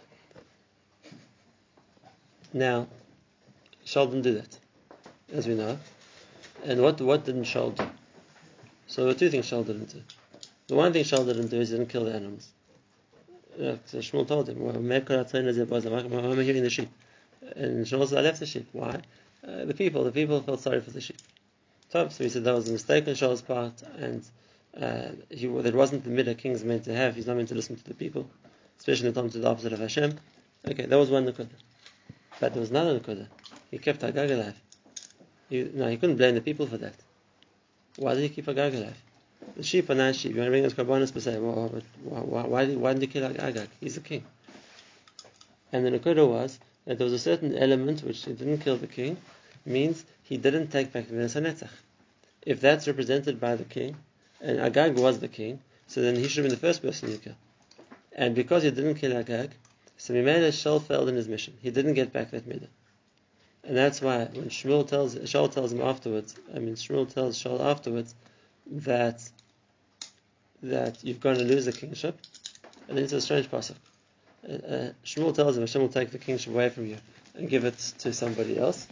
Now, 2.53 2.89
Shaul 3.91 4.07
didn't 4.07 4.23
do 4.23 4.35
that, 4.35 4.59
as 5.33 5.49
we 5.49 5.55
know. 5.55 5.77
And 6.65 6.81
what 6.81 7.01
what 7.01 7.25
didn't 7.25 7.43
Shaul 7.45 7.75
do? 7.75 7.85
So 8.87 9.03
there 9.03 9.13
were 9.13 9.19
two 9.19 9.31
things 9.31 9.51
Shaul 9.51 9.67
didn't 9.67 9.93
do. 9.93 10.01
The 10.69 10.77
one 10.77 10.93
thing 10.93 11.03
Shaul 11.03 11.27
didn't 11.27 11.49
do 11.49 11.61
is 11.61 11.71
he 11.71 11.77
didn't 11.77 11.91
kill 11.91 12.05
the 12.05 12.15
animals. 12.15 12.53
So 13.59 13.99
Shmuel 13.99 14.29
told 14.29 14.49
him, 14.49 14.61
well, 14.61 14.77
I'm 14.77 14.85
hearing 16.45 16.63
the 16.63 16.71
sheep. 16.71 16.89
And 17.57 17.85
Shmuel 17.85 18.07
said, 18.09 18.19
I 18.19 18.21
left 18.21 18.39
the 18.39 18.47
sheep. 18.47 18.69
Why? 18.71 19.01
Uh, 19.47 19.65
the 19.65 19.75
people, 19.75 20.05
the 20.05 20.13
people 20.13 20.41
felt 20.41 20.61
sorry 20.61 20.81
for 20.81 20.93
the 20.93 21.01
sheep. 21.01 21.19
So 21.89 22.09
he 22.09 22.29
said 22.29 22.45
that 22.45 22.55
was 22.55 22.69
a 22.69 22.73
mistake 22.73 23.09
on 23.09 23.15
Shaul's 23.15 23.43
part, 23.43 23.83
and 23.99 24.23
uh, 24.81 25.09
he, 25.31 25.49
that 25.49 25.75
wasn't 25.75 26.05
the 26.05 26.11
midah 26.11 26.39
king's 26.39 26.63
meant 26.63 26.85
to 26.85 26.95
have. 26.95 27.17
He's 27.17 27.27
not 27.27 27.37
meant 27.37 27.49
to 27.49 27.57
listen 27.57 27.75
to 27.75 27.85
the 27.85 27.95
people, 27.95 28.31
especially 28.79 29.09
in 29.09 29.15
the 29.15 29.21
time 29.21 29.31
to 29.31 29.39
the 29.39 29.49
opposite 29.49 29.73
of 29.73 29.81
Hashem. 29.81 30.17
Okay, 30.69 30.87
that 30.87 30.97
was 30.97 31.11
one 31.11 31.27
nakuda. 31.27 31.49
But 32.39 32.53
there 32.53 32.61
was 32.61 32.71
another 32.71 33.01
nakuda. 33.01 33.27
He 33.71 33.79
kept 33.79 34.03
Agag 34.03 34.31
alive. 34.31 34.61
He, 35.49 35.71
no, 35.75 35.89
he 35.89 35.97
couldn't 35.97 36.17
blame 36.17 36.35
the 36.35 36.41
people 36.41 36.67
for 36.67 36.79
that. 36.79 36.95
Why 37.97 38.15
did 38.15 38.23
he 38.23 38.29
keep 38.29 38.49
Agag 38.49 38.75
alive? 38.75 39.01
The 39.57 39.63
sheep 39.63 39.89
are 39.91 39.95
nice 39.95 40.17
sheep. 40.17 40.33
You 40.33 40.39
want 40.39 40.49
to 40.49 40.51
bring 40.51 40.65
us 40.65 40.75
karbanis 40.75 41.13
per 41.13 41.21
se? 41.21 41.39
Why, 41.39 42.21
why, 42.21 42.43
why, 42.43 42.65
did, 42.65 42.79
why 42.79 42.93
did 42.93 43.03
he 43.03 43.09
kill 43.09 43.25
Agag? 43.25 43.69
He's 43.81 43.95
the 43.95 44.01
king. 44.01 44.25
And 45.73 45.85
the 45.85 45.91
nakuda 45.91 46.29
was 46.29 46.59
that 46.85 46.99
there 46.99 47.05
was 47.05 47.15
a 47.15 47.19
certain 47.19 47.57
element 47.57 48.03
which 48.03 48.25
he 48.25 48.33
didn't 48.33 48.59
kill 48.59 48.77
the 48.77 48.87
king, 48.87 49.17
means 49.65 50.05
he 50.23 50.37
didn't 50.37 50.69
take 50.69 50.93
back 50.93 51.09
the 51.09 51.15
Midas 51.15 51.35
HaNetzach. 51.35 51.71
If 52.43 52.61
that's 52.61 52.87
represented 52.87 53.39
by 53.39 53.57
the 53.57 53.65
king, 53.65 53.97
and 54.41 54.59
Agag 54.61 54.99
was 54.99 55.19
the 55.19 55.29
king, 55.29 55.61
so 55.87 56.01
then 56.01 56.17
he 56.17 56.27
should 56.29 56.45
have 56.45 56.51
been 56.51 56.61
the 56.61 56.67
first 56.67 56.83
person 56.83 57.11
you 57.11 57.19
kill. 57.19 57.37
And 58.13 58.35
because 58.35 58.63
he 58.63 58.71
didn't 58.71 58.95
kill 58.97 59.17
Agag, 59.17 59.51
so 59.97 60.15
Mimela 60.15 60.49
Shaul 60.49 60.83
failed 60.83 61.09
in 61.09 61.17
his 61.17 61.29
mission. 61.29 61.55
He 61.61 61.71
didn't 61.71 61.95
get 61.95 62.13
back 62.13 62.31
that 62.31 62.49
midah. 62.49 62.69
And 63.65 63.77
that's 63.77 64.01
why 64.01 64.25
when 64.25 64.49
Shmuel 64.49 64.89
tells 64.89 65.15
Shaul 65.15 65.53
tells 65.53 65.73
him 65.73 65.83
afterwards, 65.83 66.35
I 66.55 66.59
mean 66.59 66.75
Shmuel 66.75 67.13
tells 67.13 67.43
Shaul 67.43 67.61
afterwards 67.61 68.15
that 68.67 69.23
that 70.63 71.03
you're 71.03 71.17
going 71.17 71.39
to 71.39 71.45
lose 71.45 71.67
the 71.67 71.73
kingship, 71.73 72.19
and 72.89 72.99
it's 72.99 73.13
a 73.13 73.21
strange 73.21 73.51
pasuk. 73.51 73.77
Uh, 74.49 74.53
uh, 74.53 74.93
Shmuel 75.05 75.35
tells 75.35 75.57
him 75.57 75.63
Hashem 75.63 75.83
will 75.83 75.89
take 75.89 76.11
the 76.11 76.19
kingship 76.19 76.53
away 76.53 76.71
from 76.71 76.87
you 76.87 76.97
and 77.35 77.49
give 77.49 77.65
it 77.65 77.79
to 77.99 78.13
somebody 78.13 78.59
else. 78.59 78.87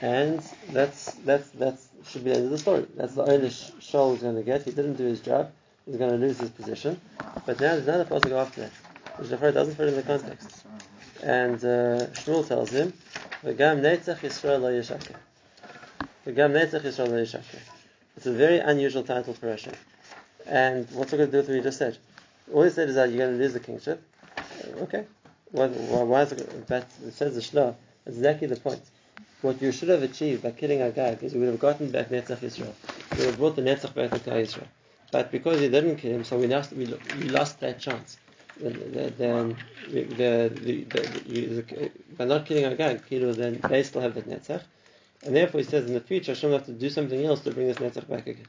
And 0.00 0.42
that's 0.70 1.12
that's 1.26 1.48
that's 1.50 1.88
should 2.08 2.24
be 2.24 2.30
the 2.30 2.36
end 2.36 2.44
of 2.46 2.50
the 2.50 2.58
story. 2.58 2.86
That's 2.96 3.14
the 3.14 3.22
only 3.22 3.48
Shaul 3.48 4.14
is 4.14 4.22
going 4.22 4.36
to 4.36 4.42
get. 4.42 4.64
He 4.64 4.72
didn't 4.72 4.94
do 4.94 5.04
his 5.04 5.20
job. 5.20 5.52
He's 5.86 5.96
going 5.96 6.10
to 6.10 6.18
lose 6.18 6.38
his 6.38 6.50
position. 6.50 7.00
But 7.46 7.60
now 7.60 7.76
there's 7.76 7.88
another 7.88 8.04
pasuk 8.04 8.32
after 8.32 8.62
that, 8.62 8.70
which 9.16 9.28
the 9.28 9.36
doesn't 9.36 9.74
fit 9.74 9.88
in 9.88 9.96
the 9.96 10.02
context. 10.02 10.64
And 11.22 11.56
uh, 11.56 12.06
Shmuel 12.18 12.46
tells 12.46 12.70
him, 12.70 12.92
"V'gam 13.42 13.80
netzach 13.80 14.18
Yisrael 14.18 14.60
lo 14.60 14.70
yishaker." 14.70 15.16
V'gam 16.26 16.52
netzach 16.52 16.82
Yisrael 16.82 17.08
lo. 17.08 17.40
It's 18.16 18.26
a 18.26 18.32
very 18.32 18.58
unusual 18.58 19.02
title 19.02 19.34
for 19.34 19.48
Hashem. 19.48 19.74
And 20.46 20.88
what's 20.92 21.12
it 21.12 21.16
going 21.16 21.30
to 21.30 21.32
do 21.32 21.38
with 21.38 21.48
what 21.48 21.56
we 21.56 21.62
just 21.62 21.78
said? 21.78 21.98
All 22.52 22.62
he 22.62 22.70
said 22.70 22.88
is 22.88 22.94
that 22.96 23.10
you're 23.10 23.18
going 23.18 23.38
to 23.38 23.42
lose 23.42 23.54
the 23.54 23.60
kingship. 23.60 24.02
Okay. 24.82 25.04
Why, 25.50 25.68
why, 25.68 26.22
is 26.22 26.32
it, 26.32 26.66
that 26.66 26.86
it 27.06 27.14
says 27.14 27.34
the 27.34 27.40
Shlah, 27.40 27.74
exactly 28.06 28.46
the 28.48 28.56
point. 28.56 28.82
What 29.40 29.60
you 29.62 29.72
should 29.72 29.88
have 29.88 30.02
achieved 30.02 30.42
by 30.42 30.50
killing 30.50 30.80
Agag 30.82 31.22
is 31.22 31.34
you 31.34 31.40
would 31.40 31.48
have 31.48 31.60
gotten 31.60 31.90
back 31.90 32.08
Netzach 32.08 32.42
Israel. 32.42 32.74
You 33.12 33.18
would 33.18 33.26
have 33.26 33.38
brought 33.38 33.56
the 33.56 33.62
Netzach 33.62 33.94
back 33.94 34.10
to 34.22 34.36
Israel. 34.36 34.66
But 35.12 35.30
because 35.30 35.60
you 35.60 35.68
didn't 35.68 35.96
kill 35.96 36.12
him, 36.12 36.24
so 36.24 36.38
we 36.38 36.46
lost, 36.46 36.72
we 36.72 36.86
lost 37.28 37.60
that 37.60 37.78
chance. 37.78 38.16
Then 38.60 38.72
the, 38.92 39.56
the, 41.26 41.72
by 42.16 42.24
not 42.24 42.46
killing 42.46 42.64
Agag, 42.64 43.02
then 43.08 43.60
they 43.68 43.82
still 43.82 44.00
have 44.00 44.14
that 44.14 44.28
Netzach. 44.28 44.62
And 45.24 45.34
therefore 45.34 45.60
he 45.60 45.66
says 45.66 45.86
in 45.86 45.94
the 45.94 46.00
future 46.00 46.32
Hashem 46.32 46.50
will 46.50 46.58
have 46.58 46.66
to 46.66 46.72
do 46.72 46.90
something 46.90 47.24
else 47.24 47.40
to 47.40 47.52
bring 47.52 47.66
this 47.66 47.78
Netzach 47.78 48.08
back 48.08 48.26
again. 48.26 48.46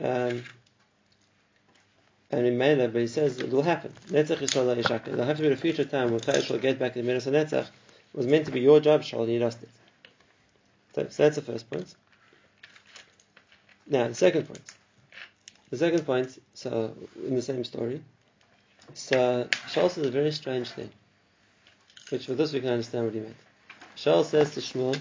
Um, 0.00 0.44
and 2.30 2.46
in 2.46 2.58
Mela, 2.58 2.88
but 2.88 3.00
he 3.00 3.06
says 3.06 3.38
it 3.38 3.50
will 3.50 3.62
happen. 3.62 3.92
Netzach 4.08 4.38
Yisrael 4.38 4.76
Yishaka. 4.76 5.06
There'll 5.06 5.24
have 5.24 5.36
to 5.36 5.42
be 5.42 5.52
a 5.52 5.56
future 5.56 5.84
time 5.84 6.10
when 6.10 6.20
Yisrael 6.20 6.50
will 6.50 6.58
get 6.58 6.78
back 6.78 6.94
the 6.94 7.02
Midas 7.02 7.26
Netzach. 7.26 7.66
It 7.66 8.16
was 8.16 8.26
meant 8.26 8.46
to 8.46 8.52
be 8.52 8.60
your 8.60 8.80
job, 8.80 9.02
Shaul, 9.02 9.24
and 9.24 9.32
you 9.32 9.38
lost 9.38 9.62
it. 9.62 9.68
So, 10.94 11.06
so 11.08 11.22
that's 11.22 11.36
the 11.36 11.42
first 11.42 11.70
point. 11.70 11.94
Now, 13.86 14.08
the 14.08 14.14
second 14.14 14.46
point. 14.46 14.62
The 15.70 15.76
second 15.76 16.06
point, 16.06 16.40
so 16.54 16.94
in 17.26 17.34
the 17.34 17.42
same 17.42 17.62
story, 17.64 18.00
so 18.94 19.48
Shaul 19.66 19.90
says 19.90 20.06
a 20.06 20.10
very 20.10 20.32
strange 20.32 20.70
thing, 20.70 20.90
which 22.08 22.24
for 22.24 22.34
this 22.34 22.54
we 22.54 22.60
can 22.60 22.70
understand 22.70 23.04
what 23.04 23.14
he 23.14 23.20
meant. 23.20 23.36
Shaul 23.94 24.24
says 24.24 24.54
to 24.54 24.60
Shmuel, 24.60 24.98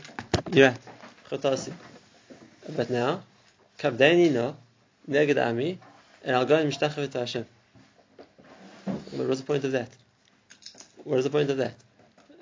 You're 0.52 0.70
right, 0.70 0.80
Chotasi. 1.30 1.72
But 2.76 2.90
now, 2.90 3.24
Kabdeni 3.80 4.34
no, 4.34 4.58
Neged 5.10 5.42
Ami, 5.42 5.80
and 6.26 6.36
I'll 6.36 6.46
go 6.46 6.58
and 6.58 6.70
mishtachave 6.70 7.12
to 7.12 7.20
Hashem. 7.20 7.46
But 8.86 9.28
what's 9.28 9.40
the 9.40 9.48
point 9.48 9.64
of 9.64 9.72
that? 9.72 9.90
What 11.06 11.20
is 11.20 11.24
the 11.24 11.30
point 11.30 11.50
of 11.50 11.58
that? 11.58 11.76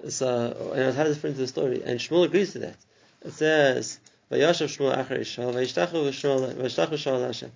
So, 0.09 0.71
and 0.75 0.95
how 0.95 1.03
does 1.03 1.17
it 1.17 1.19
fit 1.19 1.29
into 1.29 1.41
the 1.41 1.47
story? 1.47 1.83
And 1.83 1.99
Shmuel 1.99 2.25
agrees 2.25 2.53
to 2.53 2.59
that. 2.59 2.77
It 3.23 3.33
says, 3.33 3.99
"Vayashav 4.31 4.75
Shmuel 4.75 4.97
achar 4.97 5.19
Yishmael, 5.19 5.53
vayishtachu 5.53 6.09
Shmuel, 6.09 6.55
vayishtachu 6.55 7.27
Hashem." 7.27 7.51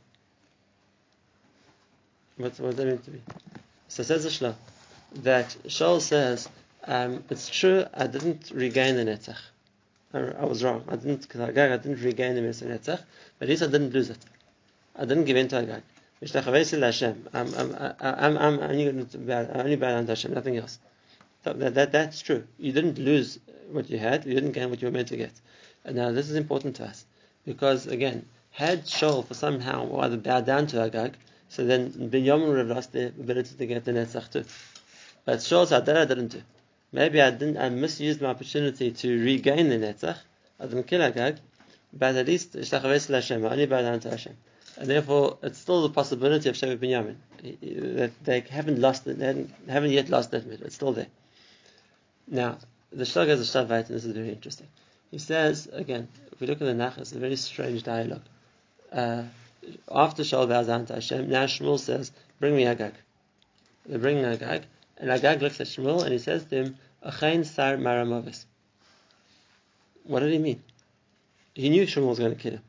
What, 2.39 2.58
what 2.60 2.75
does 2.78 2.86
that 2.86 3.04
to 3.04 3.12
be? 3.12 3.21
So 3.89 4.04
says 4.04 4.23
the 4.23 4.30
Shla 4.30 4.56
that 5.23 5.58
Shaul 5.65 5.99
says, 5.99 6.47
um, 6.86 7.23
"It's 7.30 7.49
true, 7.49 7.86
I 7.93 8.08
didn't 8.08 8.52
regain 8.54 8.95
the 8.95 9.04
netzach. 9.04 9.41
I, 10.13 10.19
I 10.41 10.45
was 10.45 10.63
wrong. 10.63 10.86
I 10.88 10.95
didn't, 10.95 11.28
I 11.36 11.52
didn't 11.52 12.02
regain 12.02 12.36
the 12.36 12.41
netzach, 12.41 13.04
but 13.38 13.41
at 13.41 13.49
least 13.49 13.63
I 13.63 13.67
didn't 13.67 13.93
lose 13.93 14.10
it. 14.10 14.19
I 14.95 15.04
didn't 15.04 15.25
give 15.25 15.36
in 15.36 15.49
to 15.49 15.58
Agag. 15.58 15.84
Hashem. 16.21 17.28
I'm, 17.34 17.54
I'm, 17.56 17.75
I'm, 17.99 18.38
I'm 18.38 18.60
only 18.60 18.86
going 18.86 19.06
to 19.06 19.17
bow, 19.17 19.49
I 19.54 19.60
only 19.60 19.75
to 19.75 20.06
Hashem, 20.08 20.34
nothing 20.34 20.58
else. 20.58 20.80
That, 21.43 21.75
that, 21.75 21.91
that's 21.91 22.21
true. 22.21 22.45
You 22.58 22.71
didn't 22.71 22.97
lose 22.97 23.39
what 23.69 23.89
you 23.89 23.97
had. 23.97 24.25
You 24.25 24.34
didn't 24.34 24.54
gain 24.54 24.69
what 24.69 24.82
you 24.82 24.88
were 24.88 24.93
meant 24.93 25.10
to 25.10 25.17
get. 25.17 25.32
And 25.84 25.95
now 25.97 26.12
this 26.12 26.30
is 26.30 26.36
important 26.36 26.78
to 26.78 26.86
us 26.86 27.06
because 27.45 27.88
again, 27.88 28.25
had 28.52 28.86
Shaul 28.86 29.25
for 29.25 29.34
somehow 29.34 29.88
or 29.88 30.04
other 30.04 30.17
bowed 30.17 30.45
down 30.45 30.67
to 30.67 30.82
Agag, 30.82 31.15
so 31.50 31.66
then 31.66 31.92
Binyamin 31.92 32.48
would 32.48 32.58
have 32.60 32.68
lost 32.68 32.94
the 32.94 33.08
ability 33.08 33.56
to 33.56 33.66
get 33.66 33.86
the 33.86 33.92
netzach 33.92 34.32
too. 34.32 34.46
But 35.26 35.42
said 35.42 35.86
that 35.86 35.98
I 35.98 36.06
didn't 36.06 36.30
do. 36.30 36.42
Maybe 36.92 37.22
I 37.22 37.32
didn't. 37.32 37.58
I 37.58 37.70
misused 37.70 38.22
my 38.22 38.30
opportunity 38.30 38.92
to 38.92 39.24
regain 39.24 39.70
the 39.70 39.78
netzach. 39.78 40.18
I 40.60 40.64
didn't 40.66 40.84
kill 40.84 41.02
Agag, 41.02 41.38
but 41.94 42.16
at 42.16 42.26
least 42.26 42.54
Ishtachavesi 42.54 43.14
Hashem. 43.14 43.46
I 43.46 43.50
only 43.50 43.66
bowed 43.66 43.84
down 43.84 44.00
to 44.02 44.10
Hashem 44.10 44.36
and 44.80 44.90
therefore 44.90 45.38
it's 45.44 45.60
still 45.60 45.82
the 45.84 45.90
possibility 45.90 46.50
of 46.50 46.56
Shevet 46.56 46.78
Binyamin 46.78 47.18
that 47.98 48.12
they 48.24 48.40
haven't 48.42 48.80
lost 48.80 49.06
it, 49.08 49.20
they 49.20 49.46
haven't 49.68 49.92
yet 49.92 50.10
lost 50.10 50.32
that 50.32 50.48
mitzvah. 50.48 50.66
It's 50.66 50.76
still 50.76 50.94
there. 50.94 51.08
Now 52.28 52.58
the 52.92 53.04
Shlag 53.04 53.28
has 53.28 53.42
a 53.42 53.44
Shavait, 53.44 53.88
and 53.88 53.96
this 53.96 54.06
is 54.06 54.14
very 54.14 54.30
interesting. 54.30 54.68
He 55.12 55.18
says 55.18 55.70
again, 55.72 56.08
if 56.32 56.40
we 56.40 56.48
look 56.48 56.62
at 56.62 56.66
the 56.66 56.74
Nach, 56.74 56.98
it's 56.98 57.12
a 57.12 57.20
very 57.20 57.36
strange 57.36 57.84
dialogue. 57.84 58.24
Uh, 58.92 59.24
after 59.91 60.23
down 60.23 60.86
to 60.88 60.93
Hashem, 60.93 61.29
now 61.29 61.45
Shmuel 61.45 61.79
says, 61.79 62.12
"Bring 62.39 62.55
me 62.55 62.65
Agag." 62.65 62.93
They 63.86 63.97
bring 63.97 64.23
Agag, 64.23 64.65
and 64.97 65.10
Agag 65.12 65.41
looks 65.41 65.60
at 65.62 65.67
Shmuel 65.67 66.03
and 66.03 66.12
he 66.12 66.19
says 66.19 66.45
to 66.45 66.55
him, 66.55 66.77
"Achain 67.03 67.45
sar 67.45 67.77
maramovis." 67.77 68.45
What 70.03 70.21
did 70.21 70.32
he 70.32 70.39
mean? 70.39 70.63
He 71.53 71.69
knew 71.69 71.84
Shmuel 71.84 72.10
was 72.10 72.19
going 72.19 72.36
to 72.36 72.41
kill 72.41 72.53
him. 72.53 72.63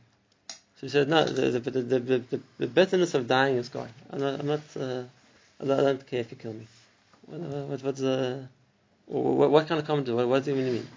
So 0.49 0.87
he 0.87 0.89
said, 0.89 1.09
no, 1.09 1.25
the, 1.25 1.59
the, 1.61 1.81
the, 2.01 2.41
the, 2.59 2.67
bitterness 2.67 3.13
of 3.15 3.27
dying 3.27 3.57
is 3.57 3.69
gone. 3.69 3.91
I'm 4.11 4.19
not, 4.19 4.41
I'm 4.41 4.47
not 4.47 4.61
uh, 4.79 5.03
I 5.61 5.65
don't 5.65 6.07
care 6.07 6.21
if 6.21 6.31
you 6.31 6.39
kill 6.39 6.55
me. 6.55 6.67
What, 7.27 7.83
what, 7.83 7.97
the, 7.97 8.49
what, 9.07 9.51
what 9.51 9.69
kind 9.69 9.79
of 9.79 9.87
comment? 9.87 10.09
What, 10.09 10.27
what 10.27 10.47
he 10.47 10.53
really 10.53 10.71
mean? 10.71 10.89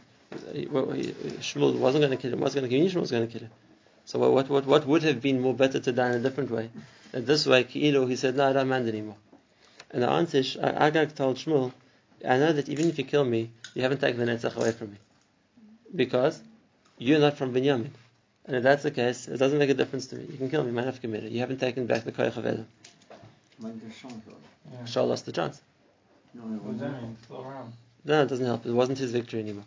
Shmuel 1.41 1.75
wasn't 1.75 2.03
going 2.03 2.11
to 2.11 2.17
kill 2.17 2.33
him. 2.33 2.39
Was 2.39 2.55
going 2.55 2.63
to 2.63 2.69
kill 2.69 2.81
him. 2.81 2.91
Shmuel 2.91 3.01
was 3.01 3.11
going 3.11 3.27
to 3.27 3.31
kill 3.31 3.41
him. 3.41 3.51
So 4.05 4.19
what, 4.19 4.49
what, 4.49 4.65
what 4.65 4.85
would 4.85 5.03
have 5.03 5.21
been 5.21 5.39
more 5.39 5.53
better 5.53 5.79
to 5.79 5.91
die 5.91 6.09
in 6.09 6.15
a 6.15 6.19
different 6.19 6.51
way? 6.51 6.69
And 7.13 7.25
this 7.25 7.45
way, 7.45 7.63
Ki'ilu, 7.63 8.09
he 8.09 8.15
said, 8.15 8.35
no, 8.35 8.49
I 8.49 8.53
don't 8.53 8.67
mind 8.67 8.87
anymore. 8.87 9.15
And 9.91 10.01
the 10.03 10.09
answer 10.09 10.39
is, 10.39 10.57
Agag 10.57 11.15
told 11.15 11.37
Shmuel, 11.37 11.71
I 12.27 12.37
know 12.37 12.53
that 12.53 12.69
even 12.69 12.89
if 12.89 12.97
you 12.97 13.03
kill 13.03 13.23
me, 13.23 13.51
you 13.75 13.81
haven't 13.83 14.01
taken 14.01 14.25
the 14.25 14.31
netzach 14.31 14.55
away 14.55 14.71
from 14.71 14.91
me. 14.91 14.97
Because 15.95 16.41
you're 16.97 17.19
not 17.19 17.37
from 17.37 17.53
Binyamin. 17.53 17.91
And 18.45 18.55
if 18.57 18.63
that's 18.63 18.83
the 18.83 18.91
case, 18.91 19.27
it 19.27 19.37
doesn't 19.37 19.57
make 19.57 19.69
a 19.69 19.73
difference 19.73 20.07
to 20.07 20.15
me. 20.15 20.25
You 20.29 20.37
can 20.37 20.49
kill 20.49 20.63
me, 20.63 20.71
man 20.71 20.85
have 20.85 20.99
committed. 20.99 21.31
You 21.31 21.39
haven't 21.39 21.59
taken 21.59 21.85
back 21.85 22.03
the 22.03 22.11
koyach 22.11 22.35
of 22.35 22.45
Edom. 22.45 22.67
Yeah. 24.71 24.79
Shaul 24.85 25.07
lost 25.07 25.25
the 25.25 25.31
chance. 25.31 25.61
What 26.33 26.71
does 26.71 26.79
that 26.81 27.01
mean? 27.01 27.17
No, 28.05 28.23
it 28.23 28.27
doesn't 28.27 28.45
help. 28.45 28.65
It 28.65 28.73
wasn't 28.73 28.97
his 28.97 29.11
victory 29.11 29.39
anymore. 29.39 29.65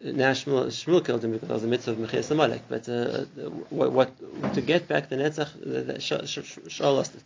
Now 0.00 0.30
Shmuel, 0.30 1.04
killed 1.04 1.24
him 1.24 1.32
because 1.32 1.50
it 1.50 1.52
was 1.52 1.64
a 1.64 1.66
mitzvah 1.66 1.90
of 1.92 1.98
Mechias 1.98 2.30
Amalek. 2.30 2.62
But 2.68 2.88
uh, 2.88 3.24
what, 3.70 3.92
what, 3.92 4.54
to 4.54 4.60
get 4.60 4.86
back 4.86 5.08
the 5.08 5.16
netzach, 5.16 5.52
the, 5.60 5.80
the, 5.80 5.94
Shaul 5.94 6.96
lost 6.96 7.16
it. 7.16 7.22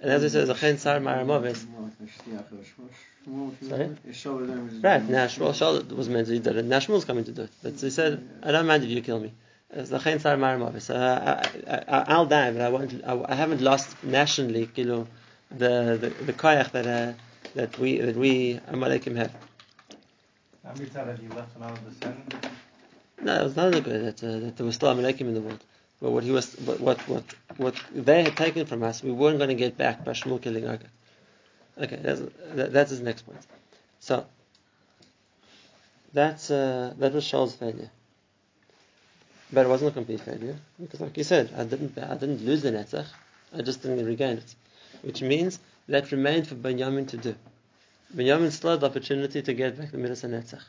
And 0.00 0.10
as 0.10 0.22
we 0.22 0.28
said, 0.28 0.48
Zachen 0.48 0.78
Sar 0.78 0.98
Maramovis. 0.98 1.64
Sorry? 3.68 3.96
Right, 4.82 5.08
now 5.08 5.26
Shaul 5.26 5.92
was 5.92 6.08
meant 6.08 6.26
to 6.26 6.38
do 6.40 6.50
it. 6.50 6.64
Now 6.64 6.78
Shmuel's 6.78 7.04
coming 7.04 7.24
to 7.24 7.32
do 7.32 7.42
it. 7.42 7.50
But 7.62 7.74
he 7.74 7.90
said, 7.90 8.28
I 8.42 8.50
don't 8.50 8.66
mind 8.66 8.82
if 8.82 8.90
you 8.90 9.00
kill 9.00 9.20
me. 9.20 9.32
Zachen 9.72 10.20
Sar 10.20 10.36
Maramovis. 10.36 10.90
I'll 11.88 12.26
die, 12.26 12.50
but 12.50 12.62
I, 12.62 12.68
won't, 12.68 13.00
I, 13.06 13.24
I 13.28 13.34
haven't 13.36 13.60
lost 13.60 14.02
nationally 14.02 14.64
the, 14.74 15.06
the, 15.50 16.12
the 16.24 16.32
koyach 16.32 16.72
that, 16.72 16.86
uh, 16.88 17.12
that 17.54 17.78
we, 17.78 17.98
that 17.98 18.16
we 18.16 18.58
Amalekim 18.68 19.14
have. 19.14 19.32
How 20.64 20.72
many 20.74 20.86
times 20.86 21.20
you 21.20 21.28
left 21.30 21.56
another 21.56 21.80
descendant? 21.88 22.34
No, 23.20 23.40
it 23.40 23.44
was 23.44 23.56
not 23.56 23.72
good 23.72 23.84
that, 23.84 24.24
uh, 24.24 24.38
that 24.40 24.56
there 24.56 24.66
was 24.66 24.74
still 24.76 24.94
Amalekim 24.94 25.22
in 25.22 25.34
the 25.34 25.40
world. 25.40 25.64
But 26.00 26.10
what 26.10 26.24
he 26.24 26.30
was, 26.30 26.54
what, 26.54 26.80
what, 26.80 26.98
what, 27.08 27.24
what 27.56 27.74
they 27.94 28.24
had 28.24 28.36
taken 28.36 28.66
from 28.66 28.82
us, 28.82 29.02
we 29.02 29.12
weren't 29.12 29.38
going 29.38 29.48
to 29.48 29.54
get 29.54 29.76
back 29.76 30.04
by 30.04 30.12
Shmuel 30.12 30.42
killing 30.42 30.64
Agag. 30.64 30.88
Okay, 31.78 31.96
that's, 32.02 32.20
that, 32.54 32.72
that's 32.72 32.90
his 32.90 33.00
next 33.00 33.22
point. 33.22 33.40
So 34.00 34.26
that's 36.12 36.50
uh, 36.50 36.92
that 36.98 37.12
was 37.12 37.24
Shaul's 37.24 37.54
failure, 37.54 37.90
but 39.52 39.64
it 39.64 39.68
wasn't 39.68 39.92
a 39.92 39.94
complete 39.94 40.20
failure 40.20 40.56
because, 40.80 41.00
like 41.00 41.16
you 41.16 41.24
said, 41.24 41.50
I 41.56 41.64
didn't 41.64 41.96
I 41.96 42.14
didn't 42.16 42.44
lose 42.44 42.62
the 42.62 42.70
netzach, 42.72 43.06
I 43.56 43.62
just 43.62 43.82
didn't 43.82 44.04
regain 44.04 44.38
it, 44.38 44.54
which 45.02 45.22
means 45.22 45.58
that 45.88 46.12
remained 46.12 46.48
for 46.48 46.56
Benjamin 46.56 47.06
to 47.06 47.16
do. 47.16 47.34
Benjamin 48.14 48.50
still 48.50 48.72
had 48.72 48.80
the 48.80 48.86
opportunity 48.86 49.40
to 49.40 49.54
get 49.54 49.78
back 49.78 49.90
the 49.90 49.98
midas 49.98 50.22
and 50.24 50.34
netzach. 50.34 50.62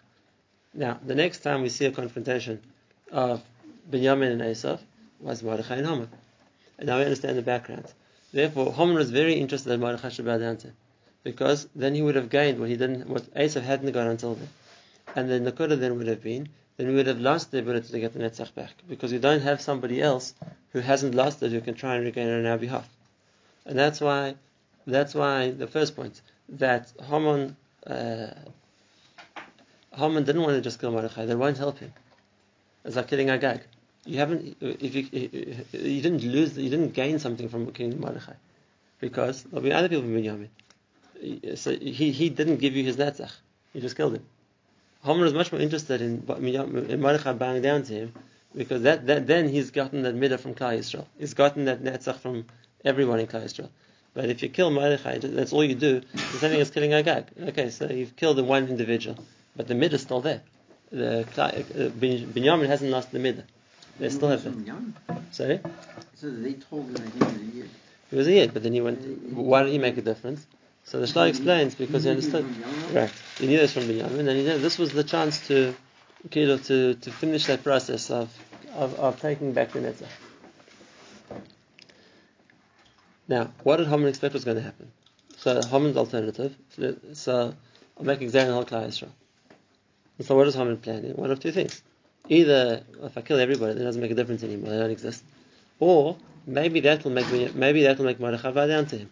Now, 0.74 1.00
the 1.06 1.16
next 1.16 1.40
time 1.40 1.62
we 1.62 1.70
see 1.70 1.86
a 1.86 1.92
confrontation 1.92 2.62
of 3.12 3.44
Benjamin 3.86 4.32
and 4.32 4.42
Esav 4.42 4.80
was 5.20 5.44
Mordechai 5.44 5.76
and 5.76 5.88
Haman, 5.88 6.10
and 6.78 6.88
now 6.88 6.98
we 6.98 7.04
understand 7.04 7.38
the 7.38 7.42
background. 7.42 7.92
Therefore, 8.32 8.74
Haman 8.74 8.96
was 8.96 9.12
very 9.12 9.34
interested 9.34 9.70
that 9.70 9.78
Mordechai 9.78 10.10
should 10.10 10.26
bow 10.26 10.38
down 10.38 10.58
to 10.58 10.72
because 11.24 11.68
then 11.76 11.96
he 11.96 12.02
would 12.02 12.16
have 12.16 12.30
gained 12.30 12.60
what 12.60 12.70
he 12.70 12.78
didn't, 12.78 13.08
what 13.08 13.24
Esav 13.34 13.62
hadn't 13.62 13.92
got 13.92 14.08
until 14.08 14.36
then. 14.36 14.50
And 15.16 15.30
then 15.30 15.44
the 15.44 15.52
Nakuda 15.52 15.80
then 15.80 15.98
would 15.98 16.08
have 16.08 16.24
been, 16.24 16.50
then 16.78 16.88
we 16.88 16.96
would 16.96 17.08
have 17.08 17.20
lost 17.20 17.52
the 17.52 17.60
ability 17.60 17.90
to 17.90 18.00
get 18.00 18.14
the 18.14 18.20
Netzach 18.20 18.54
back 18.56 18.72
because 18.88 19.12
we 19.12 19.20
don't 19.20 19.42
have 19.42 19.62
somebody 19.62 20.02
else 20.02 20.34
who 20.72 20.80
hasn't 20.80 21.14
lost 21.14 21.44
it 21.44 21.52
who 21.52 21.62
can 21.62 21.76
try 21.76 21.96
and 21.96 22.06
regain 22.06 22.28
it 22.28 22.40
on 22.40 22.46
our 22.46 22.58
behalf. 22.58 22.88
And 23.66 23.78
that's 23.78 24.02
why, 24.02 24.36
that's 24.88 25.14
why 25.14 25.52
the 25.52 25.68
first 25.68 25.96
point 25.96 26.22
that 26.50 26.92
Haman, 27.10 27.56
uh, 27.88 28.28
Haman 29.96 30.24
didn't 30.24 30.42
want 30.42 30.56
to 30.56 30.62
just 30.62 30.80
kill 30.80 30.92
Mordechai. 30.92 31.26
They 31.26 31.36
won't 31.36 31.58
help 31.58 31.80
him. 31.80 31.94
It's 32.86 32.96
like 32.96 33.08
killing 33.08 33.30
Agag. 33.30 33.62
You 34.06 34.20
haven't, 34.20 34.58
if 34.60 34.96
you, 34.96 35.08
you 35.72 36.02
didn't 36.02 36.24
lose, 36.24 36.58
you 36.58 36.70
didn't 36.70 36.94
gain 36.94 37.20
something 37.20 37.48
from 37.48 37.72
killing 37.72 38.00
Mordechai 38.00 38.34
because 39.00 39.44
there'll 39.44 39.64
be 39.64 39.72
other 39.72 39.88
people 39.88 40.04
in 40.04 40.14
Binyamin 40.14 40.50
so 41.56 41.72
he, 41.72 42.12
he 42.12 42.30
didn't 42.30 42.58
give 42.58 42.76
you 42.76 42.84
his 42.84 42.98
netzach. 42.98 43.32
You 43.74 43.82
just 43.82 43.96
killed 43.96 44.16
him. 44.16 44.26
Haman 45.04 45.22
was 45.22 45.34
much 45.34 45.52
more 45.52 45.62
interested 45.62 46.02
in, 46.02 46.24
in 46.30 47.02
Mordechai 47.02 47.34
bowing 47.34 47.62
down 47.62 47.84
to 47.84 47.94
him 47.94 48.14
because 48.56 48.84
that, 48.84 49.06
that 49.08 49.28
then 49.28 49.50
he's 49.50 49.72
gotten 49.72 50.04
that 50.04 50.16
midah 50.16 50.40
from 50.40 50.54
Klal 50.54 50.78
Yisrael. 50.78 51.06
He's 51.18 51.34
gotten 51.34 51.66
that 51.66 51.84
netzach 51.84 52.18
from 52.18 52.46
everyone 52.86 53.20
in 53.20 53.28
Klal 53.28 53.44
Yisrael. 53.44 53.70
But 54.14 54.30
if 54.30 54.44
you 54.44 54.50
kill 54.50 54.70
Mordechai, 54.70 55.18
that's 55.18 55.54
all 55.54 55.64
you 55.64 55.76
do. 55.76 56.02
The 56.14 56.18
same 56.20 56.52
thing 56.52 56.62
as 56.62 56.70
killing 56.70 56.94
Agag. 56.94 57.26
Okay, 57.50 57.70
so 57.70 57.90
you've 57.90 58.16
killed 58.16 58.38
the 58.38 58.44
one 58.44 58.68
individual, 58.68 59.18
but 59.56 59.68
the 59.68 59.74
midah 59.74 59.94
is 59.94 60.02
still 60.02 60.22
there. 60.22 60.42
The 60.92 61.22
uh, 61.22 61.52
Binyamin 62.00 62.68
hasn't 62.68 62.92
lost 62.92 63.12
the 63.12 63.18
midah. 63.18 63.44
They 64.00 64.10
still 64.10 64.30
have 64.30 64.46
it. 64.46 64.54
Sorry. 65.32 65.60
So 66.16 66.30
they 66.30 66.54
told 66.54 66.88
him 66.88 66.94
that 66.94 67.10
he 67.12 67.20
was 67.20 67.36
a 67.36 67.58
yid. 67.58 67.70
He 68.10 68.16
was 68.16 68.28
a 68.28 68.32
yid, 68.32 68.54
but 68.54 68.64
then 68.64 68.74
he 68.74 68.82
went. 68.82 69.34
Why 69.34 69.64
did 69.64 69.72
he 69.72 69.80
make 69.80 69.98
a 69.98 70.02
difference? 70.02 70.46
So 70.86 71.00
the 71.00 71.06
Shla 71.06 71.30
explains 71.30 71.76
because 71.76 72.04
he 72.04 72.10
understood. 72.10 72.46
Right. 72.94 73.12
He 73.40 73.48
knew 73.48 73.58
this 73.58 73.74
from 73.74 73.84
Binyamin, 73.84 74.20
and 74.20 74.30
he 74.30 74.44
knew 74.44 74.60
this 74.60 74.78
was 74.78 74.92
the 74.92 75.04
chance 75.04 75.48
to, 75.48 75.74
to, 76.32 76.58
to, 76.58 76.94
to 76.96 77.12
finish 77.12 77.46
that 77.48 77.64
process 77.64 78.12
of, 78.12 78.36
of, 78.76 78.94
of 79.00 79.20
taking 79.20 79.54
back 79.54 79.72
the 79.72 79.80
netzach. 79.80 80.08
Now, 83.28 83.52
what 83.64 83.78
did 83.78 83.88
Haman 83.88 84.08
expect 84.08 84.34
was 84.34 84.44
going 84.44 84.58
to 84.58 84.64
happen? 84.64 84.92
So 85.38 85.62
Haman's 85.62 85.98
alternative. 85.98 86.56
So 87.14 87.54
I'll 87.98 88.06
make 88.06 88.22
example 88.22 88.54
whole 88.54 88.66
Klal 88.66 88.88
Yisrael. 88.88 89.10
So 90.22 90.36
what 90.36 90.48
is 90.48 90.56
Haman 90.56 90.78
planning? 90.78 91.14
One 91.14 91.32
of 91.32 91.40
two 91.40 91.52
things. 91.52 91.82
Either 92.30 92.84
if 93.02 93.18
I 93.18 93.22
kill 93.22 93.40
everybody, 93.40 93.74
then 93.74 93.82
it 93.82 93.86
doesn't 93.86 94.02
make 94.02 94.12
a 94.12 94.16
difference 94.16 94.44
anymore; 94.44 94.70
they 94.70 94.78
don't 94.78 94.92
exist. 94.92 95.24
Or 95.80 96.18
maybe 96.46 96.80
that 96.82 97.04
will 97.04 97.12
make 97.12 97.30
me, 97.32 97.50
maybe 97.54 97.84
that 97.84 97.98
will 97.98 98.06
make 98.06 98.20
Mordechai 98.20 98.52
bow 98.52 98.68
down 98.68 98.86
to 98.88 98.98
him 98.98 99.10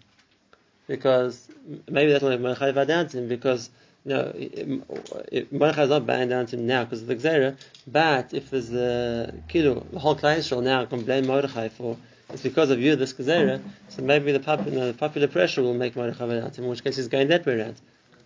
because 0.87 1.47
maybe 1.89 2.11
that's 2.11 2.23
why 2.23 2.35
Mordechai 2.37 2.71
bowed 2.71 2.87
down 2.87 3.07
to 3.07 3.17
him 3.17 3.27
because 3.27 3.69
you 4.05 4.13
know 4.13 5.45
Mordechai 5.51 5.83
is 5.83 5.89
not 5.89 6.05
bowing 6.05 6.29
down 6.29 6.45
to 6.47 6.57
him 6.57 6.67
now 6.67 6.83
because 6.83 7.01
of 7.01 7.07
the 7.07 7.15
Gezerah, 7.15 7.57
but 7.87 8.33
if 8.33 8.49
there's 8.49 8.73
a 8.73 9.33
kilo, 9.47 9.85
the 9.91 9.99
whole 9.99 10.15
Klal 10.15 10.37
Yisrael 10.37 10.63
now 10.63 10.85
can 10.85 11.03
blame 11.03 11.27
Mordechai 11.27 11.69
for 11.69 11.97
it's 12.33 12.43
because 12.43 12.69
of 12.69 12.79
you, 12.79 12.95
this 12.95 13.13
Gezerah, 13.13 13.61
so 13.89 14.01
maybe 14.01 14.31
the 14.31 14.39
popular, 14.39 14.87
the 14.87 14.93
popular 14.93 15.27
pressure 15.27 15.61
will 15.61 15.73
make 15.73 15.95
Mordechai 15.95 16.25
bow 16.25 16.47
to 16.47 16.55
him, 16.55 16.63
in 16.63 16.69
which 16.69 16.83
case 16.83 16.95
he's 16.95 17.07
going 17.07 17.27
that 17.29 17.45
way 17.45 17.59
around. 17.59 17.79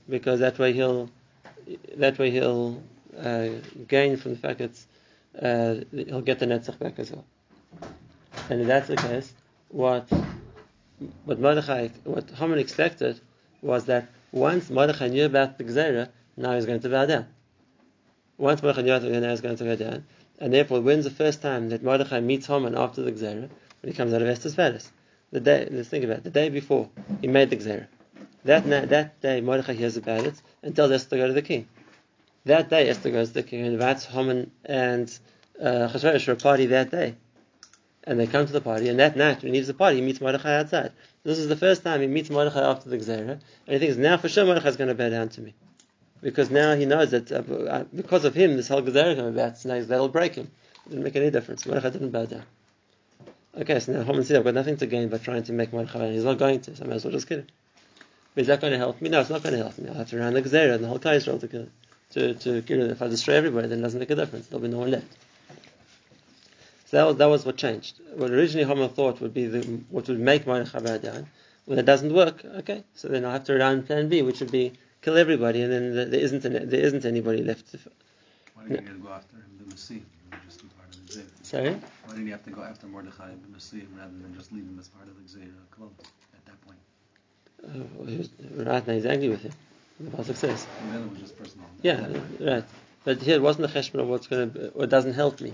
Because 0.08 0.40
that 0.40 0.60
way 0.60 0.74
he'll, 0.74 1.10
that 1.98 2.18
way 2.20 2.30
he'll 2.32 2.82
uh, 3.20 3.50
gain 3.88 4.18
from 4.18 4.32
the 4.32 4.38
fact 4.38 4.60
that 4.60 4.86
uh, 5.42 5.84
he'll 5.92 6.22
get 6.22 6.40
the 6.40 6.46
Netzach 6.46 6.78
back 6.80 7.00
as 7.00 7.12
well. 7.12 7.26
And 8.50 8.62
if 8.62 8.68
that's 8.68 8.88
the 8.88 8.98
case, 8.98 9.34
what 9.70 10.08
what 11.26 11.40
Mordechai, 11.40 11.90
what 12.04 12.30
Haman 12.32 12.60
expected 12.60 13.20
was 13.62 13.86
that 13.86 14.08
once 14.32 14.70
Mordechai 14.70 15.08
knew 15.08 15.26
about 15.26 15.58
the 15.58 15.64
Gezerah, 15.64 16.10
now 16.38 16.54
he's 16.54 16.66
going 16.66 16.80
to 16.82 16.90
bow 16.90 17.06
down. 17.06 17.28
Once 18.38 18.62
Mordechai 18.62 18.84
knew 18.84 18.94
about 18.94 19.02
the 19.02 19.10
Gezerah, 19.10 19.22
now 19.22 19.30
he's 19.32 19.42
going 19.42 19.58
to 19.58 19.64
go 19.64 19.76
down. 19.76 20.06
And 20.40 20.54
therefore, 20.54 20.82
when's 20.82 21.06
the 21.06 21.12
first 21.12 21.42
time 21.42 21.70
that 21.70 21.84
Mordechai 21.84 22.20
meets 22.20 22.48
Haman 22.48 22.78
after 22.78 23.02
the 23.02 23.12
Gezerah? 23.12 23.50
When 23.86 23.94
he 23.94 23.98
comes 23.98 24.16
out 24.16 24.24
of 24.24 24.28
Esther's 24.28 24.56
palace. 24.56 24.92
The 25.32 25.40
day, 25.40 25.68
let's 25.70 25.90
think 25.90 26.04
about 26.06 26.18
it, 26.18 26.24
the 26.24 26.32
day 26.32 26.50
before 26.50 26.90
he 27.22 27.28
made 27.28 27.52
the 27.52 27.58
Gezerah. 27.58 27.86
That, 28.44 28.90
that 28.90 29.22
day, 29.22 29.42
Mordechai 29.42 29.74
hears 29.74 29.96
about 29.96 30.26
it 30.26 30.42
and 30.64 30.76
tells 30.76 30.90
Esther 30.90 31.12
to 31.12 31.18
go 31.18 31.28
to 31.28 31.34
the 31.34 31.44
king. 31.44 31.68
That 32.46 32.72
day, 32.72 32.90
Esther 32.90 33.12
goes 33.12 33.28
to 33.28 33.36
the 33.36 33.44
king 33.44 33.60
and 33.60 33.74
invites 33.74 34.06
Haman 34.06 34.50
and 34.66 35.16
uh, 35.62 35.88
for 35.90 36.32
a 36.32 36.36
party 36.36 36.66
that 36.66 36.90
day. 36.90 37.14
And 38.06 38.20
they 38.20 38.26
come 38.26 38.48
to 38.48 38.52
the 38.52 38.60
party, 38.60 38.90
and 38.90 39.00
that 39.00 39.16
night, 39.16 39.44
when 39.44 39.54
he 39.54 39.60
leaves 39.60 39.68
the 39.68 39.76
party, 39.76 39.98
he 39.98 40.02
meets 40.02 40.20
Mordechai 40.20 40.62
outside. 40.62 40.92
This 41.22 41.38
is 41.38 41.48
the 41.48 41.56
first 41.56 41.84
time 41.84 42.02
he 42.02 42.08
meets 42.08 42.32
Mordechai 42.32 42.68
after 42.68 42.90
the 42.90 42.98
Gezerah, 42.98 43.40
and 43.68 43.74
he 43.74 43.78
thinks, 43.78 43.98
now 43.98 44.18
for 44.18 44.30
sure 44.30 44.46
Mordechai 44.46 44.70
is 44.70 44.78
going 44.78 44.88
to 44.88 44.96
bow 44.96 45.10
down 45.10 45.30
to 45.30 45.42
me. 45.42 45.54
Because 46.24 46.50
now 46.50 46.74
he 46.74 46.88
knows 46.88 47.12
that 47.12 47.32
uh, 47.32 47.36
uh, 47.36 47.84
because 47.96 48.26
of 48.26 48.34
him, 48.34 48.58
this 48.58 48.68
whole 48.68 48.82
Gezerah 48.82 49.16
came 49.16 49.26
about, 49.26 49.60
so 49.60 49.80
that'll 49.80 50.10
break 50.10 50.34
him. 50.34 50.50
It 50.88 50.90
didn't 50.90 51.04
make 51.04 51.16
any 51.16 51.30
difference. 51.30 51.68
Mordechai 51.68 51.92
didn't 51.92 52.10
bow 52.10 52.26
down. 52.26 52.46
Okay, 53.58 53.80
so 53.80 53.94
now 53.94 54.22
said, 54.22 54.36
I've 54.38 54.44
got 54.44 54.54
nothing 54.54 54.76
to 54.78 54.86
gain 54.86 55.08
by 55.08 55.18
trying 55.18 55.44
to 55.44 55.54
make 55.54 55.72
bow 55.72 55.86
down. 55.86 56.12
He's 56.12 56.26
not 56.26 56.38
going 56.38 56.60
to, 56.62 56.76
so 56.76 56.84
I 56.84 56.88
might 56.88 56.96
as 56.96 57.06
well 57.06 57.14
just 57.14 57.28
kill 57.28 57.40
him. 57.40 57.48
But 58.34 58.42
is 58.42 58.48
that 58.48 58.60
going 58.60 58.74
to 58.74 58.78
help 58.78 59.02
me? 59.02 59.08
No, 59.08 59.22
it's 59.22 59.30
not 59.30 59.44
going 59.44 59.56
to 59.56 59.64
help 59.64 59.78
me. 59.78 59.88
I'll 59.88 59.96
have 59.96 60.10
to 60.10 60.18
run 60.18 60.34
the 60.34 60.42
Gezerah 60.42 60.76
and 60.76 60.84
the 60.84 60.90
whole 60.90 61.00
Klal 61.00 61.16
Yisrael 61.16 61.40
to 61.40 61.48
kill, 61.48 61.68
to, 62.12 62.34
to 62.34 62.62
kill 62.64 62.82
him. 62.82 62.92
If 62.92 63.02
I 63.02 63.08
destroy 63.08 63.36
everybody, 63.36 63.70
then 63.70 63.80
it 63.80 63.82
doesn't 63.82 64.00
make 64.00 64.10
a 64.10 64.16
difference. 64.16 64.48
There'll 64.48 64.62
be 64.62 64.68
no 64.68 64.80
one 64.80 64.92
left. 64.92 65.08
So 66.88 66.98
that 66.98 67.04
was, 67.06 67.16
that 67.16 67.26
was 67.28 67.46
what 67.46 67.56
changed. 67.56 68.02
What 68.16 68.30
originally 68.30 68.68
Haman 68.68 68.90
thought 68.90 69.22
would 69.22 69.34
be 69.34 69.46
the, 69.48 69.62
what 69.90 70.10
would 70.10 70.20
make 70.20 70.46
Mordechai 70.46 70.80
bow 70.80 70.98
down. 70.98 71.28
When 71.64 71.80
it 71.80 71.86
doesn't 71.86 72.14
work, 72.14 72.44
okay, 72.44 72.84
so 72.94 73.08
then 73.08 73.24
I'll 73.24 73.32
have 73.32 73.46
to 73.46 73.56
run 73.56 73.84
plan 73.84 74.10
B, 74.10 74.22
which 74.22 74.42
would 74.42 74.52
be 74.52 74.74
kill 75.02 75.18
everybody, 75.18 75.62
and 75.62 75.72
then 75.72 76.12
there 76.12 76.20
isn't 76.20 76.44
an, 76.44 76.70
there 76.70 76.82
isn't 76.82 77.06
anybody 77.06 77.42
left. 77.42 77.72
To, 77.72 77.80
Why 78.54 78.68
didn't 78.68 78.88
you 78.88 78.94
go 79.02 79.10
after 79.10 79.38
him, 79.38 79.46
the 79.60 79.66
Messiah? 79.66 80.00
He 81.16 81.22
was 81.22 81.30
just 81.30 81.52
a 81.52 81.56
part 81.56 81.68
of 81.68 81.74
the 81.74 81.74
Xer. 81.74 81.76
sorry. 81.76 81.82
Why 82.06 82.12
didn't 82.12 82.26
you 82.26 82.32
have 82.32 82.44
to 82.44 82.52
go 82.52 82.62
after 82.64 82.88
Mordechai, 82.88 83.30
the 83.30 83.48
Messiah, 83.52 83.82
rather 83.98 84.12
than 84.12 84.36
just 84.36 84.52
leave 84.52 84.64
him 84.64 84.78
as 84.80 84.88
part 84.88 85.08
of 85.08 85.16
the 85.16 85.40
Xer 85.40 85.50
club 85.72 85.92
at 86.34 86.46
that 86.46 86.62
point? 86.62 86.80
Uh, 87.64 88.06
he 88.06 88.18
was, 88.18 88.30
right 88.56 88.88
now 88.88 88.94
he's 88.94 89.06
angry 89.06 89.30
with 89.30 89.42
him. 89.42 89.54
The 90.00 90.12
pasuk 90.12 90.36
says. 90.36 90.68
And 90.82 90.94
then 90.94 91.04
it 91.04 91.10
was 91.12 91.20
just 91.20 91.38
personal. 91.38 91.68
Yeah, 91.82 92.08
right. 92.40 92.64
But 93.06 93.22
here 93.22 93.36
it 93.36 93.42
wasn't 93.42 93.72
the 93.72 93.80
cheshbon 93.80 94.02
of 94.02 94.08
what's 94.08 94.28
going 94.28 94.52
to, 94.52 94.70
or 94.72 94.88
doesn't 94.88 95.14
help 95.14 95.40
me. 95.40 95.54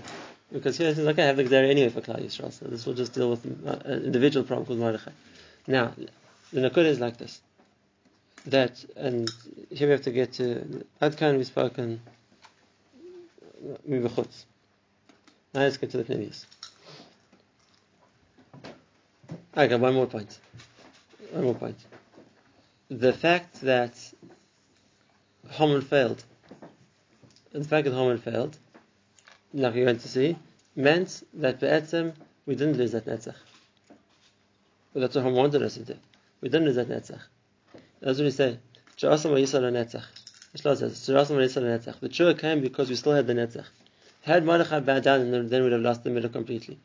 Because 0.52 0.76
here 0.76 0.88
it 0.88 0.96
says, 0.96 1.06
okay, 1.06 1.22
I 1.22 1.26
have 1.26 1.36
the 1.36 1.44
Gezerah 1.44 1.70
anyway 1.70 1.88
for 1.88 2.00
Klal 2.00 2.22
Yisrael, 2.22 2.52
so 2.52 2.66
this 2.66 2.84
will 2.84 2.94
just 2.94 3.14
deal 3.14 3.30
with 3.30 3.46
uh, 3.66 3.78
an 3.84 4.04
individual 4.04 4.44
problem 4.44 4.66
called 4.66 4.78
Mordechai. 4.80 5.12
Now, 5.66 5.92
the 6.52 6.60
Nakuda 6.60 6.86
is 6.86 7.00
like 7.00 7.16
this. 7.16 7.40
That, 8.46 8.84
and 8.96 9.30
here 9.70 9.86
we 9.86 9.92
have 9.92 10.02
to 10.02 10.10
get 10.10 10.34
to, 10.34 10.84
Ad 11.00 11.16
Kan 11.16 11.36
we've 11.36 11.46
spoken, 11.46 12.00
Mibachutz. 13.88 14.44
Now 15.54 15.60
let's 15.60 15.76
get 15.76 15.90
to 15.90 16.02
the 16.02 16.04
Pnimius. 16.04 16.46
Okay, 19.56 19.76
one 19.76 19.94
more 19.94 20.06
point. 20.06 20.38
One 21.30 21.44
more 21.44 21.54
point. 21.54 21.78
The 22.88 23.12
fact 23.12 23.60
that 23.62 23.94
Haman 25.50 25.82
failed 25.82 26.24
the 27.52 27.64
fact 27.64 27.84
that 27.84 27.94
Haman 27.94 28.18
failed, 28.18 28.58
like 29.52 29.74
you're 29.74 29.84
going 29.84 29.98
to 29.98 30.08
see, 30.08 30.36
meant 30.74 31.22
that 31.34 31.60
Be'etzem, 31.60 32.14
we 32.46 32.54
didn't 32.54 32.78
lose 32.78 32.92
that 32.92 33.04
Netzach. 33.04 33.36
But 34.92 35.00
that's 35.00 35.14
what 35.14 35.24
Haman 35.24 35.36
wanted 35.36 35.62
us 35.62 35.74
to 35.74 35.84
do. 35.84 35.96
We 36.40 36.48
didn't 36.48 36.66
lose 36.66 36.76
that 36.76 36.88
Netzach. 36.88 37.20
That's 38.00 38.18
what 38.18 38.26
Yisrael 38.26 39.70
Netzach. 39.70 40.04
The 42.00 42.12
Shua 42.12 42.34
came 42.34 42.60
because 42.60 42.88
we 42.88 42.96
still 42.96 43.12
had 43.12 43.26
the 43.26 43.34
Netzach. 43.34 43.66
Had 44.22 44.44
Mordechai 44.44 44.80
bowed 44.80 45.02
down, 45.02 45.30
then 45.30 45.48
we 45.50 45.60
would 45.62 45.72
have 45.72 45.80
lost 45.80 46.04
the 46.04 46.10
middle 46.10 46.30
completely. 46.30 46.78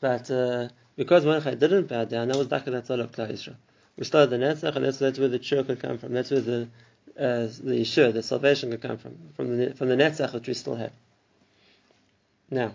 But 0.00 0.30
uh, 0.30 0.68
because 0.96 1.24
Mordechai 1.24 1.54
didn't 1.54 1.88
bow 1.88 2.04
down, 2.04 2.28
that 2.28 2.36
was 2.36 2.48
Daka 2.48 2.70
Netzach 2.70 3.00
of 3.00 3.12
Klal 3.12 3.30
Yisrael. 3.30 3.56
We 3.96 4.04
started 4.04 4.30
the 4.30 4.36
Netzach, 4.36 4.76
and 4.76 4.84
that's, 4.84 4.98
that's 4.98 5.18
where 5.18 5.28
the 5.28 5.42
Shua 5.42 5.64
could 5.64 5.80
come 5.80 5.98
from. 5.98 6.12
That's 6.12 6.30
where 6.30 6.40
the 6.40 6.68
uh, 7.18 7.46
the 7.62 7.82
Yeshua, 7.82 8.12
the 8.12 8.22
salvation 8.22 8.70
could 8.70 8.80
come 8.80 8.96
from, 8.96 9.16
from 9.36 9.56
the 9.56 9.74
from 9.74 9.88
the 9.88 9.96
Netzach 9.96 10.32
which 10.32 10.48
we 10.48 10.54
still 10.54 10.76
have. 10.76 10.92
Now, 12.50 12.72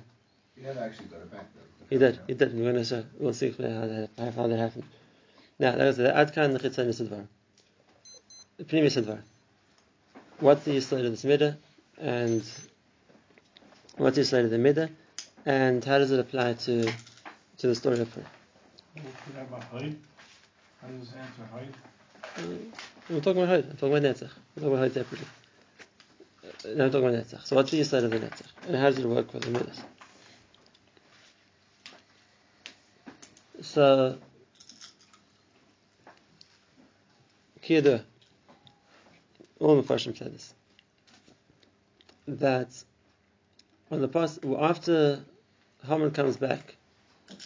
He 0.55 0.63
never 0.63 0.79
actually 0.79 1.07
got 1.07 1.21
it 1.21 1.31
back 1.31 1.45
though. 1.55 1.85
he 1.89 1.97
did, 1.97 2.19
he 2.27 2.33
did. 2.33 2.55
We're 2.55 2.73
to 2.73 2.83
show. 2.83 3.03
We'll 3.19 3.33
see 3.33 3.51
how 3.51 3.57
that, 3.57 4.09
how 4.17 4.47
that 4.47 4.57
happened. 4.57 4.85
Now, 5.59 5.75
that 5.75 5.85
was 5.85 5.97
the 5.97 6.03
Adkan 6.03 6.53
the 6.53 6.59
Chitzon 6.59 6.87
Yisadvar. 6.87 7.27
The 8.57 8.63
Pnimi 8.63 8.85
Yisadvar. 8.85 9.21
What's 10.39 10.65
the 10.65 10.71
Yisrael 10.71 11.05
of 11.05 11.11
this 11.11 11.23
Midah, 11.23 11.57
and 11.99 12.43
what's 13.97 14.17
Yisrael 14.17 14.45
of 14.45 14.51
the 14.51 14.57
Midah, 14.57 14.89
and 15.45 15.83
how 15.83 15.97
does 15.97 16.11
it 16.11 16.19
apply 16.19 16.53
to 16.53 16.91
to 17.57 17.67
the 17.67 17.75
story 17.75 17.99
of 17.99 18.11
Purim? 18.11 18.27
What 18.95 19.41
about 19.43 19.63
height? 19.63 19.97
How 20.81 20.87
does 20.87 20.99
this 21.01 21.13
answer 21.15 21.45
height? 21.51 21.73
We're 23.09 23.19
talking 23.21 23.41
about 23.41 23.63
Hod. 23.63 23.69
I'm 23.71 23.77
talking 23.77 23.97
about 23.97 24.03
Netzach. 24.03 24.31
We're 24.55 24.61
talking 24.63 24.73
about 24.73 24.79
Hod 24.79 24.93
separately. 24.93 25.27
Uh, 26.43 26.75
Now 26.75 26.85
I'm 26.85 26.91
talking 26.91 27.07
about 27.07 27.25
Netzach. 27.25 27.45
So 27.45 27.55
what's 27.55 27.71
the 27.71 27.79
Yisrael 27.79 28.03
of 28.03 28.11
the 28.11 28.19
Netzach? 28.19 28.51
And 28.67 28.75
how 28.75 28.89
does 28.89 28.99
it 28.99 29.05
work 29.07 29.31
for 29.31 29.39
the 29.39 29.49
Midas? 29.49 29.81
So, 33.61 34.17
Kiyadu, 37.63 38.03
all 39.59 39.81
the 39.81 39.83
Mepharshim 39.83 40.15
said 40.15 40.33
this, 40.33 40.53
that 42.27 42.69
on 43.91 44.01
the 44.01 44.57
after 44.59 45.23
Haman 45.87 46.11
comes 46.11 46.37
back 46.37 46.75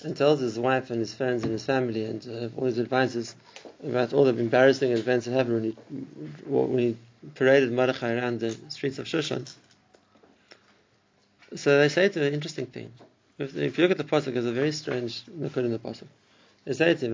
and 0.04 0.15
tells 0.15 0.39
his 0.39 0.58
wife 0.58 0.89
and 0.89 0.99
his 0.99 1.13
friends 1.13 1.43
and 1.43 1.51
his 1.51 1.65
family 1.65 2.06
and 2.06 2.27
uh, 2.27 2.49
all 2.60 2.65
his 2.65 2.77
advisors 2.77 3.36
about 3.84 4.13
all 4.13 4.25
the 4.25 4.38
embarrassing 4.38 4.91
events 4.91 5.25
that 5.25 5.34
happened 5.34 5.54
when 5.56 5.63
he, 5.63 5.71
when 6.45 6.80
he 6.80 6.97
paraded 7.36 7.71
Mordechai 7.71 8.13
around 8.13 8.39
the 8.39 8.56
streets 8.69 8.99
of 8.99 9.06
Shushan. 9.06 9.51
So 11.56 11.80
they 11.80 11.89
say 11.89 12.10
to 12.10 12.19
him 12.19 12.27
an 12.27 12.34
interesting 12.34 12.65
thing. 12.67 12.91
If, 13.38 13.56
if 13.56 13.77
you 13.77 13.88
look 13.88 13.91
at 13.91 13.97
the 13.97 14.04
pasuk, 14.04 14.34
there's 14.34 14.45
a 14.45 14.51
very 14.51 14.71
strange 14.71 15.23
nakud 15.25 15.65
in 15.65 15.71
the 15.71 15.80
pasuk. 15.80 16.08
They 16.65 16.73
say 16.73 16.93
to 16.93 17.06
him. 17.06 17.13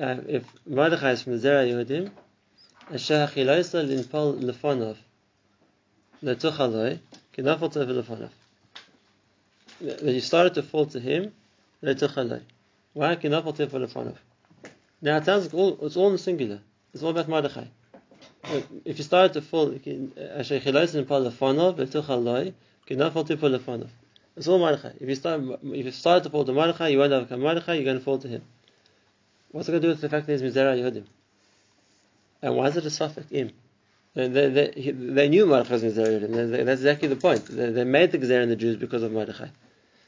Uh, 0.00 0.16
If 0.28 0.44
Mordechai 0.66 1.10
is 1.12 1.22
from 1.22 1.38
Zera 1.38 1.66
Yehudim, 1.66 2.10
That 9.80 10.02
you 10.02 10.20
started 10.20 10.54
to 10.54 10.62
fall 10.62 10.86
to 10.86 11.00
him. 11.00 11.32
Why? 11.80 11.94
Now 15.02 15.16
it 15.16 15.24
sounds 15.24 15.44
like 15.44 15.54
all, 15.54 15.78
it's 15.82 15.96
all 15.96 16.12
in 16.12 16.18
singular. 16.18 16.60
It's 16.92 17.02
all 17.02 17.10
about 17.10 17.28
Mordechai. 17.28 17.64
If 18.84 18.98
you 18.98 19.04
started 19.04 19.32
to 19.34 19.40
fall. 19.40 19.70
It's 19.70 20.50
all 24.48 24.58
Mordechai. 24.58 24.92
If 25.00 25.08
you 25.08 25.14
start, 25.14 25.40
if 25.62 25.84
you 25.84 25.90
started 25.90 26.24
to 26.24 26.30
fall 26.30 26.44
to 26.44 26.52
Mordechai, 26.52 26.88
you 26.88 26.98
won't 26.98 27.12
overcome 27.12 27.40
Mordechai. 27.40 27.74
You're 27.74 27.84
going 27.84 27.98
to 27.98 28.04
fall 28.04 28.18
to 28.18 28.28
him. 28.28 28.42
What's 29.52 29.68
it 29.68 29.72
going 29.72 29.82
to 29.82 29.88
do 29.88 29.92
with 29.92 30.02
the 30.02 30.08
fact 30.08 30.26
that 30.26 30.32
he's 30.32 30.42
Mizera 30.42 30.76
Yehudim? 30.78 31.04
And 32.44 32.56
why 32.56 32.66
is 32.66 32.76
it 32.76 32.84
a 32.84 32.90
suffix 32.90 33.26
im? 33.32 33.52
They, 34.14 34.28
they, 34.28 34.48
they, 34.50 35.28
knew 35.30 35.46
Mordechai 35.46 35.72
was 35.82 35.82
Yehudim. 35.96 36.30
They- 36.30 36.44
they- 36.58 36.62
That's 36.64 36.82
exactly 36.82 37.08
the 37.08 37.16
point. 37.16 37.46
They, 37.46 37.70
they 37.70 37.84
made 37.84 38.12
the 38.12 38.18
Gezer 38.18 38.42
in 38.42 38.50
the 38.50 38.56
Jews 38.56 38.76
because 38.76 39.02
of 39.02 39.12
Mordechai. 39.12 39.48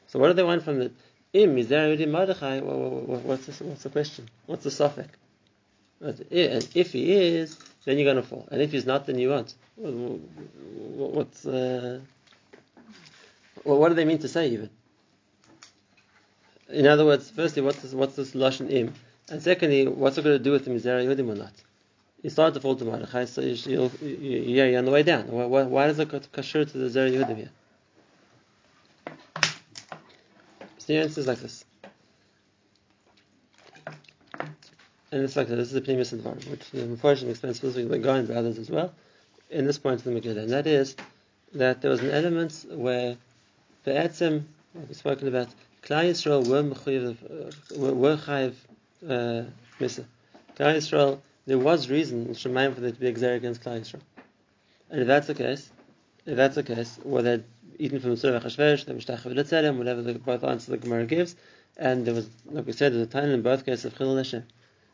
So 0.09 0.19
what 0.19 0.29
do 0.29 0.35
they 0.35 0.43
want 0.43 0.63
from 0.63 0.79
the 0.79 0.91
im 1.33 1.57
Mizera 1.57 1.97
Yehudim 1.97 2.11
Mordechai? 2.11 2.61
Wha- 2.61 2.77
wha- 2.77 3.01
wha- 3.01 3.19
What's 3.21 3.47
the, 3.47 3.65
what's 3.65 3.85
the 3.85 3.89
question? 3.89 4.29
What's 4.45 4.65
the 4.65 4.71
suffix? 4.71 5.09
And 6.03 6.69
if 6.75 6.93
he 6.93 7.13
is, 7.15 7.59
then 7.87 7.97
you're 7.97 8.05
going 8.13 8.23
to 8.23 8.29
fall. 8.29 8.47
And 8.53 8.61
if 8.61 8.71
he's 8.71 8.85
not, 8.85 9.07
then 9.07 9.19
you 9.19 9.31
won't. 9.31 9.55
Wha- 9.77 9.91
wha- 9.91 11.09
What's 11.17 11.47
uh, 11.47 12.01
what 13.65 13.89
do 13.89 13.95
they 13.95 14.05
mean 14.05 14.19
to 14.19 14.29
say 14.29 14.49
even? 14.51 14.69
In 16.69 16.87
other 16.87 17.07
words, 17.07 17.31
firstly, 17.31 17.63
what's 17.63 17.79
this, 17.79 17.95
what's 17.95 18.15
this 18.17 18.33
lashon 18.35 18.71
im, 18.71 18.93
and 19.31 19.43
secondly, 19.43 19.87
what's 19.89 20.19
it 20.19 20.25
going 20.25 20.37
to 20.37 20.45
do 20.45 20.53
with 20.53 20.67
the 20.67 20.71
mizera 20.71 21.03
yehudim 21.03 21.33
or 21.33 21.37
not? 21.37 21.53
You 22.27 22.31
start 22.31 22.55
to 22.55 22.61
fall 22.61 22.75
to 22.75 22.85
Mordechai, 22.85 23.27
so 23.27 23.41
you, 23.41 23.89
yeah, 24.03 24.65
you're 24.65 24.79
on 24.81 24.85
the 24.85 24.91
way 24.91 25.05
down. 25.05 25.29
Why, 25.29 25.45
why, 25.45 25.63
why 25.63 25.87
does 25.87 26.01
it 26.01 26.09
kasher 26.09 26.69
to 26.69 26.77
the 26.77 26.87
zera 26.87 27.09
yehudim 27.09 27.37
here? 27.37 27.51
So 30.79 30.87
the 30.89 30.97
answer 30.97 31.21
is 31.21 31.29
like 31.29 31.39
this. 31.39 31.65
And 35.13 35.23
it's 35.23 35.37
like 35.37 35.47
this, 35.47 35.71
This 35.71 35.73
is 35.73 35.75
the 35.75 35.81
the 35.83 36.29
Barim, 36.29 36.51
which 36.51 36.69
the 36.73 36.81
Mepharshim 36.81 37.31
explains 37.31 37.59
specifically 37.59 37.97
by 37.97 37.99
Gaon 37.99 38.25
and 38.25 38.31
others 38.33 38.59
as 38.59 38.71
well, 38.71 38.93
in 39.49 39.65
this 39.65 39.79
point 39.79 40.05
of 40.05 40.13
the 40.13 40.21
Megillah. 40.21 40.43
And 40.43 40.51
that 40.51 40.67
is 40.67 40.97
that 41.53 41.81
there 41.81 41.93
was 41.93 42.01
an 42.01 42.11
element 42.11 42.67
where 42.69 43.17
the 43.85 43.93
Etzem, 43.93 44.43
like 44.75 44.89
we've 44.89 44.97
spoken 44.97 45.29
about, 45.29 45.47
Klal 45.85 46.11
Yisrael 46.11 46.45
were 46.49 46.65
mechuyev, 46.65 47.19
uh, 47.23 47.95
were, 47.95 48.17
chayiv 48.17 48.55
uh, 49.05 49.49
misa. 49.79 50.05
Klal 50.57 50.75
Yisrael, 50.79 51.21
there 51.47 51.59
was 51.59 51.89
reason 51.89 52.29
Shemayim 52.29 52.75
for 52.75 52.81
there 52.81 52.91
to 52.91 52.99
be 52.99 53.07
a 53.07 53.13
exer 53.13 53.37
against 53.37 53.63
Klal 53.63 53.81
Yisrael. 53.81 54.01
And 54.91 55.01
if 55.01 55.07
that's 55.07 55.27
the 55.27 55.35
case, 55.35 55.71
if 56.27 56.37
that's 56.37 56.57
the 56.57 56.63
case, 56.63 56.99
well, 57.05 57.23
they'd 57.23 57.45
eaten 57.79 58.01
from 58.01 58.17
Surah 58.17 58.41
Chashvesh, 58.41 58.85
they 58.85 58.93
were 58.93 59.01
shtachah 59.01 59.33
v'litzalem, 59.33 59.79
whatever 59.79 60.03
the, 60.03 60.15
both 60.15 60.45
answers 60.45 60.67
the 60.67 60.77
Gemara 60.77 61.07
gives, 61.07 61.37
and 61.77 62.07
there 62.07 62.15
was, 62.15 62.29
like 62.47 62.67
we 62.67 62.73
said, 62.73 62.93
there's 62.93 63.03
a 63.03 63.11
time 63.11 63.31
in 63.31 63.43
both 63.43 63.65
cases 63.65 63.87
of 63.87 63.95
Chilul 63.95 64.17
Hashem. 64.17 64.45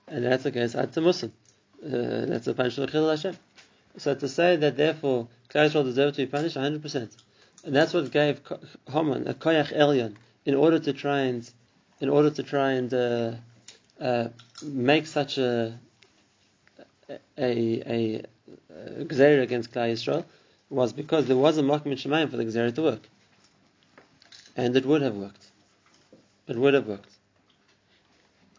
And 0.08 0.24
that's 0.24 0.42
the 0.42 0.50
case, 0.50 0.74
Ad 0.74 0.94
Muslim. 0.96 1.32
Uh, 1.84 2.26
that's 2.26 2.44
the 2.44 2.54
punishment 2.54 2.90
of 2.90 2.94
Chilul 2.94 3.10
Hashem. 3.10 3.36
So 3.98 4.14
to 4.14 4.28
say 4.28 4.56
that 4.56 4.76
therefore 4.76 5.28
Klal 5.48 5.70
Yisrael 5.70 5.84
deserve 5.84 6.14
to 6.14 6.22
be 6.22 6.26
punished, 6.26 6.56
100%. 6.56 7.16
And 7.64 7.76
that's 7.76 7.94
what 7.94 8.10
gave 8.10 8.40
Haman 8.90 9.28
a 9.28 9.34
koyach 9.34 9.72
elyon 9.72 10.16
in 10.44 10.54
order 10.54 10.78
to 10.80 10.92
try 10.92 11.20
and, 11.20 11.48
in 12.00 12.08
order 12.08 12.30
to 12.30 12.42
try 12.42 12.72
and 12.72 12.92
uh, 12.92 13.32
uh, 14.00 14.28
make 14.62 15.06
such 15.06 15.38
a 15.38 15.78
a 17.38 17.82
a, 17.96 18.24
a 18.70 19.40
against 19.42 19.72
Klal 19.72 19.92
Yisrael 19.92 20.24
was 20.70 20.92
because 20.92 21.26
there 21.26 21.36
was 21.36 21.58
a 21.58 21.62
makom 21.62 21.92
shemayim 21.92 22.30
for 22.30 22.36
the 22.36 22.44
gzeira 22.44 22.74
to 22.74 22.82
work, 22.82 23.08
and 24.56 24.76
it 24.76 24.86
would 24.86 25.02
have 25.02 25.16
worked. 25.16 25.46
It 26.48 26.56
would 26.56 26.74
have 26.74 26.86
worked, 26.86 27.12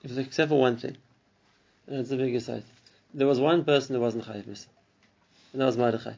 except 0.03 0.49
for 0.49 0.59
one 0.59 0.77
thing, 0.77 0.97
and 1.87 1.99
it's 1.99 2.09
the 2.09 2.17
biggest 2.17 2.45
side. 2.45 2.63
There 3.13 3.27
was 3.27 3.39
one 3.39 3.63
person 3.63 3.95
who 3.95 4.01
wasn't 4.01 4.25
chayiv 4.25 4.45
misa, 4.45 4.67
and 5.51 5.61
that 5.61 5.65
was 5.65 5.77
Mordechai. 5.77 6.13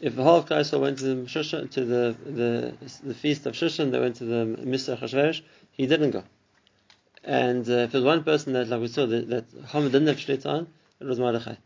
If 0.00 0.16
the 0.16 0.24
whole 0.24 0.38
of 0.38 0.46
Klal 0.46 0.60
Yisrael 0.60 0.80
went 0.80 0.98
to 0.98 1.04
the 1.04 1.14
Shushan, 1.26 1.70
to 1.70 1.84
the, 1.84 2.16
the 2.26 2.74
the 3.04 3.14
feast 3.14 3.46
of 3.46 3.54
Shushan, 3.54 3.92
they 3.92 4.00
went 4.00 4.16
to 4.16 4.24
the 4.24 4.56
Misa 4.60 4.98
Chashverosh, 4.98 5.42
he 5.70 5.86
didn't 5.86 6.10
go. 6.10 6.24
And 7.24 7.68
uh, 7.68 7.84
if 7.84 7.92
there's 7.92 8.02
one 8.02 8.24
person 8.24 8.52
that, 8.54 8.66
like 8.68 8.80
we 8.80 8.88
saw, 8.88 9.06
that, 9.06 9.28
that 9.30 9.44
Haman 9.68 9.92
didn't 9.92 10.08
have 10.08 10.16
shlit 10.16 10.44
on, 10.44 10.66
it 11.02 11.08
was 11.08 11.18
Mordechai. 11.18 11.56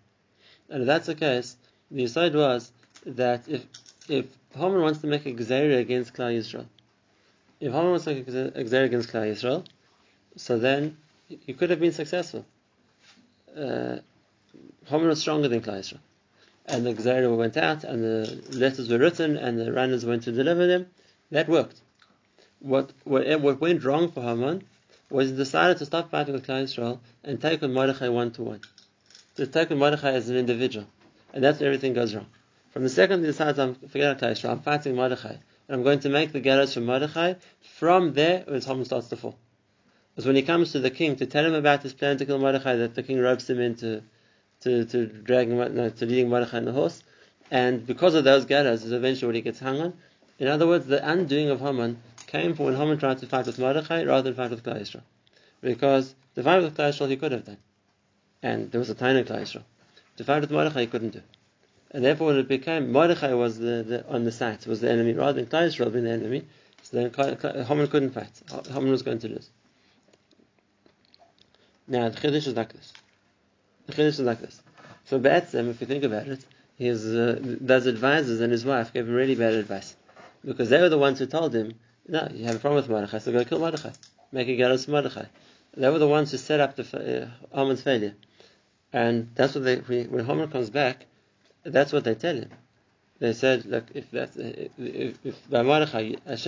And 0.68 0.82
if 0.82 0.86
that's 0.86 1.06
the 1.06 1.14
case, 1.14 1.56
the 1.90 2.04
aside 2.04 2.34
was 2.34 2.72
that 3.04 3.48
if 3.48 3.64
if 4.08 4.26
Haman 4.54 4.80
wants 4.80 5.00
to 5.00 5.06
make 5.06 5.26
a 5.26 5.32
gzeira 5.32 5.78
against 5.78 6.14
Klal 6.14 6.36
Yisrael, 6.36 6.66
if 7.60 7.72
Haman 7.72 7.90
wants 7.90 8.04
to 8.04 8.14
make 8.14 8.26
a 8.26 8.30
gzeira 8.30 8.84
against 8.84 9.10
Klal 9.10 9.30
Yisrael, 9.30 9.64
so 10.36 10.58
then 10.58 10.96
he 11.28 11.52
could 11.52 11.70
have 11.70 11.80
been 11.80 11.92
successful. 11.92 12.44
Uh, 13.56 13.98
Haman 14.86 15.08
was 15.08 15.20
stronger 15.20 15.48
than 15.48 15.60
Klal 15.60 15.80
Yisrael. 15.80 16.00
And 16.66 16.84
the 16.84 16.94
gzeira 16.94 17.34
went 17.36 17.56
out, 17.56 17.84
and 17.84 18.02
the 18.02 18.42
letters 18.50 18.88
were 18.88 18.98
written, 18.98 19.36
and 19.36 19.58
the 19.58 19.72
runners 19.72 20.04
went 20.04 20.24
to 20.24 20.32
deliver 20.32 20.66
them. 20.66 20.86
That 21.30 21.48
worked. 21.48 21.80
What 22.60 22.92
what, 23.04 23.40
what 23.40 23.60
went 23.60 23.84
wrong 23.84 24.10
for 24.10 24.22
Haman 24.22 24.64
was 25.10 25.30
he 25.30 25.36
decided 25.36 25.78
to 25.78 25.86
stop 25.86 26.10
fighting 26.10 26.34
with 26.34 26.46
Klal 26.46 26.64
Yisrael 26.64 26.98
and 27.22 27.40
take 27.40 27.62
on 27.62 27.72
Mordechai 27.72 28.08
one 28.08 28.32
to 28.32 28.42
one. 28.42 28.60
To 29.36 29.46
take 29.46 29.70
Mordechai 29.70 30.12
as 30.12 30.28
an 30.28 30.36
individual. 30.36 30.86
And 31.34 31.44
that's 31.44 31.60
where 31.60 31.68
everything 31.68 31.92
goes 31.92 32.14
wrong. 32.14 32.26
From 32.70 32.82
the 32.82 32.88
second 32.88 33.20
he 33.20 33.26
decides, 33.26 33.58
I'm 33.58 33.74
forget 33.74 34.22
I'm 34.44 34.60
fighting 34.60 34.96
Mordechai, 34.96 35.36
and 35.68 35.76
I'm 35.76 35.82
going 35.82 36.00
to 36.00 36.08
make 36.08 36.32
the 36.32 36.40
gallows 36.40 36.74
from 36.74 36.86
Mordechai, 36.86 37.34
from 37.60 38.14
there, 38.14 38.44
when 38.46 38.60
Haman 38.60 38.84
starts 38.84 39.08
to 39.08 39.16
fall. 39.16 39.38
Because 40.14 40.26
when 40.26 40.36
he 40.36 40.42
comes 40.42 40.72
to 40.72 40.80
the 40.80 40.90
king 40.90 41.16
to 41.16 41.26
tell 41.26 41.44
him 41.44 41.54
about 41.54 41.82
his 41.82 41.92
plan 41.92 42.16
to 42.16 42.24
kill 42.24 42.38
Mordechai, 42.38 42.76
that 42.76 42.94
the 42.94 43.02
king 43.02 43.18
ropes 43.18 43.48
him 43.48 43.60
into 43.60 44.02
to, 44.60 44.84
to 44.86 45.06
dragging, 45.06 45.56
no, 45.56 45.90
to 45.90 46.06
leading 46.06 46.30
Mordechai 46.30 46.58
on 46.58 46.64
the 46.64 46.72
horse, 46.72 47.02
and 47.50 47.86
because 47.86 48.14
of 48.14 48.24
those 48.24 48.46
gallows 48.46 48.84
is 48.84 48.92
eventually 48.92 49.28
what 49.28 49.36
he 49.36 49.42
gets 49.42 49.60
hung 49.60 49.80
on. 49.80 49.94
In 50.38 50.48
other 50.48 50.66
words, 50.66 50.86
the 50.86 51.06
undoing 51.06 51.50
of 51.50 51.60
Haman 51.60 52.00
came 52.26 52.54
from 52.54 52.66
when 52.66 52.76
Haman 52.76 52.98
tried 52.98 53.18
to 53.18 53.26
fight 53.26 53.46
with 53.46 53.58
Mordechai 53.58 54.04
rather 54.04 54.30
than 54.30 54.34
fight 54.34 54.50
with 54.50 54.64
Klal 54.64 54.80
Yisrael. 54.80 55.02
Because 55.60 56.14
the 56.34 56.42
fight 56.42 56.62
with 56.62 56.76
Klal 56.76 56.90
Yisrael 56.90 57.08
he 57.10 57.16
could 57.16 57.32
have 57.32 57.44
done. 57.44 57.58
And 58.42 58.70
there 58.70 58.78
was 58.78 58.90
a 58.90 58.94
tiny 58.94 59.22
Yisrael. 59.22 59.64
To 60.16 60.24
fight 60.24 60.40
with 60.40 60.50
Mordechai 60.50 60.86
couldn't 60.86 61.10
do. 61.10 61.22
And 61.90 62.04
therefore 62.04 62.28
when 62.28 62.36
it 62.36 62.48
became, 62.48 62.92
Mordechai 62.92 63.34
was 63.34 63.58
the, 63.58 63.84
the, 63.86 64.08
on 64.08 64.24
the 64.24 64.32
side, 64.32 64.66
was 64.66 64.80
the 64.80 64.90
enemy, 64.90 65.12
rather 65.12 65.40
than 65.40 65.46
Klal 65.46 65.68
Yisrael 65.68 65.92
being 65.92 66.04
the 66.04 66.10
enemy, 66.10 66.44
so 66.82 66.96
then 67.08 67.64
Haman 67.64 67.88
couldn't 67.88 68.10
fight. 68.10 68.42
Haman 68.68 68.90
was 68.90 69.02
going 69.02 69.18
to 69.20 69.28
lose. 69.28 69.50
Now 71.88 72.08
the 72.08 72.16
Chiddush 72.16 72.46
is 72.46 72.54
like 72.54 72.72
this. 72.72 72.92
The 73.86 73.92
Chiddush 73.92 74.06
is 74.06 74.20
like 74.20 74.40
this. 74.40 74.60
So 75.04 75.18
Be'etzem, 75.18 75.70
if 75.70 75.80
you 75.80 75.86
think 75.86 76.04
about 76.04 76.26
it, 76.26 76.44
his 76.76 77.06
uh, 77.06 77.38
those 77.42 77.86
advisors 77.86 78.40
and 78.40 78.52
his 78.52 78.64
wife 78.64 78.92
gave 78.92 79.08
him 79.08 79.14
really 79.14 79.34
bad 79.34 79.54
advice. 79.54 79.96
Because 80.44 80.68
they 80.68 80.80
were 80.80 80.88
the 80.88 80.98
ones 80.98 81.18
who 81.18 81.26
told 81.26 81.54
him, 81.54 81.74
no, 82.06 82.28
you 82.32 82.44
have 82.44 82.56
a 82.56 82.58
problem 82.58 82.82
with 82.82 82.90
Mordechai, 82.90 83.18
so 83.18 83.32
go 83.32 83.44
kill 83.44 83.58
Mordechai. 83.58 83.92
Make 84.32 84.48
a 84.48 84.76
to 84.76 84.90
Mordechai. 84.90 85.24
They 85.76 85.88
were 85.90 85.98
the 85.98 86.08
ones 86.08 86.30
who 86.30 86.36
set 86.36 86.60
up 86.60 86.76
the 86.76 86.82
uh, 87.52 87.56
Haman's 87.56 87.82
failure. 87.82 88.14
And 88.92 89.30
that's 89.34 89.54
what 89.54 89.64
they, 89.64 89.76
when 89.76 90.24
Haman 90.24 90.50
comes 90.50 90.70
back, 90.70 91.06
that's 91.64 91.92
what 91.92 92.04
they 92.04 92.14
tell 92.14 92.36
him. 92.36 92.50
They 93.18 93.32
said, 93.32 93.64
look, 93.64 93.84
if 93.94 94.10
that's, 94.10 94.36
if, 94.36 95.18
if 95.24 95.50
by 95.50 95.62
Mordechai, 95.62 96.14
if 96.28 96.46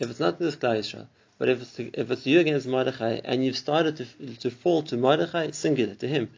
it's 0.00 0.20
not 0.20 0.38
this 0.38 0.56
Klal 0.56 0.78
Yisrael, 0.78 1.06
but 1.38 1.48
if 1.48 1.62
it's, 1.62 1.78
if 1.78 2.10
it's 2.10 2.26
you 2.26 2.40
against 2.40 2.66
Mordechai 2.66 3.20
and 3.24 3.44
you've 3.44 3.56
started 3.56 3.96
to, 3.96 4.36
to 4.36 4.50
fall 4.50 4.82
to 4.84 4.96
Mordechai, 4.96 5.50
singular, 5.50 5.94
to 5.94 6.08
him, 6.08 6.30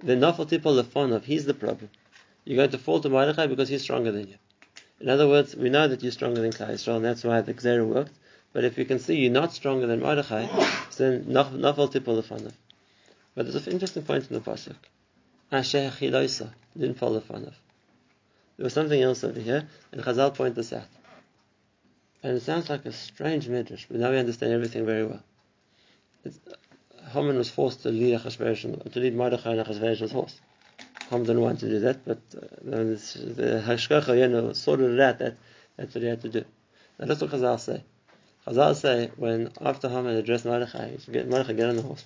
then 0.00 0.20
Nafal 0.20 0.48
Tipol 0.48 0.82
Lefonov, 0.82 1.24
he's 1.24 1.46
the 1.46 1.54
problem. 1.54 1.90
You're 2.44 2.56
going 2.56 2.70
to 2.70 2.78
fall 2.78 3.00
to 3.00 3.08
Mordechai 3.08 3.46
because 3.46 3.68
he's 3.68 3.82
stronger 3.82 4.12
than 4.12 4.28
you. 4.28 4.36
In 5.00 5.08
other 5.08 5.28
words, 5.28 5.54
we 5.54 5.68
know 5.68 5.88
that 5.88 6.02
you're 6.02 6.12
stronger 6.12 6.40
than 6.40 6.52
Klal 6.52 6.70
Yisrael, 6.70 6.96
and 6.96 7.04
that's 7.04 7.24
why 7.24 7.40
the 7.40 7.54
Gzera 7.54 7.86
worked. 7.86 8.12
But 8.56 8.64
if 8.64 8.78
you 8.78 8.86
can 8.86 8.98
see 8.98 9.16
you're 9.16 9.30
not 9.30 9.52
stronger 9.52 9.86
than 9.86 10.00
Mordechai, 10.00 10.46
then 10.96 11.24
Nafal 11.24 11.92
Tipol 11.92 12.22
Lefonov. 12.22 12.54
But 13.34 13.44
there's 13.44 13.66
an 13.66 13.70
interesting 13.74 14.02
point 14.02 14.30
in 14.30 14.32
the 14.32 14.40
Pasuk. 14.40 14.76
Asher 15.52 15.92
didn't 16.00 16.94
fall 16.94 17.20
Lefonov. 17.20 17.52
There 18.56 18.64
was 18.64 18.72
something 18.72 18.98
else 18.98 19.24
over 19.24 19.38
here, 19.38 19.68
and 19.92 20.00
Chazal 20.00 20.34
point 20.34 20.54
this 20.54 20.72
out. 20.72 20.88
And 22.22 22.38
it 22.38 22.40
sounds 22.44 22.70
like 22.70 22.86
a 22.86 22.92
strange 22.92 23.46
midrash, 23.46 23.84
but 23.90 24.00
now 24.00 24.10
we 24.10 24.16
understand 24.16 24.54
everything 24.54 24.86
very 24.86 25.04
well. 25.04 25.22
It's, 26.24 26.40
Haman 27.12 27.36
was 27.36 27.50
forced 27.50 27.82
to 27.82 27.90
lead 27.90 28.18
Achashverosh, 28.18 28.90
to 28.90 28.98
lead 28.98 29.14
Mordechai 29.14 29.50
and 29.50 29.66
Achashverosh's 29.66 30.12
horse. 30.12 30.40
Haman 31.10 31.26
didn't 31.26 31.42
want 31.42 31.60
to 31.60 31.68
do 31.68 31.80
that, 31.80 32.06
but 32.06 32.20
uh, 32.34 32.46
the 32.64 33.62
Hashgacha 33.66 34.18
you 34.18 34.28
know, 34.28 34.54
sorted 34.54 34.92
it 34.92 35.00
out 35.00 35.18
that 35.18 35.36
that's 35.76 35.94
what 35.94 36.02
he 36.02 36.08
had 36.08 36.22
to 36.22 36.30
do. 36.30 36.42
Now 36.98 37.04
that's 37.04 37.20
what 37.20 37.30
Chazal 37.32 37.60
say. 37.60 37.82
Chazal 38.46 38.76
say 38.76 39.10
when 39.16 39.50
after 39.60 39.88
Haman 39.88 40.14
addressed 40.16 40.44
Mordechai, 40.44 40.96
Mordechai 41.08 41.52
get 41.52 41.68
on 41.68 41.76
the 41.76 41.82
horse. 41.82 42.04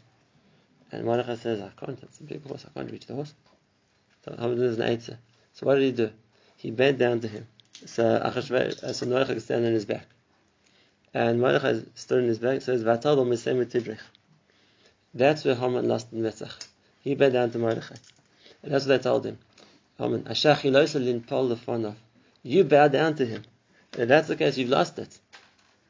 And 0.90 1.04
Mordechai 1.04 1.36
says, 1.36 1.60
I 1.60 1.70
can't, 1.78 1.98
it's 2.02 2.20
a 2.20 2.24
big 2.24 2.46
horse, 2.46 2.64
I 2.66 2.70
can't 2.78 2.90
reach 2.90 3.06
the 3.06 3.14
horse. 3.14 3.34
So 4.24 4.34
Haman 4.38 4.58
does 4.58 4.78
an 4.78 4.82
answer. 4.84 5.18
So 5.52 5.66
what 5.66 5.74
did 5.74 5.84
he 5.84 5.92
do? 5.92 6.10
He 6.56 6.70
bent 6.70 6.98
down 6.98 7.20
to 7.20 7.28
him. 7.28 7.46
So 7.84 8.02
Achashverosh, 8.04 8.82
uh, 8.82 8.92
so 8.92 9.06
Mordechai 9.06 9.34
could 9.34 9.42
stand 9.42 9.66
on 9.66 9.72
his 9.72 9.84
back. 9.84 10.06
And 11.12 11.40
Mordechai 11.40 11.80
stood 11.94 12.22
on 12.22 12.28
his 12.28 12.38
back, 12.38 12.62
says, 12.62 12.82
Vatal 12.82 13.16
Tidrich. 13.70 13.98
That's 15.12 15.44
where 15.44 15.54
Haman 15.54 15.88
lost 15.88 16.10
the 16.10 16.16
Netzach. 16.18 16.66
He 17.02 17.14
bent 17.14 17.34
down 17.34 17.50
to 17.50 17.58
Mordechai. 17.58 17.96
And 18.62 18.72
that's 18.72 18.86
what 18.86 18.96
they 18.96 19.02
told 19.02 19.26
him. 19.26 19.38
Haman, 19.98 20.26
You 22.42 22.64
bow 22.64 22.88
down 22.88 23.14
to 23.16 23.26
him. 23.26 23.42
And 23.92 24.02
if 24.02 24.08
that's 24.08 24.28
the 24.28 24.36
case, 24.36 24.56
you've 24.56 24.70
lost 24.70 24.98
it. 24.98 25.18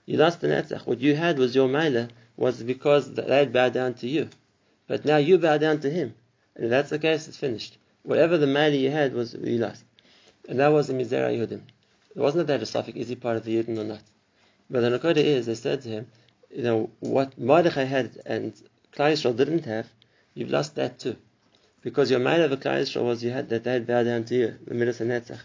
You 0.07 0.17
lost 0.17 0.41
the 0.41 0.49
Netzach. 0.49 0.87
What 0.87 1.01
you 1.01 1.15
had 1.15 1.39
was 1.39 1.55
your 1.55 1.69
Maila, 1.69 2.11
was 2.37 2.63
because 2.63 3.13
they 3.13 3.37
had 3.37 3.53
bowed 3.53 3.75
down 3.75 3.95
to 3.95 4.09
you. 4.09 4.29
But 4.87 5.05
now 5.05 5.19
you 5.19 5.39
bow 5.39 5.59
down 5.59 5.81
to 5.81 5.91
him. 5.91 6.15
And 6.55 6.65
if 6.65 6.71
that's 6.71 6.91
the 6.91 6.99
case, 6.99 7.29
it's 7.29 7.37
finished. 7.37 7.77
Whatever 8.03 8.39
the 8.39 8.47
Maila 8.47 8.79
you 8.79 8.91
had 8.91 9.13
was 9.13 9.35
you 9.35 9.59
lost. 9.59 9.85
And 10.49 10.59
that 10.59 10.73
was 10.73 10.89
the 10.89 10.95
Mizera 10.95 11.31
Yehudim. 11.37 11.63
It 12.17 12.19
wasn't 12.19 12.49
that 12.49 12.63
a 12.63 12.67
suffix, 12.67 12.99
is 12.99 13.09
he 13.09 13.15
part 13.15 13.37
of 13.37 13.45
the 13.45 13.63
Yidden 13.63 13.79
or 13.79 13.85
not? 13.85 14.03
But 14.69 14.81
the 14.81 14.99
Nakoda 14.99 15.19
is, 15.19 15.47
they 15.47 15.55
said 15.55 15.83
to 15.83 15.89
him, 15.89 16.07
you 16.51 16.63
know, 16.63 16.91
what 16.99 17.39
Mordechai 17.39 17.85
had 17.85 18.19
and 18.27 18.53
Yisrael 18.95 19.37
didn't 19.37 19.65
have, 19.67 19.89
you've 20.35 20.51
lost 20.51 20.75
that 20.75 20.99
too. 20.99 21.17
Because 21.83 22.11
your 22.11 22.21
mind 22.21 22.43
of 22.43 22.51
Yisrael 22.59 23.05
was 23.05 23.23
you 23.23 23.31
had 23.31 23.49
that 23.51 23.65
they 23.65 23.73
had 23.73 23.87
bowed 23.87 24.05
down 24.05 24.25
to 24.25 24.35
you, 24.35 24.59
the 24.67 24.75
Midas 24.75 24.99
HaNetzach. 24.99 25.41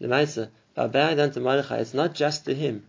Lemaisa, 0.00 0.48
by 0.74 0.86
bowing 0.88 1.16
down 1.16 1.30
to 1.30 1.40
Mordechai, 1.40 1.78
it's 1.78 1.94
not 1.94 2.14
just 2.14 2.44
to 2.44 2.54
him. 2.54 2.86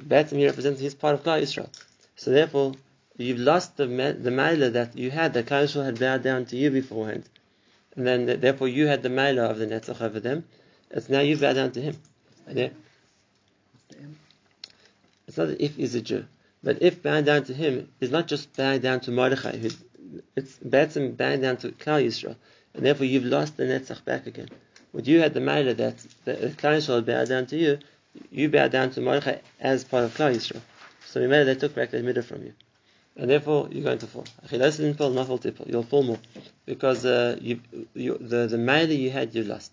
Batim 0.00 0.38
he 0.38 0.46
represents 0.46 0.80
his 0.80 0.94
part 0.94 1.14
of 1.14 1.22
Klal 1.22 1.40
Yisrael. 1.40 1.68
So 2.16 2.30
therefore, 2.30 2.74
you've 3.16 3.38
lost 3.38 3.76
the 3.76 3.86
the 3.86 4.30
Maila 4.30 4.72
that 4.72 4.96
you 4.96 5.10
had, 5.10 5.34
that 5.34 5.46
Klal 5.46 5.64
Yisrael 5.64 5.84
had 5.84 5.98
bowed 5.98 6.22
down 6.22 6.44
to 6.46 6.56
you 6.56 6.70
beforehand. 6.70 7.28
And 7.96 8.06
then, 8.06 8.40
therefore, 8.40 8.68
you 8.68 8.86
had 8.86 9.02
the 9.02 9.08
Maila 9.08 9.50
of 9.50 9.58
the 9.58 9.66
Netzach 9.66 10.00
over 10.00 10.20
them. 10.20 10.44
It's 10.90 11.08
now 11.08 11.20
you 11.20 11.36
bow 11.36 11.52
down 11.52 11.72
to 11.72 11.80
him. 11.80 11.96
Then, 12.46 12.74
It's 15.26 15.36
not 15.36 15.48
that 15.48 15.60
if 15.60 15.78
is 15.78 15.94
a 15.94 16.02
Jew, 16.02 16.26
but 16.62 16.82
if 16.82 17.02
bowing 17.02 17.24
down 17.24 17.44
to 17.44 17.54
him 17.54 17.88
is 18.00 18.10
not 18.10 18.28
just 18.28 18.54
bowing 18.54 18.80
down 18.80 19.00
to 19.00 19.10
Mordechai, 19.10 19.56
who, 19.56 19.70
it's 20.36 20.58
Batsim 20.58 21.16
bowing 21.16 21.40
down 21.40 21.56
to 21.58 21.72
Klal 21.72 22.04
Yisrael, 22.04 22.36
and 22.74 22.84
therefore 22.84 23.06
you've 23.06 23.24
lost 23.24 23.56
the 23.56 23.64
Netzach 23.64 24.04
back 24.04 24.26
again. 24.26 24.48
What 24.90 25.06
you 25.06 25.20
had 25.20 25.32
the 25.32 25.40
matter 25.40 25.72
that 25.72 25.96
Klal 25.96 26.76
Yisrael 26.76 27.06
bowed 27.06 27.28
down 27.28 27.46
to 27.46 27.56
you, 27.56 27.78
you 28.30 28.48
bow 28.48 28.68
down 28.68 28.90
to 28.90 29.00
Mordechai 29.00 29.38
as 29.60 29.84
part 29.84 30.04
of 30.04 30.14
Klal 30.14 30.34
Yisrael. 30.34 30.60
So 31.06 31.20
we 31.20 31.26
made 31.26 31.44
they 31.44 31.54
took 31.54 31.74
back 31.74 31.90
that 31.90 32.04
midah 32.04 32.24
from 32.24 32.42
you. 32.42 32.52
And 33.16 33.28
therefore 33.28 33.68
you're 33.70 33.84
going 33.84 33.98
to 33.98 34.06
fall. 34.06 34.24
Achilas 34.46 34.78
didn't 34.78 34.94
fall, 34.94 35.10
not 35.10 35.28
multiple. 35.28 35.66
You'll 35.68 35.82
fall 35.82 36.02
more. 36.02 36.18
Because 36.64 37.04
uh, 37.04 37.36
you, 37.40 37.60
you, 37.94 38.16
the, 38.18 38.46
the 38.46 38.56
maila 38.56 38.96
you 38.96 39.10
had, 39.10 39.34
you 39.34 39.44
lost. 39.44 39.70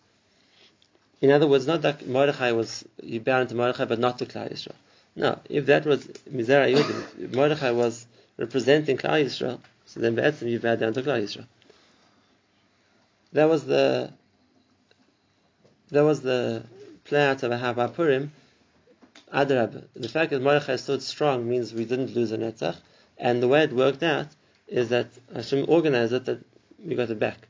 In 1.22 1.32
other 1.32 1.48
words, 1.48 1.68
not 1.68 1.82
that 1.82 2.08
Mordechai 2.08 2.52
was, 2.52 2.86
you 3.02 3.20
bound 3.20 3.50
to 3.50 3.56
Mordechai, 3.56 3.86
but 3.86 4.00
not 4.00 4.20
to 4.20 4.26
Klal 4.26 4.52
Yisrael. 4.52 4.76
No, 5.16 5.40
if 5.50 5.66
that 5.66 5.86
was 5.86 6.06
Mizera 6.32 6.74
Yehudim, 6.74 7.34
Mordechai 7.34 7.72
was 7.72 8.06
representing 8.38 8.98
Klal 8.98 9.26
Yisrael, 9.26 9.60
so 9.86 10.00
then 10.00 10.16
Be'etzim 10.16 10.50
you 10.50 10.60
bow 10.60 10.76
down 10.76 10.94
to 10.94 11.02
Klal 11.02 11.22
Yisrael. 11.22 11.46
That 13.34 13.50
was 13.50 13.66
the 13.66 14.12
that 15.92 16.04
was 16.04 16.22
the 16.22 16.64
play 17.10 17.26
out 17.28 17.44
of 17.44 17.52
Ahava 17.52 17.94
Purim. 17.94 18.32
Adrab. 19.34 19.84
The 19.96 20.08
fact 20.08 20.32
that 20.32 20.42
Mordechai 20.42 20.78
stood 20.78 21.02
strong 21.02 21.50
means 21.50 21.74
we 21.74 21.86
didn't 21.86 22.16
lose 22.16 22.32
a 22.32 22.38
Netzach, 22.38 22.78
and 23.18 23.44
the 23.44 23.48
way 23.48 23.64
it 23.64 23.74
worked 23.74 24.04
out 24.04 24.28
is 24.68 24.90
that 24.90 25.08
Hashem 25.34 25.66
organized 25.68 26.14
it 26.14 26.26
that 26.26 26.40
we 26.84 26.96
got 26.96 27.10
it 27.10 27.20
back. 27.20 27.48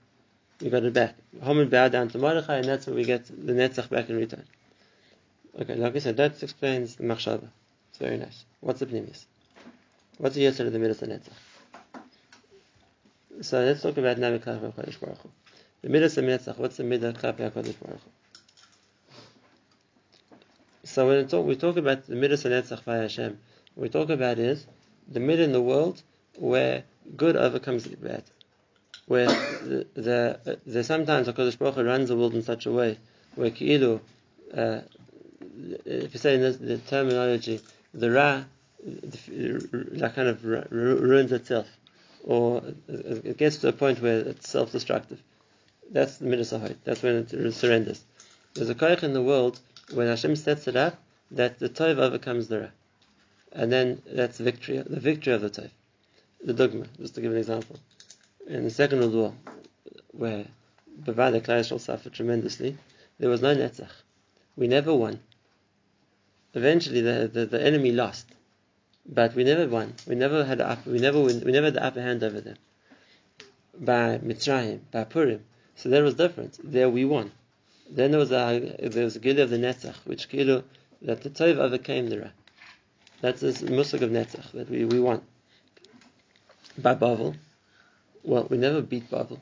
We 0.61 0.69
got 0.69 0.83
it 0.83 0.93
back. 0.93 1.15
Haman 1.43 1.69
bowed 1.69 1.91
down 1.91 2.09
to 2.09 2.17
Mordechai, 2.17 2.57
and 2.57 2.65
that's 2.65 2.87
where 2.87 2.95
we 2.95 3.03
get 3.03 3.25
the 3.25 3.53
Netzach 3.53 3.89
back 3.89 4.09
in 4.09 4.17
return. 4.17 4.45
Okay, 5.59 5.75
like 5.75 5.95
I 5.95 5.99
said, 5.99 6.17
that 6.17 6.41
explains 6.41 6.95
the 6.95 7.03
Machshava. 7.03 7.49
It's 7.89 7.99
very 7.99 8.17
nice. 8.17 8.45
What's 8.61 8.79
the 8.79 8.85
Pnimis? 8.85 9.25
What's 10.17 10.35
the 10.35 10.47
answer 10.47 10.63
to 10.63 10.69
the 10.69 10.79
Midas 10.79 11.01
Netzach? 11.01 11.39
So 13.41 13.61
let's 13.63 13.81
talk 13.81 13.97
about 13.97 14.17
Navi 14.17 14.39
Klaf 14.39 14.59
HaKadosh 14.59 14.99
Baruch 14.99 15.21
Hu. 15.21 15.29
The 15.81 15.89
Midas 15.89 16.15
Netzach, 16.15 16.57
what's 16.57 16.77
the 16.77 16.83
Midah 16.83 17.13
Klaf 17.17 17.35
HaKadosh 17.35 17.79
Baruch 17.79 18.01
Hu? 18.03 18.09
So 20.89 21.07
when 21.07 21.17
we 21.17 21.25
talk, 21.25 21.45
we 21.45 21.55
talk 21.55 21.77
about 21.77 22.07
the 22.07 22.15
Midas 22.15 22.45
Netzach 22.45 22.83
by 22.83 22.97
Hashem, 22.97 23.37
what 23.75 23.83
we 23.83 23.89
talk 23.89 24.09
about 24.09 24.39
is 24.39 24.65
the 25.07 25.19
mid 25.19 25.39
in 25.39 25.51
the 25.51 25.61
world 25.61 26.01
where 26.35 26.83
good 27.15 27.35
overcomes 27.35 27.83
the 27.83 27.95
bad. 27.95 28.23
Where 29.05 29.27
the, 29.27 29.85
the, 29.93 30.59
the 30.65 30.83
sometimes 30.83 31.27
HaKadosh 31.27 31.59
Baruch 31.59 31.75
Hu 31.75 31.83
runs 31.83 32.09
the 32.09 32.15
world 32.15 32.33
in 32.33 32.41
such 32.41 32.65
a 32.65 32.71
way 32.71 32.97
where 33.35 33.51
Ki'ilu, 33.51 33.99
uh, 34.51 34.79
if 35.85 36.11
you 36.11 36.19
say 36.19 36.33
in 36.33 36.41
this, 36.41 36.57
the 36.57 36.79
terminology, 36.79 37.61
the 37.93 38.09
Ra, 38.09 38.43
that 38.83 40.11
kind 40.15 40.27
of 40.27 40.43
ruins 40.43 41.31
itself, 41.31 41.67
or 42.23 42.63
it 42.87 43.37
gets 43.37 43.57
to 43.57 43.67
a 43.67 43.73
point 43.73 44.01
where 44.01 44.21
it's 44.21 44.49
self-destructive. 44.49 45.21
That's 45.91 46.17
the 46.17 46.25
midas 46.25 46.49
That's 46.83 47.03
when 47.03 47.27
it 47.29 47.53
surrenders. 47.53 48.03
There's 48.55 48.69
a 48.71 48.75
koich 48.75 49.03
in 49.03 49.13
the 49.13 49.21
world 49.21 49.59
when 49.93 50.07
Hashem 50.07 50.35
sets 50.35 50.67
it 50.67 50.75
up 50.75 51.01
that 51.31 51.59
the 51.59 51.69
tov 51.69 51.97
overcomes 51.97 52.47
the 52.47 52.59
ra, 52.61 52.67
and 53.51 53.71
then 53.71 54.01
that's 54.05 54.37
victory, 54.37 54.77
the 54.77 54.99
victory 54.99 55.33
of 55.33 55.41
the 55.41 55.49
tov. 55.49 55.69
The 56.43 56.53
dogma, 56.53 56.85
just 56.97 57.15
to 57.15 57.21
give 57.21 57.31
an 57.31 57.37
example, 57.37 57.79
in 58.47 58.63
the 58.63 58.69
second 58.69 58.99
world 58.99 59.13
war, 59.13 59.33
where 60.11 60.45
Bavada 61.03 61.41
Klal 61.41 61.79
suffered 61.79 62.13
tremendously, 62.13 62.77
there 63.19 63.29
was 63.29 63.41
no 63.41 63.55
netzach. 63.55 63.91
We 64.55 64.67
never 64.67 64.93
won. 64.93 65.19
Eventually, 66.53 67.01
the, 67.01 67.29
the, 67.31 67.45
the 67.45 67.61
enemy 67.61 67.91
lost, 67.91 68.27
but 69.05 69.35
we 69.35 69.43
never 69.43 69.67
won. 69.67 69.95
We 70.07 70.15
never 70.15 70.45
had 70.45 70.61
up, 70.61 70.85
we 70.85 70.99
never 70.99 71.21
win, 71.21 71.41
we 71.45 71.51
never 71.51 71.67
had 71.67 71.75
the 71.75 71.83
upper 71.83 72.01
hand 72.01 72.23
over 72.23 72.41
them. 72.41 72.57
By 73.79 74.17
Mitzrayim, 74.19 74.81
by 74.91 75.03
Purim, 75.03 75.43
so 75.75 75.89
that 75.89 76.03
was 76.03 76.15
different. 76.15 76.59
There 76.63 76.89
we 76.89 77.05
won. 77.05 77.31
Then 77.91 78.11
there 78.11 78.19
was 78.19 78.31
a 78.31 78.75
there 78.81 79.03
was 79.03 79.15
a 79.15 79.19
gili 79.19 79.41
of 79.41 79.49
the 79.49 79.57
netzach, 79.57 79.95
which 80.05 80.29
kilu 80.29 80.63
that 81.01 81.23
the 81.23 81.29
tov 81.29 81.57
overcame 81.57 82.09
the 82.09 82.19
ra. 82.19 82.27
That's 83.21 83.41
this 83.41 83.61
musig 83.61 84.01
of 84.01 84.11
netzach 84.11 84.51
that 84.51 84.69
we, 84.69 84.85
we 84.85 84.99
won. 84.99 85.21
By 86.77 86.95
Bavel, 86.95 87.35
well, 88.23 88.47
we 88.49 88.57
never 88.57 88.81
beat 88.81 89.09
Bavel. 89.09 89.39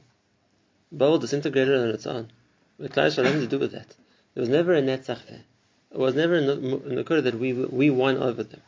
Bavel 0.95 1.19
disintegrated 1.19 1.77
on 1.77 1.89
its 1.89 2.07
own. 2.07 2.31
The 2.79 2.89
Klal 2.89 3.15
had 3.15 3.25
nothing 3.25 3.41
to 3.41 3.47
do 3.47 3.59
with 3.59 3.73
that. 3.73 3.95
There 4.33 4.41
was 4.41 4.49
never 4.49 4.73
a 4.73 4.81
netzach 4.81 5.25
there. 5.27 5.43
It 5.91 5.97
was 5.97 6.15
never 6.15 6.35
in 6.35 6.45
the 6.45 7.21
that 7.21 7.35
we 7.35 7.53
we 7.53 7.89
won 7.89 8.17
over 8.17 8.43
them. 8.43 8.61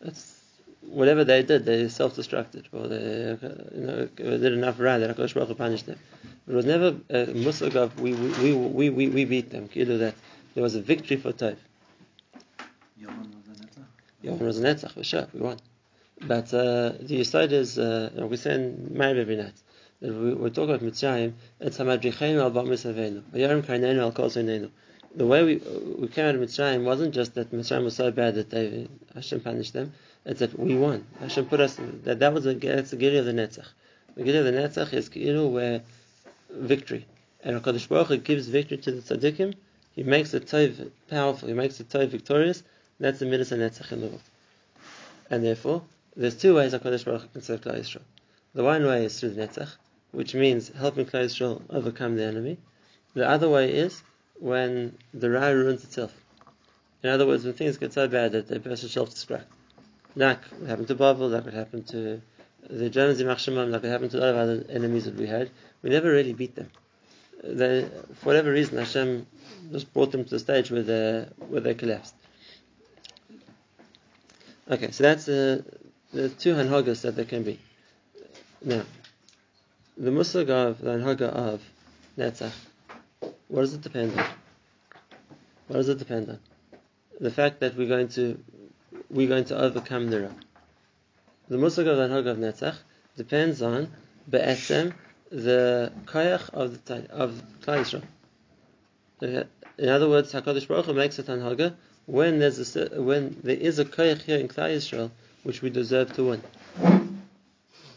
That's 0.00 0.40
whatever 0.80 1.24
they 1.24 1.42
did, 1.42 1.64
they 1.64 1.88
self-destructed, 1.88 2.64
or 2.72 2.88
they 2.88 3.38
you 3.78 3.86
know, 3.86 4.06
did 4.16 4.52
enough 4.52 4.80
ra 4.80 4.98
that 4.98 5.16
Hakadosh 5.16 5.34
Baruch 5.34 5.56
punished 5.56 5.86
them. 5.86 5.98
It 6.48 6.54
was 6.54 6.66
never 6.66 6.88
a 7.08 7.26
musag 7.26 7.76
of 7.76 8.00
we 8.00 8.14
we, 8.14 8.52
we, 8.52 8.90
we, 8.90 9.08
we 9.08 9.24
beat 9.24 9.50
them. 9.50 9.68
Kilu 9.68 9.98
that 10.00 10.14
there 10.54 10.62
was 10.62 10.74
a 10.74 10.82
victory 10.82 11.16
for 11.16 11.32
Tov. 11.32 11.56
Yohan 13.00 13.32
was 13.36 13.48
a 13.48 13.64
netzach. 13.64 13.86
Yohan 14.24 14.40
was 14.40 14.58
a 14.58 14.62
netzach 14.62 14.92
for 14.92 15.04
sure. 15.04 15.28
We 15.32 15.40
won. 15.40 15.58
But 16.20 16.52
uh, 16.52 16.92
the 17.00 17.20
aside 17.20 17.52
is 17.52 17.78
uh, 17.78 18.10
we 18.28 18.36
say 18.36 18.54
in 18.54 18.90
Ma'ariv 18.94 19.18
every 19.18 19.36
night 19.36 19.54
that 20.00 20.12
we, 20.12 20.34
we 20.34 20.50
talk 20.50 20.68
about 20.68 20.80
Mitzrayim. 20.80 21.34
It's 21.60 21.78
Hamadricheinu 21.78 22.40
al 22.40 22.50
Bam 22.50 22.66
Misavenu. 22.66 23.22
Vayarim 23.32 23.62
Karneinu 23.62 24.00
al 24.00 24.12
Kol 24.12 24.28
The 24.28 25.26
way 25.26 25.44
we 25.44 25.56
we 25.98 26.08
came 26.08 26.26
out 26.26 26.34
of 26.34 26.40
Mitzrayim 26.40 26.82
wasn't 26.82 27.14
just 27.14 27.34
that 27.34 27.52
Mitzrayim 27.52 27.84
was 27.84 27.94
so 27.94 28.10
bad 28.10 28.34
that 28.34 28.50
they 28.50 28.88
Hashem 29.14 29.40
punished 29.40 29.74
them. 29.74 29.92
It's 30.24 30.40
that 30.40 30.58
we 30.58 30.76
won. 30.76 31.06
Hashem 31.20 31.46
put 31.46 31.60
us 31.60 31.78
that 32.04 32.18
that 32.18 32.32
was 32.32 32.46
a 32.46 32.54
that's 32.54 32.90
the 32.90 32.96
giri 32.96 33.18
of 33.18 33.26
the 33.26 33.32
Netzach. 33.32 33.68
The 34.16 34.24
giri 34.24 34.38
of 34.38 34.44
the 34.44 34.52
Netzach 34.52 34.92
is 34.92 35.08
Ki'ilu 35.08 35.50
where 35.50 35.82
victory. 36.52 37.06
And 37.42 37.60
HaKadosh 37.60 37.88
Baruch 37.88 38.08
Hu 38.08 38.16
gives 38.18 38.48
victory 38.48 38.78
to 38.78 38.92
the 38.92 39.00
tzaddikim, 39.00 39.54
he 39.94 40.02
makes 40.02 40.30
the 40.30 40.40
tov 40.40 40.90
powerful, 41.08 41.48
he 41.48 41.54
makes 41.54 41.78
the 41.78 41.84
tov 41.84 42.08
victorious, 42.08 42.62
that's 43.00 43.18
the 43.18 43.26
midas 43.26 43.50
hanetzach 43.50 43.90
in 43.92 44.00
the 44.00 44.06
world. 44.06 44.22
And 45.30 45.44
therefore, 45.44 45.82
there's 46.16 46.36
two 46.36 46.54
ways 46.54 46.72
HaKadosh 46.72 47.04
Baruch 47.04 47.22
Hu 47.22 47.28
can 47.28 47.42
serve 47.42 47.60
Klal 47.62 47.78
Yisrael. 47.78 48.02
The 48.54 48.64
one 48.64 48.84
way 48.86 49.04
is 49.04 49.18
through 49.18 49.30
the 49.30 49.46
netzach, 49.46 49.76
which 50.12 50.34
means 50.34 50.68
helping 50.68 51.06
Klal 51.06 51.24
Yisrael 51.24 51.62
overcome 51.70 52.16
the 52.16 52.24
enemy. 52.24 52.58
The 53.14 53.28
other 53.28 53.48
way 53.48 53.72
is 53.72 54.02
when 54.38 54.96
the 55.14 55.30
ra 55.30 55.48
ruins 55.48 55.84
itself. 55.84 56.12
In 57.02 57.10
other 57.10 57.26
words, 57.26 57.44
when 57.44 57.54
things 57.54 57.78
get 57.78 57.92
so 57.92 58.06
bad 58.08 58.32
that 58.32 58.48
they 58.48 58.58
burst 58.58 58.88
self-destruct. 58.88 59.44
Like 60.14 60.44
what 60.44 60.68
happened 60.68 60.88
to 60.88 60.94
Bavel, 60.94 61.30
like 61.30 61.44
what 61.44 61.54
happened 61.54 61.86
to 61.88 62.20
the 62.68 62.90
Germans 62.90 63.20
in 63.20 63.26
Machshamam, 63.26 63.70
like 63.70 63.84
it 63.84 63.88
happened 63.88 64.10
to 64.12 64.18
a 64.18 64.20
lot 64.20 64.28
of 64.30 64.36
other 64.36 64.64
enemies 64.68 65.04
that 65.04 65.14
we 65.14 65.26
had, 65.26 65.50
we 65.82 65.90
never 65.90 66.10
really 66.10 66.32
beat 66.32 66.54
them. 66.54 66.70
They, 67.42 67.88
for 68.16 68.26
whatever 68.26 68.52
reason, 68.52 68.78
Hashem 68.78 69.26
just 69.72 69.92
brought 69.92 70.12
them 70.12 70.24
to 70.24 70.30
the 70.30 70.38
stage 70.38 70.70
where 70.70 70.82
they 70.82 71.26
where 71.48 71.60
they 71.60 71.74
collapsed. 71.74 72.14
Okay, 74.70 74.92
so 74.92 75.02
that's 75.02 75.28
uh, 75.28 75.62
the 76.12 76.28
two 76.28 76.54
hanhagas 76.54 77.02
that 77.02 77.16
there 77.16 77.24
can 77.24 77.42
be. 77.42 77.58
Now, 78.64 78.84
the 79.96 80.10
musag 80.10 80.50
of 80.50 80.78
the 80.78 80.90
hanhaga 80.90 81.22
of 81.22 81.62
Netzach, 82.16 82.52
what 83.48 83.62
does 83.62 83.74
it 83.74 83.82
depend 83.82 84.18
on? 84.18 84.26
What 85.66 85.76
does 85.78 85.88
it 85.88 85.98
depend 85.98 86.28
on? 86.28 86.38
The 87.20 87.30
fact 87.30 87.60
that 87.60 87.76
we're 87.76 87.88
going 87.88 88.08
to 88.10 88.38
we're 89.10 89.28
going 89.28 89.46
to 89.46 89.58
overcome 89.58 90.10
the 90.10 90.22
Ra. 90.22 90.28
The 91.48 91.56
musag 91.56 91.86
of 91.86 91.98
hanhaga 91.98 92.30
of 92.30 92.38
Netzach 92.38 92.76
depends 93.16 93.62
on 93.62 93.92
be'etzem 94.30 94.94
the 95.30 95.92
koyach 96.06 96.50
of 96.50 96.84
the 96.84 97.10
of 97.10 97.42
Klal 97.62 98.02
Yisrael. 99.20 99.46
In 99.78 99.88
other 99.88 100.08
words, 100.08 100.32
Hakadosh 100.32 100.68
Baruch 100.68 100.86
Hu 100.86 100.94
makes 100.94 101.18
a 101.18 101.22
tanhaga 101.22 101.74
when 102.06 102.38
there's 102.38 102.76
a, 102.76 103.02
when 103.02 103.40
there 103.42 103.56
is 103.56 103.78
a 103.78 103.84
koyach 103.84 104.22
here 104.22 104.38
in 104.38 104.48
Klal 104.48 104.76
Yisrael 104.76 105.10
which 105.42 105.62
we 105.62 105.70
deserve 105.70 106.12
to 106.12 106.24
win, 106.24 106.42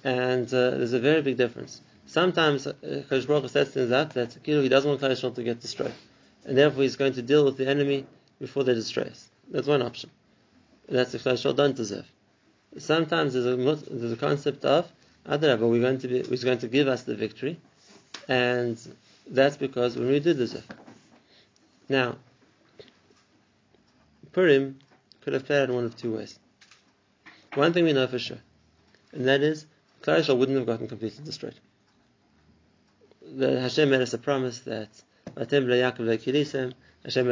and 0.03 0.47
uh, 0.47 0.71
there's 0.71 0.93
a 0.93 0.99
very 0.99 1.21
big 1.21 1.37
difference. 1.37 1.81
Sometimes 2.07 2.65
uh, 2.65 2.73
Hakadosh 2.83 3.27
Baruch 3.27 3.43
Hu 3.43 3.49
sets 3.49 3.71
things 3.71 3.91
up 3.91 4.13
that 4.13 4.37
he 4.43 4.69
doesn't 4.69 4.89
want 4.89 5.01
Klal 5.01 5.11
Yisrael 5.11 5.35
to 5.35 5.43
get 5.43 5.61
destroyed, 5.61 5.93
and 6.45 6.57
therefore 6.57 6.81
he's 6.81 6.95
going 6.95 7.13
to 7.13 7.21
deal 7.21 7.45
with 7.45 7.57
the 7.57 7.67
enemy 7.67 8.07
before 8.39 8.63
they 8.63 8.73
destroy 8.73 9.03
us. 9.03 9.29
That's 9.51 9.67
one 9.67 9.83
option. 9.83 10.09
That's 10.89 11.11
the 11.11 11.19
Klal 11.19 11.33
Yisrael 11.33 11.55
don't 11.55 11.75
deserve. 11.75 12.09
Sometimes 12.77 13.33
there's 13.33 13.45
a 13.45 13.55
there's 13.55 14.11
a 14.11 14.17
concept 14.17 14.65
of 14.65 14.91
Adrabah, 15.27 15.69
we're 15.69 15.81
going 15.81 15.97
to 15.99 16.07
be, 16.07 16.23
he's 16.23 16.43
going 16.43 16.59
to 16.59 16.67
give 16.67 16.87
us 16.87 17.03
the 17.03 17.15
victory, 17.15 17.57
and 18.27 18.77
that's 19.27 19.57
because 19.57 19.97
when 19.97 20.07
we 20.07 20.19
did 20.19 20.37
this. 20.37 20.55
Now, 21.89 22.17
Purim 24.33 24.77
could 25.21 25.33
have 25.33 25.45
played 25.45 25.69
in 25.69 25.75
one 25.75 25.85
of 25.85 25.95
two 25.95 26.15
ways. 26.15 26.37
One 27.55 27.73
thing 27.73 27.85
we 27.85 27.93
know 27.93 28.05
for 28.07 28.19
sure, 28.19 28.37
and 29.13 29.27
that 29.27 29.41
is, 29.41 29.65
Klal 30.03 30.37
wouldn't 30.37 30.57
have 30.57 30.67
gotten 30.67 30.87
completely 30.87 31.23
destroyed. 31.23 31.55
The 33.35 33.59
Hashem 33.59 33.89
made 33.89 34.01
us 34.01 34.13
a 34.13 34.19
promise 34.19 34.59
that 34.59 34.89
Hashem 35.37 35.67
made 35.67 35.81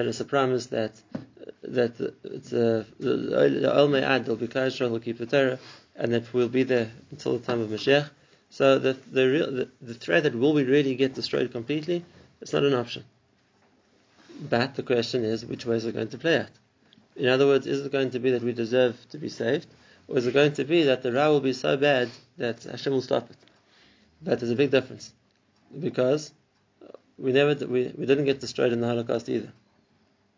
us 0.07 0.19
a 0.19 0.25
promise 0.25 0.67
that 0.67 0.91
that 1.63 1.99
a, 1.99 2.07
uh, 2.07 2.83
the, 2.99 3.49
the 3.59 3.71
oil 3.77 3.87
there'll 3.89 4.35
be 4.35 4.47
Klal 4.47 4.91
will 4.91 4.99
keep 4.99 5.17
the 5.17 5.25
Torah, 5.25 5.59
and 5.95 6.13
that 6.13 6.33
we'll 6.33 6.49
be 6.49 6.63
there 6.63 6.91
until 7.11 7.37
the 7.37 7.45
time 7.45 7.61
of 7.61 7.69
Mashiach. 7.69 8.09
So 8.49 8.79
the 8.79 8.93
the, 9.11 9.29
real, 9.29 9.51
the, 9.51 9.69
the 9.81 9.93
threat 9.93 10.23
that 10.23 10.35
will 10.35 10.53
we 10.53 10.63
really 10.63 10.95
get 10.95 11.15
destroyed 11.15 11.51
completely, 11.51 12.05
it's 12.41 12.53
not 12.53 12.63
an 12.63 12.73
option. 12.73 13.03
But 14.49 14.75
the 14.75 14.83
question 14.83 15.23
is, 15.23 15.45
which 15.45 15.65
way 15.65 15.77
is 15.77 15.85
it 15.85 15.93
going 15.93 16.09
to 16.09 16.17
play 16.17 16.39
out? 16.39 16.49
In 17.15 17.27
other 17.27 17.45
words, 17.45 17.67
is 17.67 17.85
it 17.85 17.91
going 17.91 18.11
to 18.11 18.19
be 18.19 18.31
that 18.31 18.41
we 18.41 18.53
deserve 18.53 18.97
to 19.09 19.17
be 19.17 19.29
saved, 19.29 19.67
or 20.07 20.17
is 20.17 20.27
it 20.27 20.33
going 20.33 20.53
to 20.53 20.63
be 20.63 20.83
that 20.83 21.03
the 21.03 21.11
Ra 21.11 21.29
will 21.29 21.39
be 21.39 21.53
so 21.53 21.77
bad 21.77 22.09
that 22.37 22.63
Hashem 22.63 22.93
will 22.93 23.01
stop 23.01 23.29
it? 23.29 23.37
But 24.21 24.39
there's 24.39 24.51
a 24.51 24.55
big 24.55 24.71
difference, 24.71 25.13
because 25.79 26.31
we 27.17 27.31
never 27.31 27.53
we, 27.65 27.93
we 27.95 28.05
didn't 28.05 28.25
get 28.25 28.39
destroyed 28.39 28.73
in 28.73 28.81
the 28.81 28.87
Holocaust 28.87 29.29
either, 29.29 29.51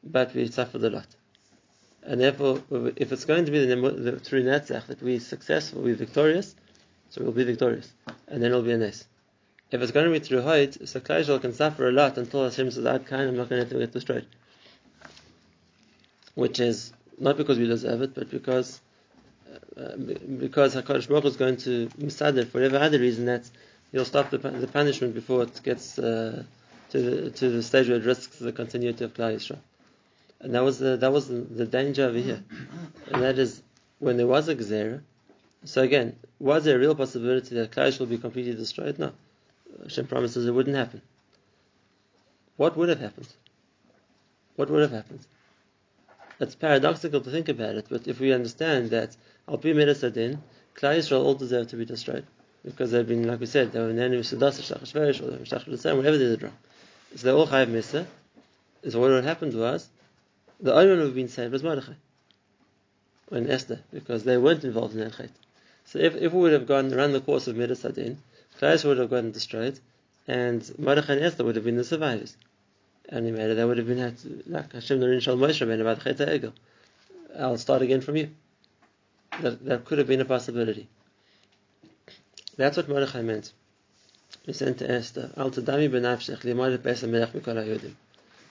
but 0.05 0.33
we 0.33 0.47
suffered 0.47 0.83
a 0.83 0.89
lot, 0.89 1.07
and 2.03 2.21
therefore, 2.21 2.61
if 2.95 3.11
it's 3.11 3.25
going 3.25 3.45
to 3.45 3.51
be 3.51 3.65
the, 3.65 3.75
the, 3.75 4.19
through 4.19 4.43
Netzach 4.43 4.87
that 4.87 5.01
we're 5.01 5.19
successful, 5.19 5.81
we're 5.81 5.95
victorious, 5.95 6.55
so 7.09 7.23
we'll 7.23 7.31
be 7.31 7.43
victorious, 7.43 7.91
and 8.27 8.41
then 8.41 8.51
it'll 8.51 8.61
be 8.61 8.71
a 8.71 8.77
nest. 8.77 9.07
If 9.71 9.81
it's 9.81 9.91
going 9.91 10.05
to 10.05 10.11
be 10.11 10.19
through 10.19 10.41
Hoyt, 10.41 10.87
so 10.87 10.99
Klal 10.99 11.21
Yisrael 11.21 11.41
can 11.41 11.53
suffer 11.53 11.89
a 11.89 11.91
lot 11.91 12.17
until 12.17 12.43
Hashem 12.43 12.71
says, 12.71 12.85
"Ad 12.85 13.07
kind, 13.07 13.29
I'm 13.29 13.35
not 13.35 13.49
going 13.49 13.67
to 13.67 13.77
let 13.77 13.85
get 13.87 13.93
destroyed." 13.93 14.27
Which 16.35 16.59
is 16.59 16.93
not 17.17 17.37
because 17.37 17.57
we 17.57 17.65
deserve 17.65 18.01
it, 18.01 18.13
but 18.13 18.29
because 18.29 18.79
uh, 19.77 19.95
because 19.97 20.75
Hakadosh 20.75 21.07
Baruch 21.07 21.25
is 21.25 21.37
going 21.37 21.57
to 21.57 21.87
misader 21.99 22.47
for 22.47 22.59
whatever 22.59 22.77
other 22.77 22.99
reason 22.99 23.25
that 23.25 23.49
he'll 23.91 24.05
stop 24.05 24.29
the, 24.29 24.37
the 24.37 24.67
punishment 24.67 25.13
before 25.13 25.43
it 25.43 25.61
gets 25.63 25.97
uh, 25.97 26.43
to 26.91 27.01
the 27.01 27.29
to 27.31 27.49
the 27.49 27.63
stage 27.63 27.87
where 27.87 27.97
it 27.97 28.05
risks 28.05 28.37
the 28.37 28.51
continuity 28.51 29.03
of 29.03 29.13
Klal 29.13 29.35
Yisrael. 29.35 29.59
And 30.39 30.53
that 30.53 30.63
was 30.63 30.79
the 30.79 30.97
that 30.97 31.11
was 31.11 31.27
the, 31.27 31.35
the 31.35 31.65
danger 31.65 32.05
over 32.05 32.17
here, 32.17 32.43
and 33.11 33.23
that 33.23 33.39
is 33.39 33.61
when 33.99 34.17
there 34.17 34.27
was 34.27 34.47
a 34.47 34.55
gzera. 34.55 35.01
So 35.63 35.81
again, 35.81 36.15
was 36.39 36.65
there 36.65 36.75
a 36.75 36.79
real 36.79 36.93
possibility 36.95 37.55
that 37.55 37.71
Yisrael 37.71 37.99
will 37.99 38.07
be 38.07 38.17
completely 38.17 38.53
destroyed? 38.53 38.99
No. 38.99 39.13
Hashem 39.83 40.07
promises 40.07 40.45
it 40.45 40.51
wouldn't 40.51 40.75
happen. 40.75 41.01
What 42.57 42.77
would 42.77 42.89
have 42.89 42.99
happened? 42.99 43.27
What 44.55 44.69
would 44.69 44.81
have 44.81 44.91
happened? 44.91 45.25
It's 46.39 46.55
paradoxical 46.55 47.21
to 47.21 47.31
think 47.31 47.49
about 47.49 47.75
it, 47.75 47.87
but 47.89 48.07
if 48.07 48.19
we 48.19 48.33
understand 48.33 48.89
that 48.91 49.15
Al 49.47 49.57
Pi 49.57 49.73
Midas 49.73 50.03
Adin, 50.03 50.41
Klal 50.75 50.97
Yisrael 50.97 51.23
all 51.23 51.35
deserve 51.35 51.67
to 51.69 51.77
be 51.77 51.85
destroyed 51.85 52.25
because 52.63 52.91
they've 52.91 53.07
been, 53.07 53.27
like 53.27 53.39
we 53.39 53.45
said, 53.45 53.71
they 53.71 53.79
were 53.79 53.93
Nenu 53.93 54.19
Sedas, 54.19 54.59
Shachashverish, 54.59 55.21
or 55.21 55.37
Shachashverish, 55.45 55.95
whatever 55.95 56.17
they 56.17 56.25
did 56.25 56.43
wrong. 56.43 56.57
So 57.15 57.27
they're 57.27 57.35
all 57.35 57.47
Chayav 57.47 57.67
Misa. 57.67 58.05
So 58.89 58.99
what 58.99 59.11
have 59.11 59.23
happened 59.23 59.53
was 59.53 59.87
the 60.65 60.73
only 60.73 60.89
one 60.89 60.97
who 60.97 61.05
have 61.05 61.15
been 61.15 61.27
saved 61.27 61.53
was 61.53 61.61
Mordechai 61.61 61.93
and 63.31 63.47
Esther 63.49 63.81
because 63.93 64.23
they 64.23 64.35
weren't 64.35 64.63
involved 64.63 64.95
in 64.95 64.99
that 65.01 65.13
chait. 65.13 65.29
So 65.85 65.99
if, 65.99 66.15
if 66.15 66.33
we 66.33 66.39
would 66.39 66.53
have 66.53 66.65
gone 66.65 66.91
around 66.91 67.13
the 67.13 67.21
course 67.21 67.45
of 67.45 67.55
Midas 67.55 67.85
Adin, 67.85 68.17
Klal 68.59 68.83
would 68.85 68.97
have 68.97 69.11
gotten 69.11 69.31
destroyed, 69.31 69.79
and 70.27 70.67
Mordechai 70.79 71.13
and 71.13 71.23
Esther 71.23 71.43
would 71.43 71.55
have 71.55 71.65
been 71.65 71.77
the 71.77 71.83
survivors. 71.83 72.35
And 73.07 73.27
they 73.27 73.65
would 73.65 73.77
have 73.77 73.87
been 73.87 73.99
had 73.99 74.17
to, 74.19 74.41
like 74.47 74.73
Hashem 74.73 74.99
Narin 74.99 75.21
Shal 75.21 75.37
Moshe 75.37 75.63
Rabbeinu 75.63 75.81
about 75.81 76.03
Chet 76.03 76.17
Egel. 76.17 76.53
I'll 77.37 77.59
start 77.59 77.83
again 77.83 78.01
from 78.01 78.15
you. 78.15 78.29
That, 79.41 79.63
that 79.65 79.85
could 79.85 79.99
have 79.99 80.07
been 80.07 80.21
a 80.21 80.25
possibility. 80.25 80.87
That's 82.57 82.77
what 82.77 82.89
Mordechai 82.89 83.21
meant. 83.21 83.53
He 84.47 84.53
said 84.53 84.79
to 84.79 84.89
Esther, 84.89 85.31
Al 85.37 85.51
Tadami 85.51 85.89
Benafshech 85.89 86.39
Limad 86.39 86.75
Pesa 86.79 87.07
Melech 87.07 87.33
Mikol 87.33 87.63
HaYudim. 87.63 87.93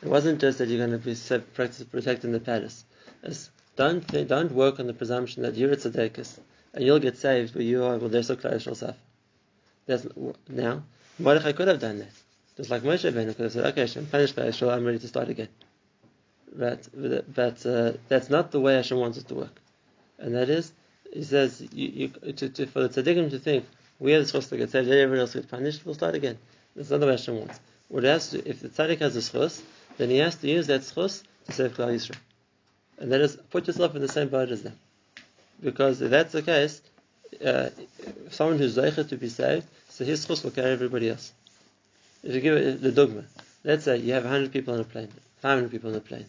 It 0.05 0.11
wasn't 0.11 0.39
just 0.39 0.59
that 0.59 0.69
you're 0.69 0.87
going 0.87 0.91
to 0.91 0.99
be 0.99 1.17
protected 1.91 2.25
in 2.25 2.33
the 2.33 2.41
palace. 2.41 2.85
It's, 3.23 3.51
don't 3.75 4.07
don't 4.07 4.53
work 4.53 4.79
on 4.79 4.87
the 4.87 4.93
presumption 4.93 5.43
that 5.45 5.55
you're 5.55 5.73
a 5.73 5.77
tzedekis 5.77 6.39
and 6.75 6.85
you'll 6.85 6.99
get 6.99 7.17
saved, 7.17 7.55
but 7.55 7.63
you 7.63 7.83
are 7.85 7.97
well. 7.97 8.11
There's 8.11 8.27
so 8.27 8.37
Yisrael 8.37 8.77
suffer. 8.77 8.97
That's, 9.87 10.07
now, 10.49 10.83
Mordechai 11.19 11.53
could 11.53 11.69
have 11.69 11.81
done 11.81 12.01
that. 12.01 12.13
Just 12.57 12.69
like 12.69 12.83
Moshe 12.83 13.11
Rabbeinu 13.11 13.35
could 13.35 13.45
have 13.45 13.53
said, 13.53 13.67
okay, 13.67 13.81
Hashem, 13.83 14.07
punish 14.07 14.35
Hashem, 14.35 14.69
I'm 14.69 14.85
ready 14.85 14.99
to 14.99 15.09
start 15.09 15.31
again. 15.31 15.49
But, 16.55 16.87
but 17.35 17.65
uh, 17.65 17.93
that's 18.09 18.29
not 18.29 18.51
the 18.51 18.61
way 18.61 18.75
Hashem 18.75 18.99
wants 18.99 19.17
it 19.17 19.29
to 19.29 19.35
work. 19.35 19.59
And 20.19 20.35
that 20.35 20.51
is, 20.51 20.73
he 21.13 21.25
says, 21.25 21.67
you, 21.73 21.89
you, 21.89 22.33
to, 22.33 22.49
to, 22.51 22.67
for 22.67 22.87
the 22.87 23.03
tzaddikim 23.03 23.31
to 23.31 23.39
think, 23.39 23.65
we 23.99 24.13
have 24.13 24.27
the 24.27 24.39
schus 24.39 24.51
to 24.51 24.57
get 24.59 24.71
saved, 24.71 24.91
everyone 24.91 25.21
else 25.21 25.35
get 25.35 25.49
punished, 25.49 25.87
we'll 25.87 25.95
start 25.95 26.15
again. 26.15 26.39
That's 26.77 26.91
not 26.91 27.01
the 27.01 27.07
way 27.07 27.13
Hashem 27.13 27.39
wants. 27.39 27.59
What 27.89 28.05
has 28.05 28.31
to, 28.31 28.47
if 28.49 28.61
the 28.61 28.69
tzaddik 28.69 28.99
has 28.99 29.17
a 29.17 29.21
schus, 29.21 29.63
then 29.97 30.11
he 30.11 30.19
has 30.19 30.37
to 30.37 30.49
use 30.49 30.67
that 30.69 30.83
schus 30.83 31.23
to 31.47 31.53
save 31.53 31.75
Klal 31.75 31.95
Yisrael. 31.95 32.19
And 32.99 33.13
that 33.13 33.21
is, 33.21 33.37
put 33.51 33.67
yourself 33.67 33.95
in 33.95 34.03
the 34.03 34.09
same 34.09 34.29
boat 34.29 34.51
as 34.51 34.63
them. 34.63 34.79
Because 35.63 36.01
if 36.01 36.11
that's 36.11 36.33
the 36.33 36.43
case, 36.43 36.81
uh, 37.45 37.71
someone 38.31 38.59
who's 38.59 38.77
zeicha 38.77 39.09
to 39.09 39.17
be 39.17 39.29
saved, 39.29 39.67
so 39.89 40.05
his 40.05 40.25
schus 40.27 40.45
will 40.45 40.51
carry 40.51 40.73
everybody 40.73 41.09
else. 41.09 41.33
If 42.23 42.35
you 42.35 42.41
give 42.41 42.57
it 42.57 42.83
the 42.83 42.93
dogma, 42.93 43.25
let's 43.65 43.85
say 43.85 43.99
you 43.99 44.13
have 44.15 44.25
100 44.25 44.53
people 44.53 44.75
on 44.75 44.81
a 44.81 44.85
plane, 44.85 45.09
500 45.41 45.71
people 45.71 45.91
on 45.91 45.97
a 45.97 46.01
plane, 46.01 46.27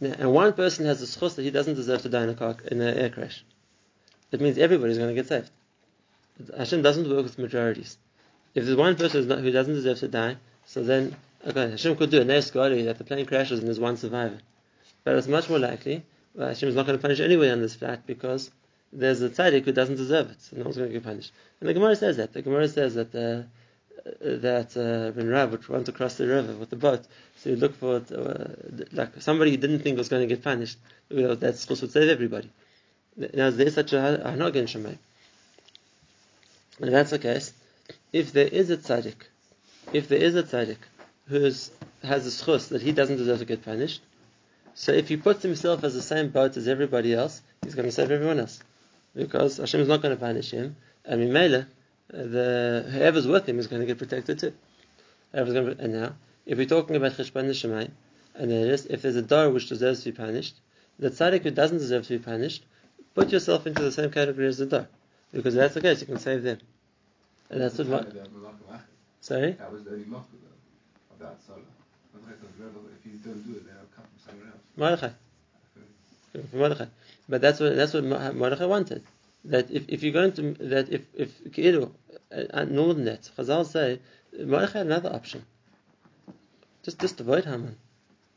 now, 0.00 0.14
and 0.18 0.32
one 0.32 0.54
person 0.54 0.86
has 0.86 1.02
a 1.02 1.06
schus 1.06 1.34
that 1.34 1.42
he 1.42 1.50
doesn't 1.50 1.74
deserve 1.74 2.02
to 2.02 2.08
die 2.08 2.22
in 2.24 2.30
a 2.30 2.34
car 2.34 2.56
in 2.70 2.80
an 2.80 2.96
air 2.96 3.10
crash. 3.10 3.44
It 4.32 4.40
means 4.40 4.56
everybody's 4.56 4.96
going 4.96 5.14
to 5.14 5.14
get 5.14 5.28
saved. 5.28 5.50
Hashem 6.56 6.80
doesn't 6.80 7.08
work 7.08 7.24
with 7.24 7.38
majorities. 7.38 7.98
If 8.54 8.64
there's 8.64 8.76
one 8.76 8.96
person 8.96 9.28
who 9.28 9.50
doesn't 9.50 9.74
deserve 9.74 9.98
to 9.98 10.08
die, 10.08 10.36
so 10.64 10.82
then 10.82 11.14
okay, 11.46 11.70
Hashem 11.70 11.96
could 11.96 12.10
do 12.10 12.20
a 12.20 12.24
nice 12.24 12.50
that 12.50 12.96
the 12.98 13.04
plane 13.04 13.26
crashes 13.26 13.58
and 13.58 13.68
there's 13.68 13.80
one 13.80 13.96
survivor. 13.96 14.38
But 15.04 15.16
it's 15.16 15.28
much 15.28 15.48
more 15.48 15.58
likely 15.58 16.04
well, 16.34 16.48
Hashem 16.48 16.68
is 16.68 16.74
not 16.74 16.86
going 16.86 16.98
to 16.98 17.02
punish 17.02 17.20
anybody 17.20 17.50
on 17.50 17.60
this 17.60 17.74
flat 17.74 18.06
because 18.06 18.50
there's 18.92 19.22
a 19.22 19.28
tzaddik 19.28 19.64
who 19.64 19.72
doesn't 19.72 19.96
deserve 19.96 20.30
it, 20.30 20.40
so 20.40 20.56
no 20.56 20.64
one's 20.64 20.76
going 20.76 20.88
to 20.88 20.92
get 20.92 21.04
punished. 21.04 21.32
And 21.60 21.68
the 21.68 21.74
Gemara 21.74 21.96
says 21.96 22.16
that. 22.18 22.32
The 22.32 22.42
Gemara 22.42 22.68
says 22.68 22.94
that 22.94 23.14
uh, 23.14 23.42
that 24.20 24.76
uh, 24.76 25.12
when 25.12 25.28
Rav 25.28 25.50
would 25.50 25.68
want 25.68 25.86
to 25.86 25.92
cross 25.92 26.14
the 26.16 26.26
river 26.26 26.54
with 26.54 26.70
the 26.70 26.76
boat, 26.76 27.04
so 27.36 27.50
he 27.50 27.56
look 27.56 27.74
for 27.76 27.96
uh, 27.96 28.84
like 28.92 29.20
somebody 29.20 29.50
he 29.52 29.56
didn't 29.56 29.80
think 29.80 29.98
was 29.98 30.08
going 30.08 30.26
to 30.26 30.32
get 30.34 30.42
punished. 30.42 30.78
You 31.08 31.22
know, 31.22 31.34
that 31.34 31.58
supposed 31.58 31.80
to 31.80 31.90
save 31.90 32.08
everybody. 32.08 32.50
Now, 33.16 33.46
is 33.46 33.56
there 33.56 33.70
such 33.70 33.92
a 33.92 34.22
hanog 34.24 34.54
in 34.54 34.66
Shemay? 34.66 34.96
And 36.80 36.94
that's 36.94 37.10
the 37.10 37.18
case. 37.18 37.52
If 38.12 38.32
there 38.32 38.46
is 38.46 38.70
a 38.70 38.76
tzaddik, 38.76 39.26
if 39.92 40.08
there 40.08 40.18
is 40.18 40.36
a 40.36 40.42
tzaddik 40.42 40.78
who 41.30 41.44
has 41.44 41.70
a 42.02 42.30
schus 42.30 42.68
that 42.68 42.82
he 42.82 42.92
doesn't 42.92 43.16
deserve 43.16 43.38
to 43.38 43.44
get 43.44 43.64
punished, 43.64 44.00
so 44.74 44.92
if 44.92 45.08
he 45.08 45.16
puts 45.16 45.42
himself 45.42 45.84
as 45.84 45.94
the 45.94 46.02
same 46.02 46.28
boat 46.30 46.56
as 46.56 46.66
everybody 46.66 47.14
else, 47.14 47.40
he's 47.62 47.74
going 47.74 47.86
to 47.86 47.92
save 47.92 48.10
everyone 48.10 48.40
else 48.40 48.60
because 49.14 49.58
Hashem 49.58 49.80
is 49.80 49.88
not 49.88 50.02
going 50.02 50.14
to 50.14 50.20
punish 50.20 50.50
him, 50.50 50.76
and 51.04 51.20
Mimela, 51.20 51.66
the 52.08 52.88
whoever's 52.90 53.26
with 53.26 53.48
him 53.48 53.58
is 53.58 53.66
going 53.68 53.80
to 53.80 53.86
get 53.86 53.98
protected 53.98 54.38
too. 54.38 54.52
To, 55.32 55.76
and 55.78 55.92
now, 55.92 56.14
if 56.46 56.58
we're 56.58 56.66
talking 56.66 56.96
about 56.96 57.12
Cheshbon 57.12 57.48
Shemai, 57.50 57.90
and 58.34 58.50
there 58.50 58.66
is, 58.66 58.86
if 58.86 59.02
there's 59.02 59.16
a 59.16 59.22
dar 59.22 59.50
which 59.50 59.68
deserves 59.68 60.02
to 60.02 60.12
be 60.12 60.16
punished, 60.16 60.56
the 60.98 61.10
tzaddik 61.10 61.42
who 61.42 61.50
doesn't 61.50 61.78
deserve 61.78 62.06
to 62.08 62.18
be 62.18 62.24
punished, 62.24 62.64
put 63.14 63.30
yourself 63.30 63.66
into 63.66 63.82
the 63.82 63.92
same 63.92 64.10
category 64.10 64.48
as 64.48 64.58
the 64.58 64.66
dar, 64.66 64.88
because 65.32 65.54
that's 65.54 65.74
the 65.74 65.80
case, 65.80 66.00
you 66.00 66.06
can 66.06 66.18
save 66.18 66.42
them. 66.42 66.58
And 67.50 67.60
that's 67.60 67.78
what. 67.78 68.12
Sorry. 69.20 69.52
That 69.52 69.70
was 69.72 69.84
the 69.84 69.92
only 69.92 70.04
mock 70.06 70.26
of 70.32 70.49
that 71.20 71.38
solar. 71.46 71.60
If 72.14 73.06
you 73.06 73.18
don't 73.24 73.42
do 73.46 73.58
it, 73.58 73.64
they'll 73.64 73.90
come 73.94 74.04
from 74.04 74.18
somewhere 74.26 74.48
else. 74.48 74.62
Mordechai. 74.76 75.12
For 76.50 76.56
Mordechai. 76.56 76.86
But 77.28 77.40
that's 77.40 77.60
what 77.60 77.76
that's 77.76 77.94
what 77.94 78.04
Mordechai 78.04 78.66
wanted. 78.66 79.02
That 79.44 79.70
if, 79.70 79.88
if 79.88 80.02
you're 80.02 80.12
going 80.12 80.32
to 80.32 80.54
that 80.64 80.88
if 80.90 81.02
if 81.14 81.44
Ki'ilu, 81.44 81.90
uh, 82.32 82.64
more 82.66 82.94
than 82.94 83.04
that, 83.04 83.30
Chazal 83.36 83.66
say 83.66 84.00
Mordechai 84.38 84.78
had 84.78 84.86
another 84.86 85.12
option. 85.12 85.44
Just 86.82 86.98
just 86.98 87.20
avoid 87.20 87.44
Haman. 87.44 87.76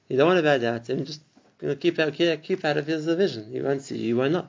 You 0.07 0.17
don't 0.17 0.27
want 0.27 0.37
to 0.37 0.43
bad 0.43 0.63
out 0.63 0.89
him. 0.89 1.05
Just 1.05 1.21
you 1.61 1.69
know, 1.69 1.75
keep 1.75 1.97
out 1.99 2.13
keep 2.13 2.63
out 2.65 2.77
of 2.77 2.87
his 2.87 3.05
vision. 3.05 3.51
He 3.51 3.61
won't 3.61 3.81
see 3.81 3.97
you. 3.97 4.07
You 4.09 4.17
won't 4.17 4.33
know. 4.33 4.47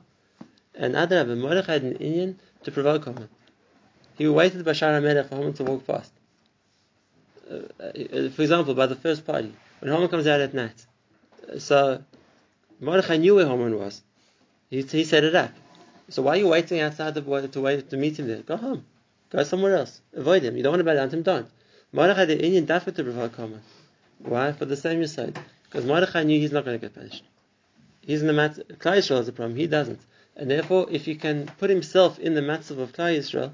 And 0.75 0.95
Adrab, 0.95 1.35
Mordechai 1.37 1.73
had 1.73 1.83
an 1.83 1.95
Indian 1.95 2.39
to 2.63 2.71
provoke 2.71 3.05
Haman. 3.05 3.29
He 4.17 4.27
waited 4.27 4.63
by 4.63 4.71
Shara 4.71 5.01
Melech 5.01 5.29
for 5.29 5.35
Haman 5.35 5.53
to 5.53 5.63
walk 5.63 5.87
past. 5.87 6.11
Uh, 7.49 7.55
uh, 7.83 8.29
for 8.29 8.41
example, 8.41 8.73
by 8.73 8.87
the 8.87 8.95
first 8.95 9.25
party, 9.25 9.53
when 9.79 9.91
Haman 9.91 10.09
comes 10.09 10.27
out 10.27 10.41
at 10.41 10.53
night. 10.53 10.85
So 11.59 12.03
Mordechai 12.79 13.17
knew 13.17 13.35
where 13.35 13.47
Haman 13.47 13.77
was. 13.77 14.01
He, 14.69 14.81
he 14.81 15.03
set 15.03 15.23
it 15.23 15.35
up. 15.35 15.51
So 16.09 16.21
why 16.21 16.33
are 16.33 16.37
you 16.37 16.47
waiting 16.47 16.79
outside 16.81 17.13
the 17.13 17.47
to 17.47 17.61
wait 17.61 17.89
to 17.89 17.97
meet 17.97 18.19
him 18.19 18.27
there? 18.27 18.41
Go 18.41 18.57
home. 18.57 18.85
Go 19.29 19.43
somewhere 19.43 19.75
else. 19.75 20.01
Avoid 20.13 20.43
him. 20.43 20.57
You 20.57 20.63
don't 20.63 20.73
want 20.73 20.79
to 20.81 20.83
bow 20.85 20.93
down 20.93 21.09
to 21.09 21.17
him, 21.17 21.23
don't. 21.23 21.47
Mordechai 21.91 22.25
the 22.25 22.43
Indian 22.43 22.65
dafka 22.65 22.95
to 22.95 23.03
provoke 23.03 23.35
Haman. 23.35 23.61
Why? 24.19 24.51
For 24.51 24.65
the 24.65 24.77
same 24.77 25.05
side. 25.07 25.37
Because 25.63 25.85
Mordechai 25.85 26.23
knew 26.23 26.39
he's 26.39 26.51
not 26.51 26.65
going 26.65 26.79
to 26.79 26.81
get 26.85 26.95
punished. 26.95 27.23
He's 28.01 28.21
in 28.21 28.27
the 28.27 28.33
mat. 28.33 28.55
Klal 28.79 28.97
Yisrael 28.97 29.19
is 29.19 29.25
the 29.25 29.33
problem. 29.33 29.57
He 29.57 29.67
doesn't. 29.67 29.99
And 30.35 30.49
therefore, 30.49 30.87
if 30.91 31.05
he 31.05 31.15
can 31.15 31.47
put 31.57 31.69
himself 31.69 32.19
in 32.19 32.33
the 32.33 32.41
matzav 32.41 32.77
of 32.77 32.91
Klal 32.91 33.17
Yisrael, 33.17 33.51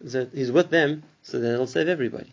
that 0.00 0.32
he's 0.34 0.52
with 0.52 0.70
them, 0.70 1.02
so 1.22 1.38
then 1.38 1.54
it'll 1.54 1.66
save 1.66 1.88
everybody. 1.88 2.32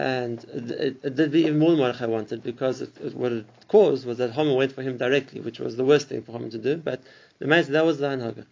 And 0.00 0.42
it, 0.44 0.96
it 1.02 1.14
did 1.14 1.30
be 1.30 1.40
even 1.40 1.58
more 1.58 1.72
than 1.72 1.80
Mordechai 1.80 2.06
wanted 2.06 2.42
because 2.42 2.80
it, 2.80 2.96
it, 3.02 3.14
what 3.14 3.32
it 3.32 3.44
caused 3.68 4.06
was 4.06 4.16
that 4.16 4.32
Haman 4.32 4.54
went 4.54 4.72
for 4.72 4.80
him 4.80 4.96
directly, 4.96 5.42
which 5.42 5.58
was 5.58 5.76
the 5.76 5.84
worst 5.84 6.08
thing 6.08 6.22
for 6.22 6.32
Haman 6.32 6.48
to 6.52 6.58
do. 6.58 6.78
But 6.78 7.02
the 7.38 7.46
matter 7.46 7.72
that 7.72 7.84
was 7.84 7.98
the 7.98 8.06
Hanhaga. 8.06 8.46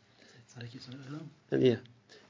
And 1.51 1.63
yeah, 1.63 1.77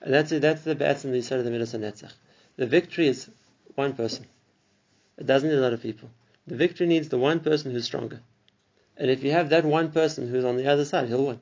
and 0.02 0.14
that's 0.14 0.30
it. 0.30 0.40
That's 0.40 0.62
the 0.62 0.76
bats 0.76 1.04
in 1.04 1.10
the 1.10 1.18
Yisrael 1.18 1.40
of 1.40 1.44
the 1.46 1.50
Midas 1.50 1.72
Netzach. 1.72 2.12
The 2.58 2.66
victory 2.66 3.08
is 3.08 3.28
one 3.74 3.94
person. 3.94 4.24
It 5.16 5.26
doesn't 5.26 5.48
need 5.48 5.58
a 5.58 5.62
lot 5.62 5.72
of 5.72 5.82
people. 5.82 6.10
The 6.46 6.54
victory 6.54 6.86
needs 6.86 7.08
the 7.08 7.18
one 7.18 7.40
person 7.40 7.72
who's 7.72 7.86
stronger. 7.86 8.20
And 8.96 9.10
if 9.10 9.24
you 9.24 9.32
have 9.32 9.48
that 9.48 9.64
one 9.64 9.90
person 9.90 10.28
who's 10.28 10.44
on 10.44 10.56
the 10.56 10.68
other 10.68 10.84
side, 10.84 11.08
he'll 11.08 11.26
win. 11.26 11.40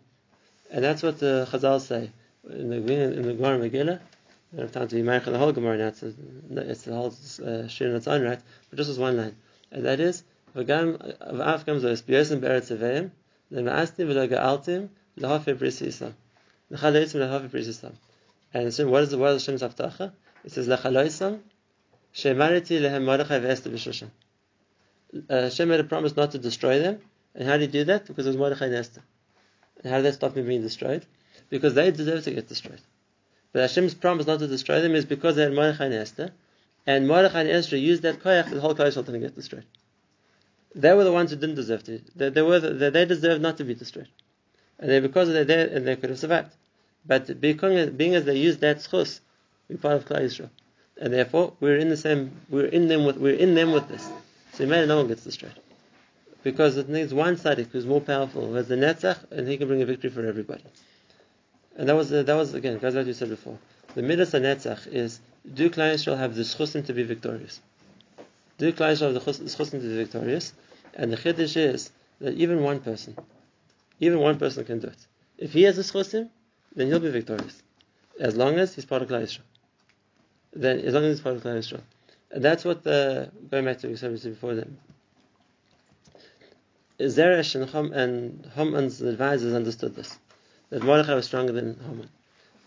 And 0.71 0.83
that's 0.83 1.03
what 1.03 1.19
the 1.19 1.47
Chazal 1.51 1.83
say 1.83 2.11
in 2.49 2.71
the 2.71 2.77
in 2.77 3.23
the 3.23 3.35
Gemara 3.35 3.59
Megillah. 3.59 4.01
I 4.53 4.57
don't 4.57 4.67
have 4.67 4.73
time 4.73 4.89
to 4.89 4.95
be 4.95 5.03
married 5.03 5.25
the 5.25 5.39
whole 5.39 5.53
Gemara 5.53 5.79
now. 5.79 5.89
It's, 5.89 6.83
the 6.83 6.95
whole 6.95 7.15
uh, 7.45 7.67
shir 7.67 7.89
in 7.89 7.97
its 7.97 8.07
own 8.07 8.23
right. 8.23 8.41
But 8.71 8.77
just 8.77 8.91
as 8.91 8.99
one 8.99 9.17
line, 9.17 9.37
and 9.73 9.85
that 9.85 10.01
is 10.01 10.23
v'gam 10.55 10.99
v'af 11.21 11.67
gam 11.67 11.81
zois 11.81 12.03
b'yosim 12.03 12.41
be'eretz 12.41 12.71
aveim 12.77 13.11
le'ma'astim 13.51 14.07
v'lo 14.07 14.29
ga'altim 14.29 14.89
l'hafe 15.17 15.59
bris 15.59 15.81
yisam 15.81 16.13
l'chaloisim 16.71 17.21
l'hafe 17.21 17.51
bris 17.51 17.67
yisam. 17.67 17.93
And 18.55 18.65
Hashem, 18.65 18.89
what 18.89 19.03
is 19.03 19.11
the 19.11 19.19
word 19.19 19.31
of 19.31 19.41
Hashem's 19.41 19.63
haftacha? 19.63 20.13
It 20.45 20.53
says 20.53 20.69
l'chaloisam 20.69 21.41
shemariti 22.15 22.81
lehem 22.81 23.05
Mordechai 23.05 23.41
v'Esther 23.41 23.73
b'shushan. 23.73 24.11
Uh, 25.29 25.43
Hashem 25.43 25.69
made 25.69 25.81
a 25.81 25.85
promise 25.85 26.17
not 26.17 26.31
to 26.33 26.39
destroy 26.39 26.79
them. 26.79 27.01
And 27.35 27.47
how 27.47 27.59
did 27.59 27.73
he 27.73 27.79
do 27.79 27.85
that? 27.85 28.07
Because 28.07 28.27
it 28.27 28.31
was 28.31 28.37
Mordechai 28.37 28.67
and. 28.67 29.03
And 29.83 29.93
how 29.93 29.97
did 29.97 30.07
that 30.07 30.15
stop 30.15 30.35
them 30.35 30.47
being 30.47 30.63
destroyed? 30.63 31.05
Because 31.51 31.75
they 31.75 31.91
deserve 31.91 32.25
to 32.25 32.31
get 32.31 32.49
destroyed. 32.49 32.81
But 33.57 33.63
Hashem's 33.63 33.95
promise 33.95 34.27
not 34.27 34.41
to 34.41 34.49
destroy 34.49 34.83
them 34.83 34.95
is 34.95 35.07
because 35.07 35.37
they 35.37 35.43
had 35.45 35.55
Mordechai 35.55 35.87
and 35.87 35.95
Esther. 35.95 36.31
And 36.87 37.09
Mordechai 37.09 37.41
and 37.41 37.49
Esther 37.49 37.79
used 37.79 38.03
that 38.03 38.21
koyach, 38.21 38.51
the 38.51 38.61
whole 38.61 38.75
Yisrael 38.75 39.07
didn't 39.07 39.23
get 39.23 39.35
destroyed. 39.35 39.65
They 40.75 40.93
were 40.93 41.05
the 41.05 41.13
ones 41.13 41.31
who 41.31 41.39
didn't 41.39 41.55
deserve 41.55 41.83
to. 41.85 42.03
They, 42.15 42.29
they 42.29 42.43
were 42.43 42.61
the, 42.61 42.91
they 42.91 43.07
deserved 43.07 43.41
not 43.41 43.57
to 43.57 43.65
be 43.65 43.73
destroyed. 43.73 44.09
And 44.79 44.91
they, 44.91 45.01
because 45.01 45.31
they're 45.31 45.47
there, 45.47 45.69
and 45.69 45.89
they 45.89 45.97
could 45.97 46.11
have 46.11 46.19
survived. 46.19 46.53
But 47.07 47.41
being 47.41 48.15
as 48.15 48.27
they 48.27 48.37
used 48.37 48.61
that 48.61 48.81
schus, 48.81 49.21
we're 49.71 49.79
part 49.79 49.95
of 49.95 50.05
Klal 50.05 50.21
Yisrael. 50.21 50.51
And 51.01 51.15
therefore, 51.15 51.55
we're 51.59 51.79
in 51.79 51.89
the 51.89 51.97
same, 51.97 52.33
we're 52.51 52.67
in 52.67 52.89
them 52.89 53.07
with, 53.07 53.17
we're 53.17 53.37
in 53.37 53.55
them 53.55 53.73
with 53.73 53.89
this. 53.89 54.07
So 54.53 54.65
imagine 54.65 54.89
no 54.89 54.99
one 54.99 55.09
gets 55.09 55.25
destroyed. 55.25 55.59
Because 56.43 56.77
it 56.77 56.91
needs 56.91 57.15
one 57.15 57.37
tzaddik 57.37 57.71
who's 57.71 57.87
more 57.87 58.03
powerful, 58.03 58.49
who 58.49 58.55
has 58.57 58.69
the 58.69 58.77
netzach, 58.77 59.33
and 59.33 59.49
he 59.49 59.57
can 59.57 59.67
bring 59.67 59.81
a 59.81 59.87
victory 59.87 60.11
for 60.11 60.27
everybody. 60.27 60.65
And 61.77 61.89
that 61.89 61.95
was, 61.95 62.13
uh, 62.13 62.23
that 62.23 62.35
was 62.35 62.55
again, 62.55 62.79
back 62.79 62.93
to 62.93 63.03
you 63.05 63.13
said 63.13 63.29
before. 63.29 63.59
The 63.95 64.03
midas 64.03 64.33
netzach 64.33 64.87
is, 64.87 65.21
do 65.53 65.71
Klal 65.71 65.95
Yisrael 65.95 66.19
have 66.19 66.35
the 66.35 66.43
schusim 66.43 66.85
to 66.87 66.93
be 66.93 67.03
victorious? 67.03 67.61
Do 68.59 68.73
Klal 68.73 68.93
Yisrael 68.93 69.13
have 69.13 69.15
the 69.15 69.21
chus- 69.21 69.41
schusim 69.41 69.81
to 69.83 69.89
be 69.89 69.97
victorious? 69.97 70.55
And 70.95 71.13
the 71.13 71.17
chiddush 71.17 71.57
is 71.57 71.91
that 72.21 72.35
even 72.35 72.63
one 72.63 72.81
person, 72.81 73.17
even 74.01 74.19
one 74.19 74.39
person 74.39 74.65
can 74.65 74.81
do 74.81 74.89
it. 74.89 75.07
If 75.39 75.53
he 75.53 75.63
has 75.65 75.77
the 75.77 75.83
schusim, 75.83 76.31
then 76.75 76.89
he'll 76.89 77.01
be 77.01 77.11
victorious. 77.11 77.63
As 78.19 78.37
long 78.37 78.59
as 78.59 78.75
he's 78.75 78.87
part 78.87 79.03
of 79.03 79.09
Klal 79.09 79.23
Yisrael. 79.23 79.43
Then, 80.55 80.81
as 80.81 80.95
long 80.95 81.05
as 81.05 81.19
he's 81.19 81.21
part 81.21 81.37
of 81.37 81.43
Klal 81.43 81.59
Yisrael. 81.59 81.83
And 82.31 82.43
that's 82.43 82.65
what 82.65 82.83
the, 82.83 83.31
going 83.51 83.67
back 83.67 83.79
to 83.81 83.89
what 83.89 83.93
we 83.93 83.97
said 83.97 84.33
before 84.33 84.55
then. 84.55 84.79
Zeresh 86.99 87.55
and, 87.55 87.69
Ham, 87.69 87.93
and 87.93 88.51
Haman's 88.55 89.03
advisors 89.03 89.53
understood 89.53 89.95
this. 89.95 90.19
That 90.71 90.83
Mordechai 90.83 91.15
was 91.15 91.27
stronger 91.27 91.53
than 91.53 91.79
Haman. 91.81 92.09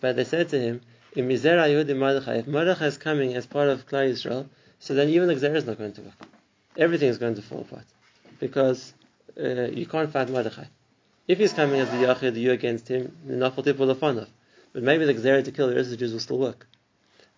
But 0.00 0.16
they 0.16 0.24
said 0.24 0.48
to 0.50 0.58
him, 0.58 0.80
"In 1.14 1.28
Mizera 1.28 1.68
Yehudi 1.68 1.96
Mordechai, 1.96 2.36
if 2.36 2.46
Mordechai 2.46 2.86
is 2.86 2.96
coming 2.96 3.34
as 3.34 3.46
part 3.46 3.68
of 3.68 3.86
Klal 3.86 4.10
Yisrael, 4.10 4.48
so 4.78 4.94
then 4.94 5.10
even 5.10 5.28
the 5.28 5.34
Gzera 5.34 5.56
is 5.56 5.66
not 5.66 5.76
going 5.78 5.92
to 5.92 6.00
work. 6.00 6.14
Everything 6.76 7.08
is 7.10 7.18
going 7.18 7.34
to 7.34 7.42
fall 7.42 7.60
apart. 7.60 7.84
Because 8.38 8.94
uh, 9.38 9.68
you 9.80 9.86
can't 9.86 10.10
fight 10.10 10.30
Mordechai. 10.30 10.64
If 11.28 11.38
he's 11.38 11.52
coming 11.52 11.80
as 11.80 11.90
the 11.90 11.96
Yachid, 11.96 12.36
you 12.36 12.52
against 12.52 12.88
him, 12.88 13.14
the 13.26 13.34
Nafal 13.34 13.62
Tip 13.62 13.78
will 13.78 13.94
fun 13.94 14.18
of. 14.18 14.28
But 14.72 14.82
maybe 14.82 15.04
the 15.04 15.14
Gzera 15.14 15.44
to 15.44 15.52
kill 15.52 15.68
the 15.68 15.74
rest 15.74 15.86
of 15.86 15.90
the 15.90 15.96
Jews 15.98 16.12
will 16.12 16.20
still 16.20 16.38
work. 16.38 16.66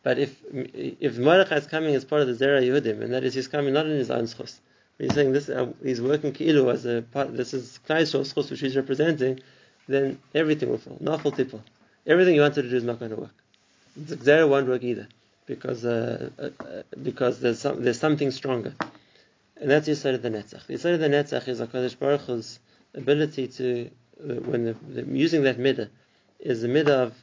But 0.05 0.19
if 0.19 0.37
if 0.53 1.17
Mordechai 1.17 1.57
is 1.57 1.67
coming 1.67 1.95
as 1.95 2.05
part 2.05 2.23
of 2.23 2.29
the 2.29 2.45
Zera 2.45 2.61
Yehudim, 2.63 3.03
and 3.03 3.13
that 3.13 3.25
is 3.25 3.35
he's 3.35 3.49
coming 3.49 3.73
not 3.75 3.87
in 3.87 3.93
his 3.93 4.11
own 4.11 4.25
schus, 4.25 4.59
he's 4.99 5.15
saying 5.15 5.33
this, 5.33 5.49
uh, 5.49 5.73
he's 5.83 6.01
working 6.01 6.33
ki'ilu 6.33 6.73
as 6.73 6.85
a 6.87 7.03
part, 7.03 7.37
this 7.37 7.55
is 7.55 7.79
Klal 7.89 8.03
Yisrael's 8.03 8.51
which 8.51 8.61
he's 8.61 8.77
representing, 8.77 9.41
then 9.89 10.19
everything 10.35 10.71
will 10.71 10.79
fall. 10.79 10.99
Nafal 11.03 11.35
Tipul. 11.35 11.61
Everything 12.07 12.35
you 12.35 12.41
wanted 12.41 12.63
to 12.63 12.71
do 12.71 12.77
is 12.77 12.85
not 12.85 12.99
going 12.99 13.11
to 13.11 13.17
work. 13.17 13.35
The 13.97 14.17
Gzera 14.17 14.49
won't 14.49 14.69
work 14.69 14.83
either. 14.83 15.09
Because 15.47 15.85
uh, 15.85 16.31
uh, 16.39 16.51
uh, 16.61 16.83
because 17.03 17.41
there's 17.41 17.59
some, 17.61 17.83
there's 17.83 17.99
something 17.99 18.31
stronger, 18.31 18.75
and 19.61 19.69
that's 19.69 19.89
Yisrael 19.89 20.15
of 20.15 20.23
the 20.23 20.31
Netzach. 20.31 20.67
The 20.67 20.75
Yisrael 20.75 20.95
of 20.95 21.01
the 21.01 21.09
Netzach 21.09 21.49
is 21.49 21.61
Hakadosh 21.61 21.99
Baruch 21.99 22.21
Hu's 22.23 22.61
ability 22.95 23.49
to 23.49 23.91
uh, 24.23 24.35
when 24.35 24.65
the, 24.65 24.77
the, 24.89 25.03
using 25.03 25.43
that 25.43 25.59
midah 25.59 25.89
is 26.39 26.63
the 26.63 26.69
midah 26.69 27.07
of 27.07 27.15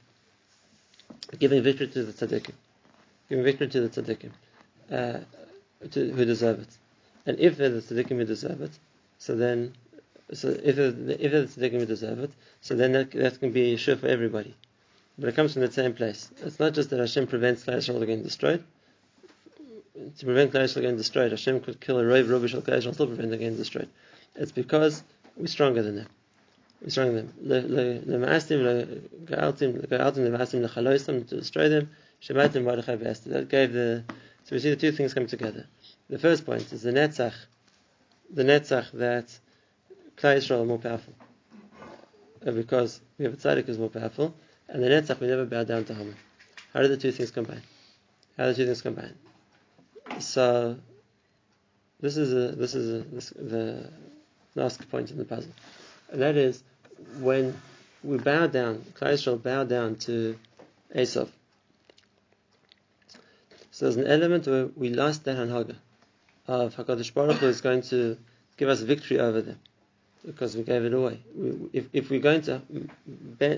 giving 1.39 1.63
victory 1.63 1.87
to 1.87 2.03
the 2.03 2.11
tzaddikim, 2.11 2.53
giving 3.29 3.45
victory 3.45 3.67
to 3.69 3.87
the 3.87 3.89
tzaddikim 3.89 4.31
uh, 4.91 5.19
to, 5.89 6.11
who 6.11 6.25
deserve 6.25 6.59
it, 6.59 6.77
and 7.25 7.39
if 7.39 7.55
they're 7.55 7.69
the 7.69 7.81
tzaddikim 7.81 8.17
who 8.17 8.25
deserve 8.25 8.61
it, 8.61 8.71
so 9.17 9.35
then 9.35 9.73
so 10.33 10.49
if 10.49 10.75
they're, 10.75 10.87
if 10.87 11.31
they're 11.31 11.45
the 11.45 11.69
tzaddikim 11.69 11.87
deserve 11.87 12.19
it, 12.19 12.31
so 12.61 12.75
then 12.75 12.91
that, 12.93 13.11
that 13.11 13.39
can 13.39 13.51
be 13.51 13.75
sure 13.77 13.95
for 13.95 14.07
everybody. 14.07 14.55
But 15.17 15.29
it 15.29 15.35
comes 15.35 15.53
from 15.53 15.63
the 15.63 15.71
same 15.71 15.93
place. 15.93 16.29
It's 16.43 16.59
not 16.59 16.73
just 16.73 16.91
that 16.91 16.99
Hashem 16.99 17.27
prevents 17.27 17.65
Klal 17.65 17.77
Yisrael 17.77 17.99
getting 17.99 18.23
destroyed. 18.23 18.63
To 20.17 20.25
prevent 20.25 20.53
Klal 20.53 20.63
Yisrael 20.63 20.81
getting 20.81 20.97
destroyed, 20.97 21.31
Hashem 21.31 21.59
could 21.61 21.81
kill 21.81 21.99
a 21.99 22.05
rove 22.05 22.29
rubbish 22.29 22.53
of 22.53 22.63
Klal 22.63 22.77
Yisrael 22.77 22.93
still 22.93 23.07
prevent 23.07 23.31
them 23.31 23.39
getting 23.39 23.57
destroyed. 23.57 23.89
It's 24.35 24.51
because 24.51 25.03
we're 25.35 25.47
stronger 25.47 25.81
than 25.81 25.97
them. 25.97 26.07
We're 26.81 26.89
stronger 26.89 27.23
than 27.23 27.33
them. 27.49 28.03
Lema'astim, 28.07 29.01
ga'altim, 29.25 29.87
ga'altim, 29.87 30.29
lema'astim, 30.29 30.65
lechaloistim, 30.65 31.27
to 31.27 31.37
destroy 31.37 31.67
them. 31.67 31.89
Shematim, 32.21 32.63
Mordechai, 32.63 32.95
v'Esther. 32.95 33.31
That 33.31 33.49
gave 33.49 33.73
the, 33.73 34.03
so 34.45 34.55
we 34.55 34.59
see 34.59 34.69
the 34.69 34.75
two 34.75 34.91
things 34.91 35.13
come 35.13 35.27
together. 35.27 35.65
The 36.09 36.19
first 36.19 36.45
point 36.45 36.71
is 36.71 36.81
the 36.81 36.91
netzach, 36.91 37.33
the 38.31 38.43
netzach 38.43 38.91
that 38.93 39.37
Klal 40.19 40.35
Yisrael 40.35 40.61
are 40.61 40.65
more 40.65 40.77
powerful. 40.77 41.13
Because 42.43 42.99
we 43.17 43.25
have 43.25 43.33
a 43.33 43.37
tzaddik 43.37 43.65
who's 43.65 43.77
more 43.77 43.89
powerful, 43.89 44.35
and 44.67 44.83
the 44.83 44.87
netzach 44.87 45.19
we 45.19 45.27
never 45.27 45.45
bow 45.45 45.63
down 45.63 45.85
to 45.85 45.93
Haman. 45.93 46.15
How 46.73 46.81
do 46.81 46.89
the 46.89 46.97
two 46.97 47.11
things 47.11 47.31
combine? 47.31 47.61
How 48.37 48.45
do 48.45 48.49
the 48.49 48.55
two 48.55 48.65
things 48.65 48.81
combine? 48.81 49.15
So 50.19 50.77
this 52.01 52.17
is 52.17 52.33
a, 52.33 52.55
this 52.55 52.75
is 52.75 53.01
a, 53.01 53.03
this, 53.07 53.29
the 53.29 53.91
last 54.55 54.89
point 54.89 55.11
in 55.11 55.17
the 55.17 55.25
puzzle, 55.25 55.51
and 56.11 56.21
that 56.21 56.35
is 56.35 56.63
when 57.19 57.59
we 58.03 58.17
bow 58.17 58.47
down. 58.47 58.85
Klal 58.95 59.13
Yisrael 59.13 59.41
bow 59.41 59.63
down 59.63 59.95
to 59.95 60.37
Esav. 60.93 61.29
So 63.71 63.85
there's 63.85 63.95
an 63.95 64.07
element 64.07 64.47
where 64.47 64.65
we 64.75 64.89
lost 64.89 65.23
that 65.25 65.37
hanhaga 65.37 65.77
of 66.47 66.75
Hakadosh 66.75 67.13
Baruch 67.13 67.37
Hu 67.37 67.47
is 67.47 67.61
going 67.61 67.83
to 67.83 68.17
give 68.57 68.67
us 68.67 68.81
victory 68.81 69.19
over 69.19 69.41
them 69.41 69.59
because 70.25 70.55
we 70.55 70.63
gave 70.63 70.83
it 70.83 70.93
away. 70.93 71.19
We, 71.35 71.69
if, 71.73 71.85
if 71.93 72.09
we're 72.09 72.19
going 72.19 72.41
to 72.43 72.61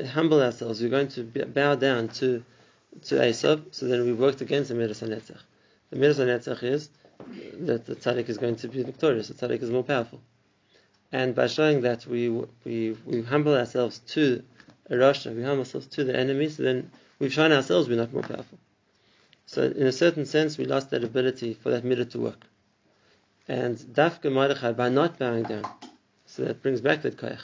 humble 0.07 0.41
ourselves, 0.41 0.82
we're 0.82 0.89
going 0.89 1.09
to 1.09 1.24
bow 1.24 1.76
down 1.76 2.09
to 2.20 2.43
to 3.03 3.16
Esav, 3.16 3.64
so 3.72 3.88
then 3.88 4.05
we 4.05 4.12
worked 4.12 4.41
against 4.41 4.68
the 4.68 4.76
Midas 4.76 5.01
HaNetzach. 5.01 5.39
The 5.91 5.95
Midas 5.95 6.20
HaNetzach 6.20 6.62
is 6.64 6.89
that 7.62 7.86
the 7.86 7.95
tzaddik 7.95 8.28
is 8.28 8.38
going 8.38 8.57
to 8.57 8.68
be 8.68 8.84
victorious. 8.84 9.30
The 9.30 9.34
tzaddik 9.34 9.62
is 9.62 9.70
more 9.70 9.84
powerful, 9.84 10.20
and 11.12 11.34
by 11.34 11.47
showing 11.47 11.82
that 11.82 12.05
we 12.05 12.30
we 12.66 12.97
we 13.05 13.22
humble 13.22 13.55
ourselves 13.55 13.99
to 14.09 14.43
a 14.89 14.95
Rasha, 14.95 15.34
we 15.34 15.43
humble 15.43 15.59
ourselves 15.59 15.88
to 15.88 16.03
the 16.03 16.18
enemy, 16.18 16.49
so 16.49 16.64
then 16.64 16.91
we've 17.20 17.32
shown 17.32 17.51
ourselves 17.53 17.88
we're 17.88 17.95
not 17.95 18.12
more 18.12 18.24
powerful. 18.24 18.59
So 19.45 19.64
in 19.64 19.88
a 19.88 19.91
certain 19.91 20.26
sense, 20.26 20.57
we 20.57 20.66
lost 20.66 20.89
that 20.91 21.03
ability 21.03 21.53
for 21.53 21.72
that 21.72 21.84
midah 21.84 22.09
to 22.12 22.20
work. 22.20 22.45
And 23.47 23.78
Dafka 23.78 24.32
Mordechai, 24.32 24.72
by 24.72 24.89
not 24.89 25.20
bowing 25.20 25.43
down, 25.43 25.66
so 26.32 26.45
that 26.45 26.63
brings 26.63 26.79
back 26.79 27.01
that 27.01 27.17
koyach, 27.17 27.41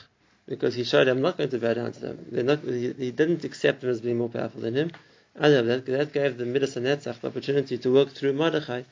because 0.47 0.73
he 0.73 0.85
showed 0.85 1.09
I'm 1.09 1.21
not 1.21 1.37
going 1.37 1.49
to 1.49 1.59
bow 1.59 1.73
down 1.73 1.91
to 1.91 1.99
them. 1.99 2.25
They're 2.31 2.43
not, 2.43 2.59
he, 2.59 2.93
he 2.93 3.11
didn't 3.11 3.43
accept 3.43 3.81
them 3.81 3.89
as 3.89 3.99
being 3.99 4.17
more 4.17 4.29
powerful 4.29 4.61
than 4.61 4.75
him. 4.75 4.91
And 5.35 5.69
that, 5.69 5.85
that 5.85 6.13
gave 6.13 6.37
the 6.37 6.45
Midas 6.45 6.75
HaNetzach 6.75 7.19
the 7.19 7.27
opportunity 7.27 7.77
to 7.77 7.93
work 7.93 8.09
through 8.11 8.31
Mordechai 8.31 8.83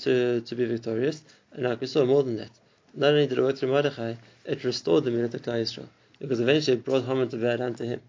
to, 0.00 0.40
to 0.40 0.54
be 0.54 0.64
victorious. 0.64 1.22
And 1.52 1.64
like 1.64 1.82
we 1.82 1.86
saw 1.86 2.06
more 2.06 2.22
than 2.22 2.36
that. 2.38 2.50
Not 2.94 3.10
only 3.10 3.26
did 3.26 3.38
it 3.38 3.42
work 3.42 3.58
through 3.58 3.68
Mordechai, 3.68 4.14
it 4.46 4.64
restored 4.64 5.04
the 5.04 5.10
Midah 5.10 5.30
to 5.32 5.38
Klal 5.38 5.60
Yisrael. 5.60 5.88
Because 6.18 6.40
eventually 6.40 6.78
it 6.78 6.84
brought 6.84 7.04
Haman 7.04 7.28
to 7.28 7.36
bow 7.36 7.56
down 7.56 7.74
to 7.74 7.84
him. 7.84 8.00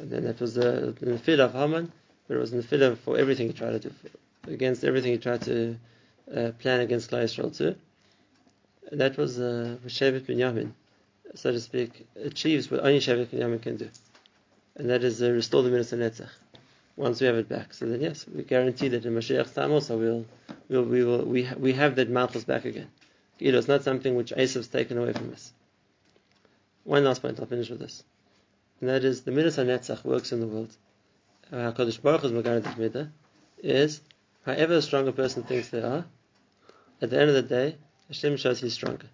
And 0.00 0.10
then 0.10 0.24
that 0.24 0.40
was 0.40 0.54
the, 0.54 0.96
the 0.98 1.18
field 1.18 1.40
of 1.40 1.52
Haman, 1.52 1.92
but 2.26 2.38
it 2.38 2.40
was 2.40 2.52
in 2.52 2.56
the 2.56 2.66
field 2.66 2.82
of, 2.82 3.00
for 3.00 3.18
everything 3.18 3.48
he 3.48 3.52
tried 3.52 3.82
to 3.82 3.90
do, 3.90 3.92
against 4.48 4.84
everything 4.84 5.12
he 5.12 5.18
tried 5.18 5.42
to 5.42 5.76
uh, 6.34 6.50
plan 6.58 6.80
against 6.80 7.10
Klal 7.10 7.24
Yisrael 7.24 7.54
too. 7.54 7.76
That 8.92 9.16
was 9.16 9.40
uh, 9.40 9.78
Shevet 9.86 10.26
Binyamin, 10.26 10.72
so 11.34 11.50
to 11.50 11.58
speak, 11.60 12.06
achieves 12.14 12.70
what 12.70 12.80
only 12.80 12.98
Shevet 12.98 13.28
Binyamin 13.28 13.62
can 13.62 13.78
do. 13.78 13.88
And 14.76 14.90
that 14.90 15.02
is 15.02 15.22
uh, 15.22 15.30
restore 15.30 15.62
the 15.62 15.70
Midas 15.70 15.92
HaNetzach. 15.92 16.28
once 16.96 17.18
we 17.20 17.26
have 17.26 17.36
it 17.36 17.48
back. 17.48 17.72
So 17.72 17.86
then, 17.86 18.02
yes, 18.02 18.26
we 18.28 18.42
guarantee 18.42 18.88
that 18.88 19.06
in 19.06 19.14
Mashiach's 19.14 19.52
time 19.52 19.72
also 19.72 19.96
we'll, 19.96 20.26
we'll 20.68 20.84
we 20.84 21.04
will 21.04 21.24
we 21.24 21.44
ha- 21.44 21.56
we 21.58 21.72
have 21.72 21.96
that 21.96 22.10
Malchus 22.10 22.44
back 22.44 22.66
again. 22.66 22.88
You 23.38 23.52
know, 23.52 23.58
it's 23.58 23.68
not 23.68 23.82
something 23.82 24.14
which 24.14 24.30
Esav's 24.32 24.68
taken 24.68 24.98
away 24.98 25.14
from 25.14 25.32
us. 25.32 25.52
One 26.84 27.04
last 27.04 27.22
point, 27.22 27.40
I'll 27.40 27.46
finish 27.46 27.70
with 27.70 27.80
this, 27.80 28.04
and 28.80 28.90
that 28.90 29.04
is 29.04 29.22
the 29.22 29.30
Midas 29.30 29.56
HaNetzach 29.56 30.04
works 30.04 30.32
in 30.32 30.40
the 30.40 30.46
world. 30.46 30.76
How 31.50 31.72
Hakadosh 31.72 32.02
Baruch 32.02 32.22
Hu's 32.22 32.32
Midah 32.32 33.10
is 33.62 34.00
however 34.44 34.82
strong 34.82 35.08
a 35.08 35.12
person 35.12 35.44
thinks 35.44 35.70
they 35.70 35.82
are. 35.82 36.04
At 37.00 37.10
the 37.10 37.18
end 37.18 37.30
of 37.30 37.34
the 37.34 37.42
day, 37.42 37.76
Hashem 38.12 38.36
shows 38.36 38.60
he's 38.60 38.74
stronger, 38.74 39.06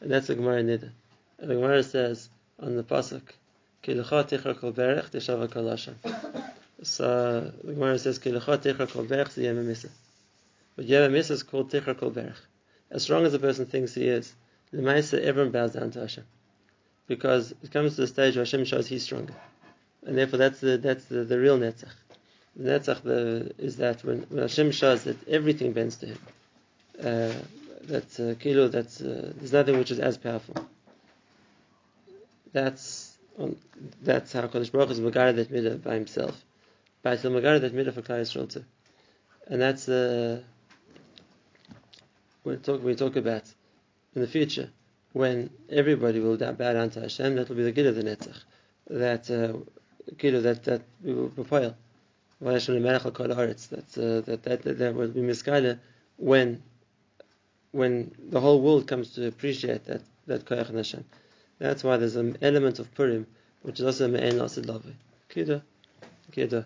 and 0.00 0.10
that's 0.10 0.28
the 0.28 0.34
Gemara 0.34 0.62
Nida. 0.62 0.90
The 1.38 1.54
Gemara 1.54 1.82
says 1.82 2.30
on 2.58 2.74
the 2.74 2.82
pasuk. 2.82 3.20
So 6.82 7.52
the 7.62 7.72
Gemara 7.74 7.98
says. 7.98 8.18
But 8.18 8.32
yem 10.86 11.12
misa 11.12 11.30
is 11.32 11.42
called 11.42 11.70
tichar 11.70 11.98
kol 11.98 12.10
berech. 12.10 12.40
As 12.90 13.02
strong 13.02 13.26
as 13.26 13.34
a 13.34 13.38
person 13.38 13.66
thinks 13.66 13.92
he 13.92 14.08
is, 14.08 14.32
the 14.72 14.80
Maisa 14.80 15.20
everyone 15.20 15.52
bows 15.52 15.72
down 15.72 15.90
to 15.90 16.00
Hashem, 16.00 16.24
because 17.08 17.52
it 17.62 17.70
comes 17.70 17.96
to 17.96 18.00
the 18.00 18.06
stage 18.06 18.36
where 18.36 18.46
Hashem 18.46 18.64
shows 18.64 18.86
he's 18.86 19.02
stronger, 19.02 19.34
and 20.06 20.16
therefore 20.16 20.38
that's 20.38 20.60
the 20.60 20.78
that's 20.78 21.04
the, 21.04 21.24
the 21.24 21.38
real 21.38 21.58
netzach. 21.58 21.92
The 22.56 22.70
netzach 22.70 23.02
the, 23.02 23.52
is 23.58 23.76
that 23.76 24.02
when, 24.02 24.22
when 24.30 24.40
Hashem 24.40 24.70
shows 24.72 25.04
that 25.04 25.28
everything 25.28 25.74
bends 25.74 25.96
to 25.96 26.06
Him, 26.06 26.18
uh, 27.04 27.34
that 27.84 28.20
uh, 28.20 28.34
kilo, 28.40 28.68
that's 28.68 29.00
uh, 29.00 29.32
there's 29.36 29.52
nothing 29.52 29.78
which 29.78 29.90
is 29.90 29.98
as 29.98 30.18
powerful. 30.18 30.56
That's 32.52 33.16
that's 34.02 34.32
how 34.32 34.42
Kodesh 34.42 34.72
Baruch 34.72 34.90
is 34.90 35.00
Megara 35.00 35.32
that 35.32 35.50
midah 35.52 35.82
by 35.82 35.94
himself, 35.94 36.44
but 37.02 37.20
he'll 37.20 37.30
Megara 37.30 37.60
that 37.60 37.74
midah 37.74 37.92
for 37.94 38.02
Klal 38.02 38.20
Yisrael 38.20 38.52
too, 38.52 38.64
and 39.46 39.60
that's 39.60 39.88
uh, 39.88 40.40
when 42.42 42.56
we 42.56 42.62
talk 42.62 42.82
we 42.82 42.94
talk 42.94 43.16
about 43.16 43.44
in 44.14 44.22
the 44.22 44.28
future 44.28 44.70
when 45.12 45.50
everybody 45.70 46.20
will 46.20 46.36
bow 46.36 46.52
down 46.72 46.90
to 46.90 47.00
Hashem. 47.00 47.36
That 47.36 47.48
will 47.48 47.56
be 47.56 47.64
the 47.64 47.72
good 47.72 47.86
of 47.86 47.96
the 47.96 48.02
netzach. 48.02 48.42
That 48.88 49.30
uh, 49.30 49.58
kilo 50.18 50.40
that 50.40 50.64
that 50.64 50.82
we 51.02 51.14
will 51.14 51.28
propel. 51.28 51.76
That 52.40 52.54
uh, 52.54 54.20
that 54.30 54.42
that 54.44 54.62
that, 54.62 54.78
that 54.78 54.94
will 54.94 55.08
be 55.08 55.20
miskaila 55.20 55.78
when 56.16 56.62
when 57.72 58.12
the 58.18 58.40
whole 58.40 58.60
world 58.60 58.86
comes 58.86 59.10
to 59.14 59.26
appreciate 59.26 59.84
that 59.86 60.02
that 60.26 60.44
koyach 60.44 60.74
Hashem. 60.74 61.04
That's 61.58 61.82
why 61.82 61.96
there's 61.96 62.16
an 62.16 62.38
element 62.40 62.78
of 62.78 62.94
Purim, 62.94 63.26
which 63.62 63.80
is 63.80 63.86
also 63.86 64.08
me'en 64.08 64.34
lasid 64.34 64.66
lavi. 64.66 64.92
Kida, 65.30 65.62
kida. 66.32 66.64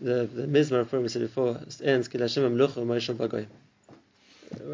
The 0.00 0.26
the 0.26 0.46
mizmar 0.46 0.80
of 0.80 0.90
Purim 0.90 1.08
said 1.08 1.22
before 1.22 1.60
ends 1.82 2.08
kila 2.08 2.24
Hashem 2.24 2.42
amlucha 2.42 2.76
u'moishon 2.76 3.16
bagoyim. 3.16 3.46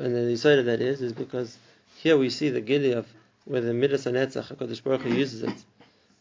And 0.02 0.14
the 0.14 0.36
side 0.36 0.58
of 0.58 0.66
that 0.66 0.80
is 0.80 1.02
is 1.02 1.12
because 1.12 1.56
here 1.96 2.16
we 2.16 2.30
see 2.30 2.50
the 2.50 2.60
gili 2.60 2.92
of 2.92 3.06
where 3.44 3.60
the 3.60 3.74
midas 3.74 4.04
hanetzach 4.04 4.56
Hakadosh 4.56 4.82
Baruch 4.82 5.02
Hu 5.02 5.14
uses 5.14 5.42
it. 5.42 5.64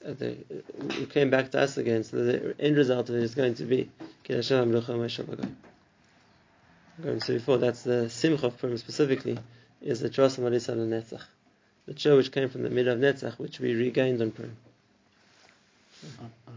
Uh, 0.05 0.13
the, 0.13 0.37
it 1.01 1.09
came 1.09 1.29
back 1.29 1.51
to 1.51 1.59
us 1.59 1.77
again, 1.77 2.03
so 2.03 2.17
the 2.23 2.55
end 2.59 2.77
result 2.77 3.09
of 3.09 3.15
it 3.15 3.23
is 3.23 3.35
going 3.35 3.55
to 3.55 3.63
be 3.63 3.89
kila 4.23 4.39
Hashem 4.39 4.71
amlucha 4.71 4.89
u'moishon 4.89 5.25
bagoyim. 5.25 5.55
Going 7.01 7.19
to 7.19 7.33
before 7.33 7.59
that's 7.59 7.83
the 7.83 8.09
simcha 8.09 8.47
of 8.47 8.57
Purim 8.57 8.77
specifically 8.77 9.37
is 9.81 9.99
the 9.99 10.09
Tros 10.09 10.37
Marisa 10.37 10.75
Netzach, 10.75 11.21
the 11.85 11.97
show 11.97 12.17
which 12.17 12.31
came 12.31 12.49
from 12.49 12.63
the 12.63 12.71
middle 12.71 12.93
of 12.93 12.99
Netzach, 12.99 13.37
which 13.37 13.59
we 13.59 13.75
regained 13.75 14.19
on 14.19 14.31
Purim. 14.31 14.57
On 16.47 16.55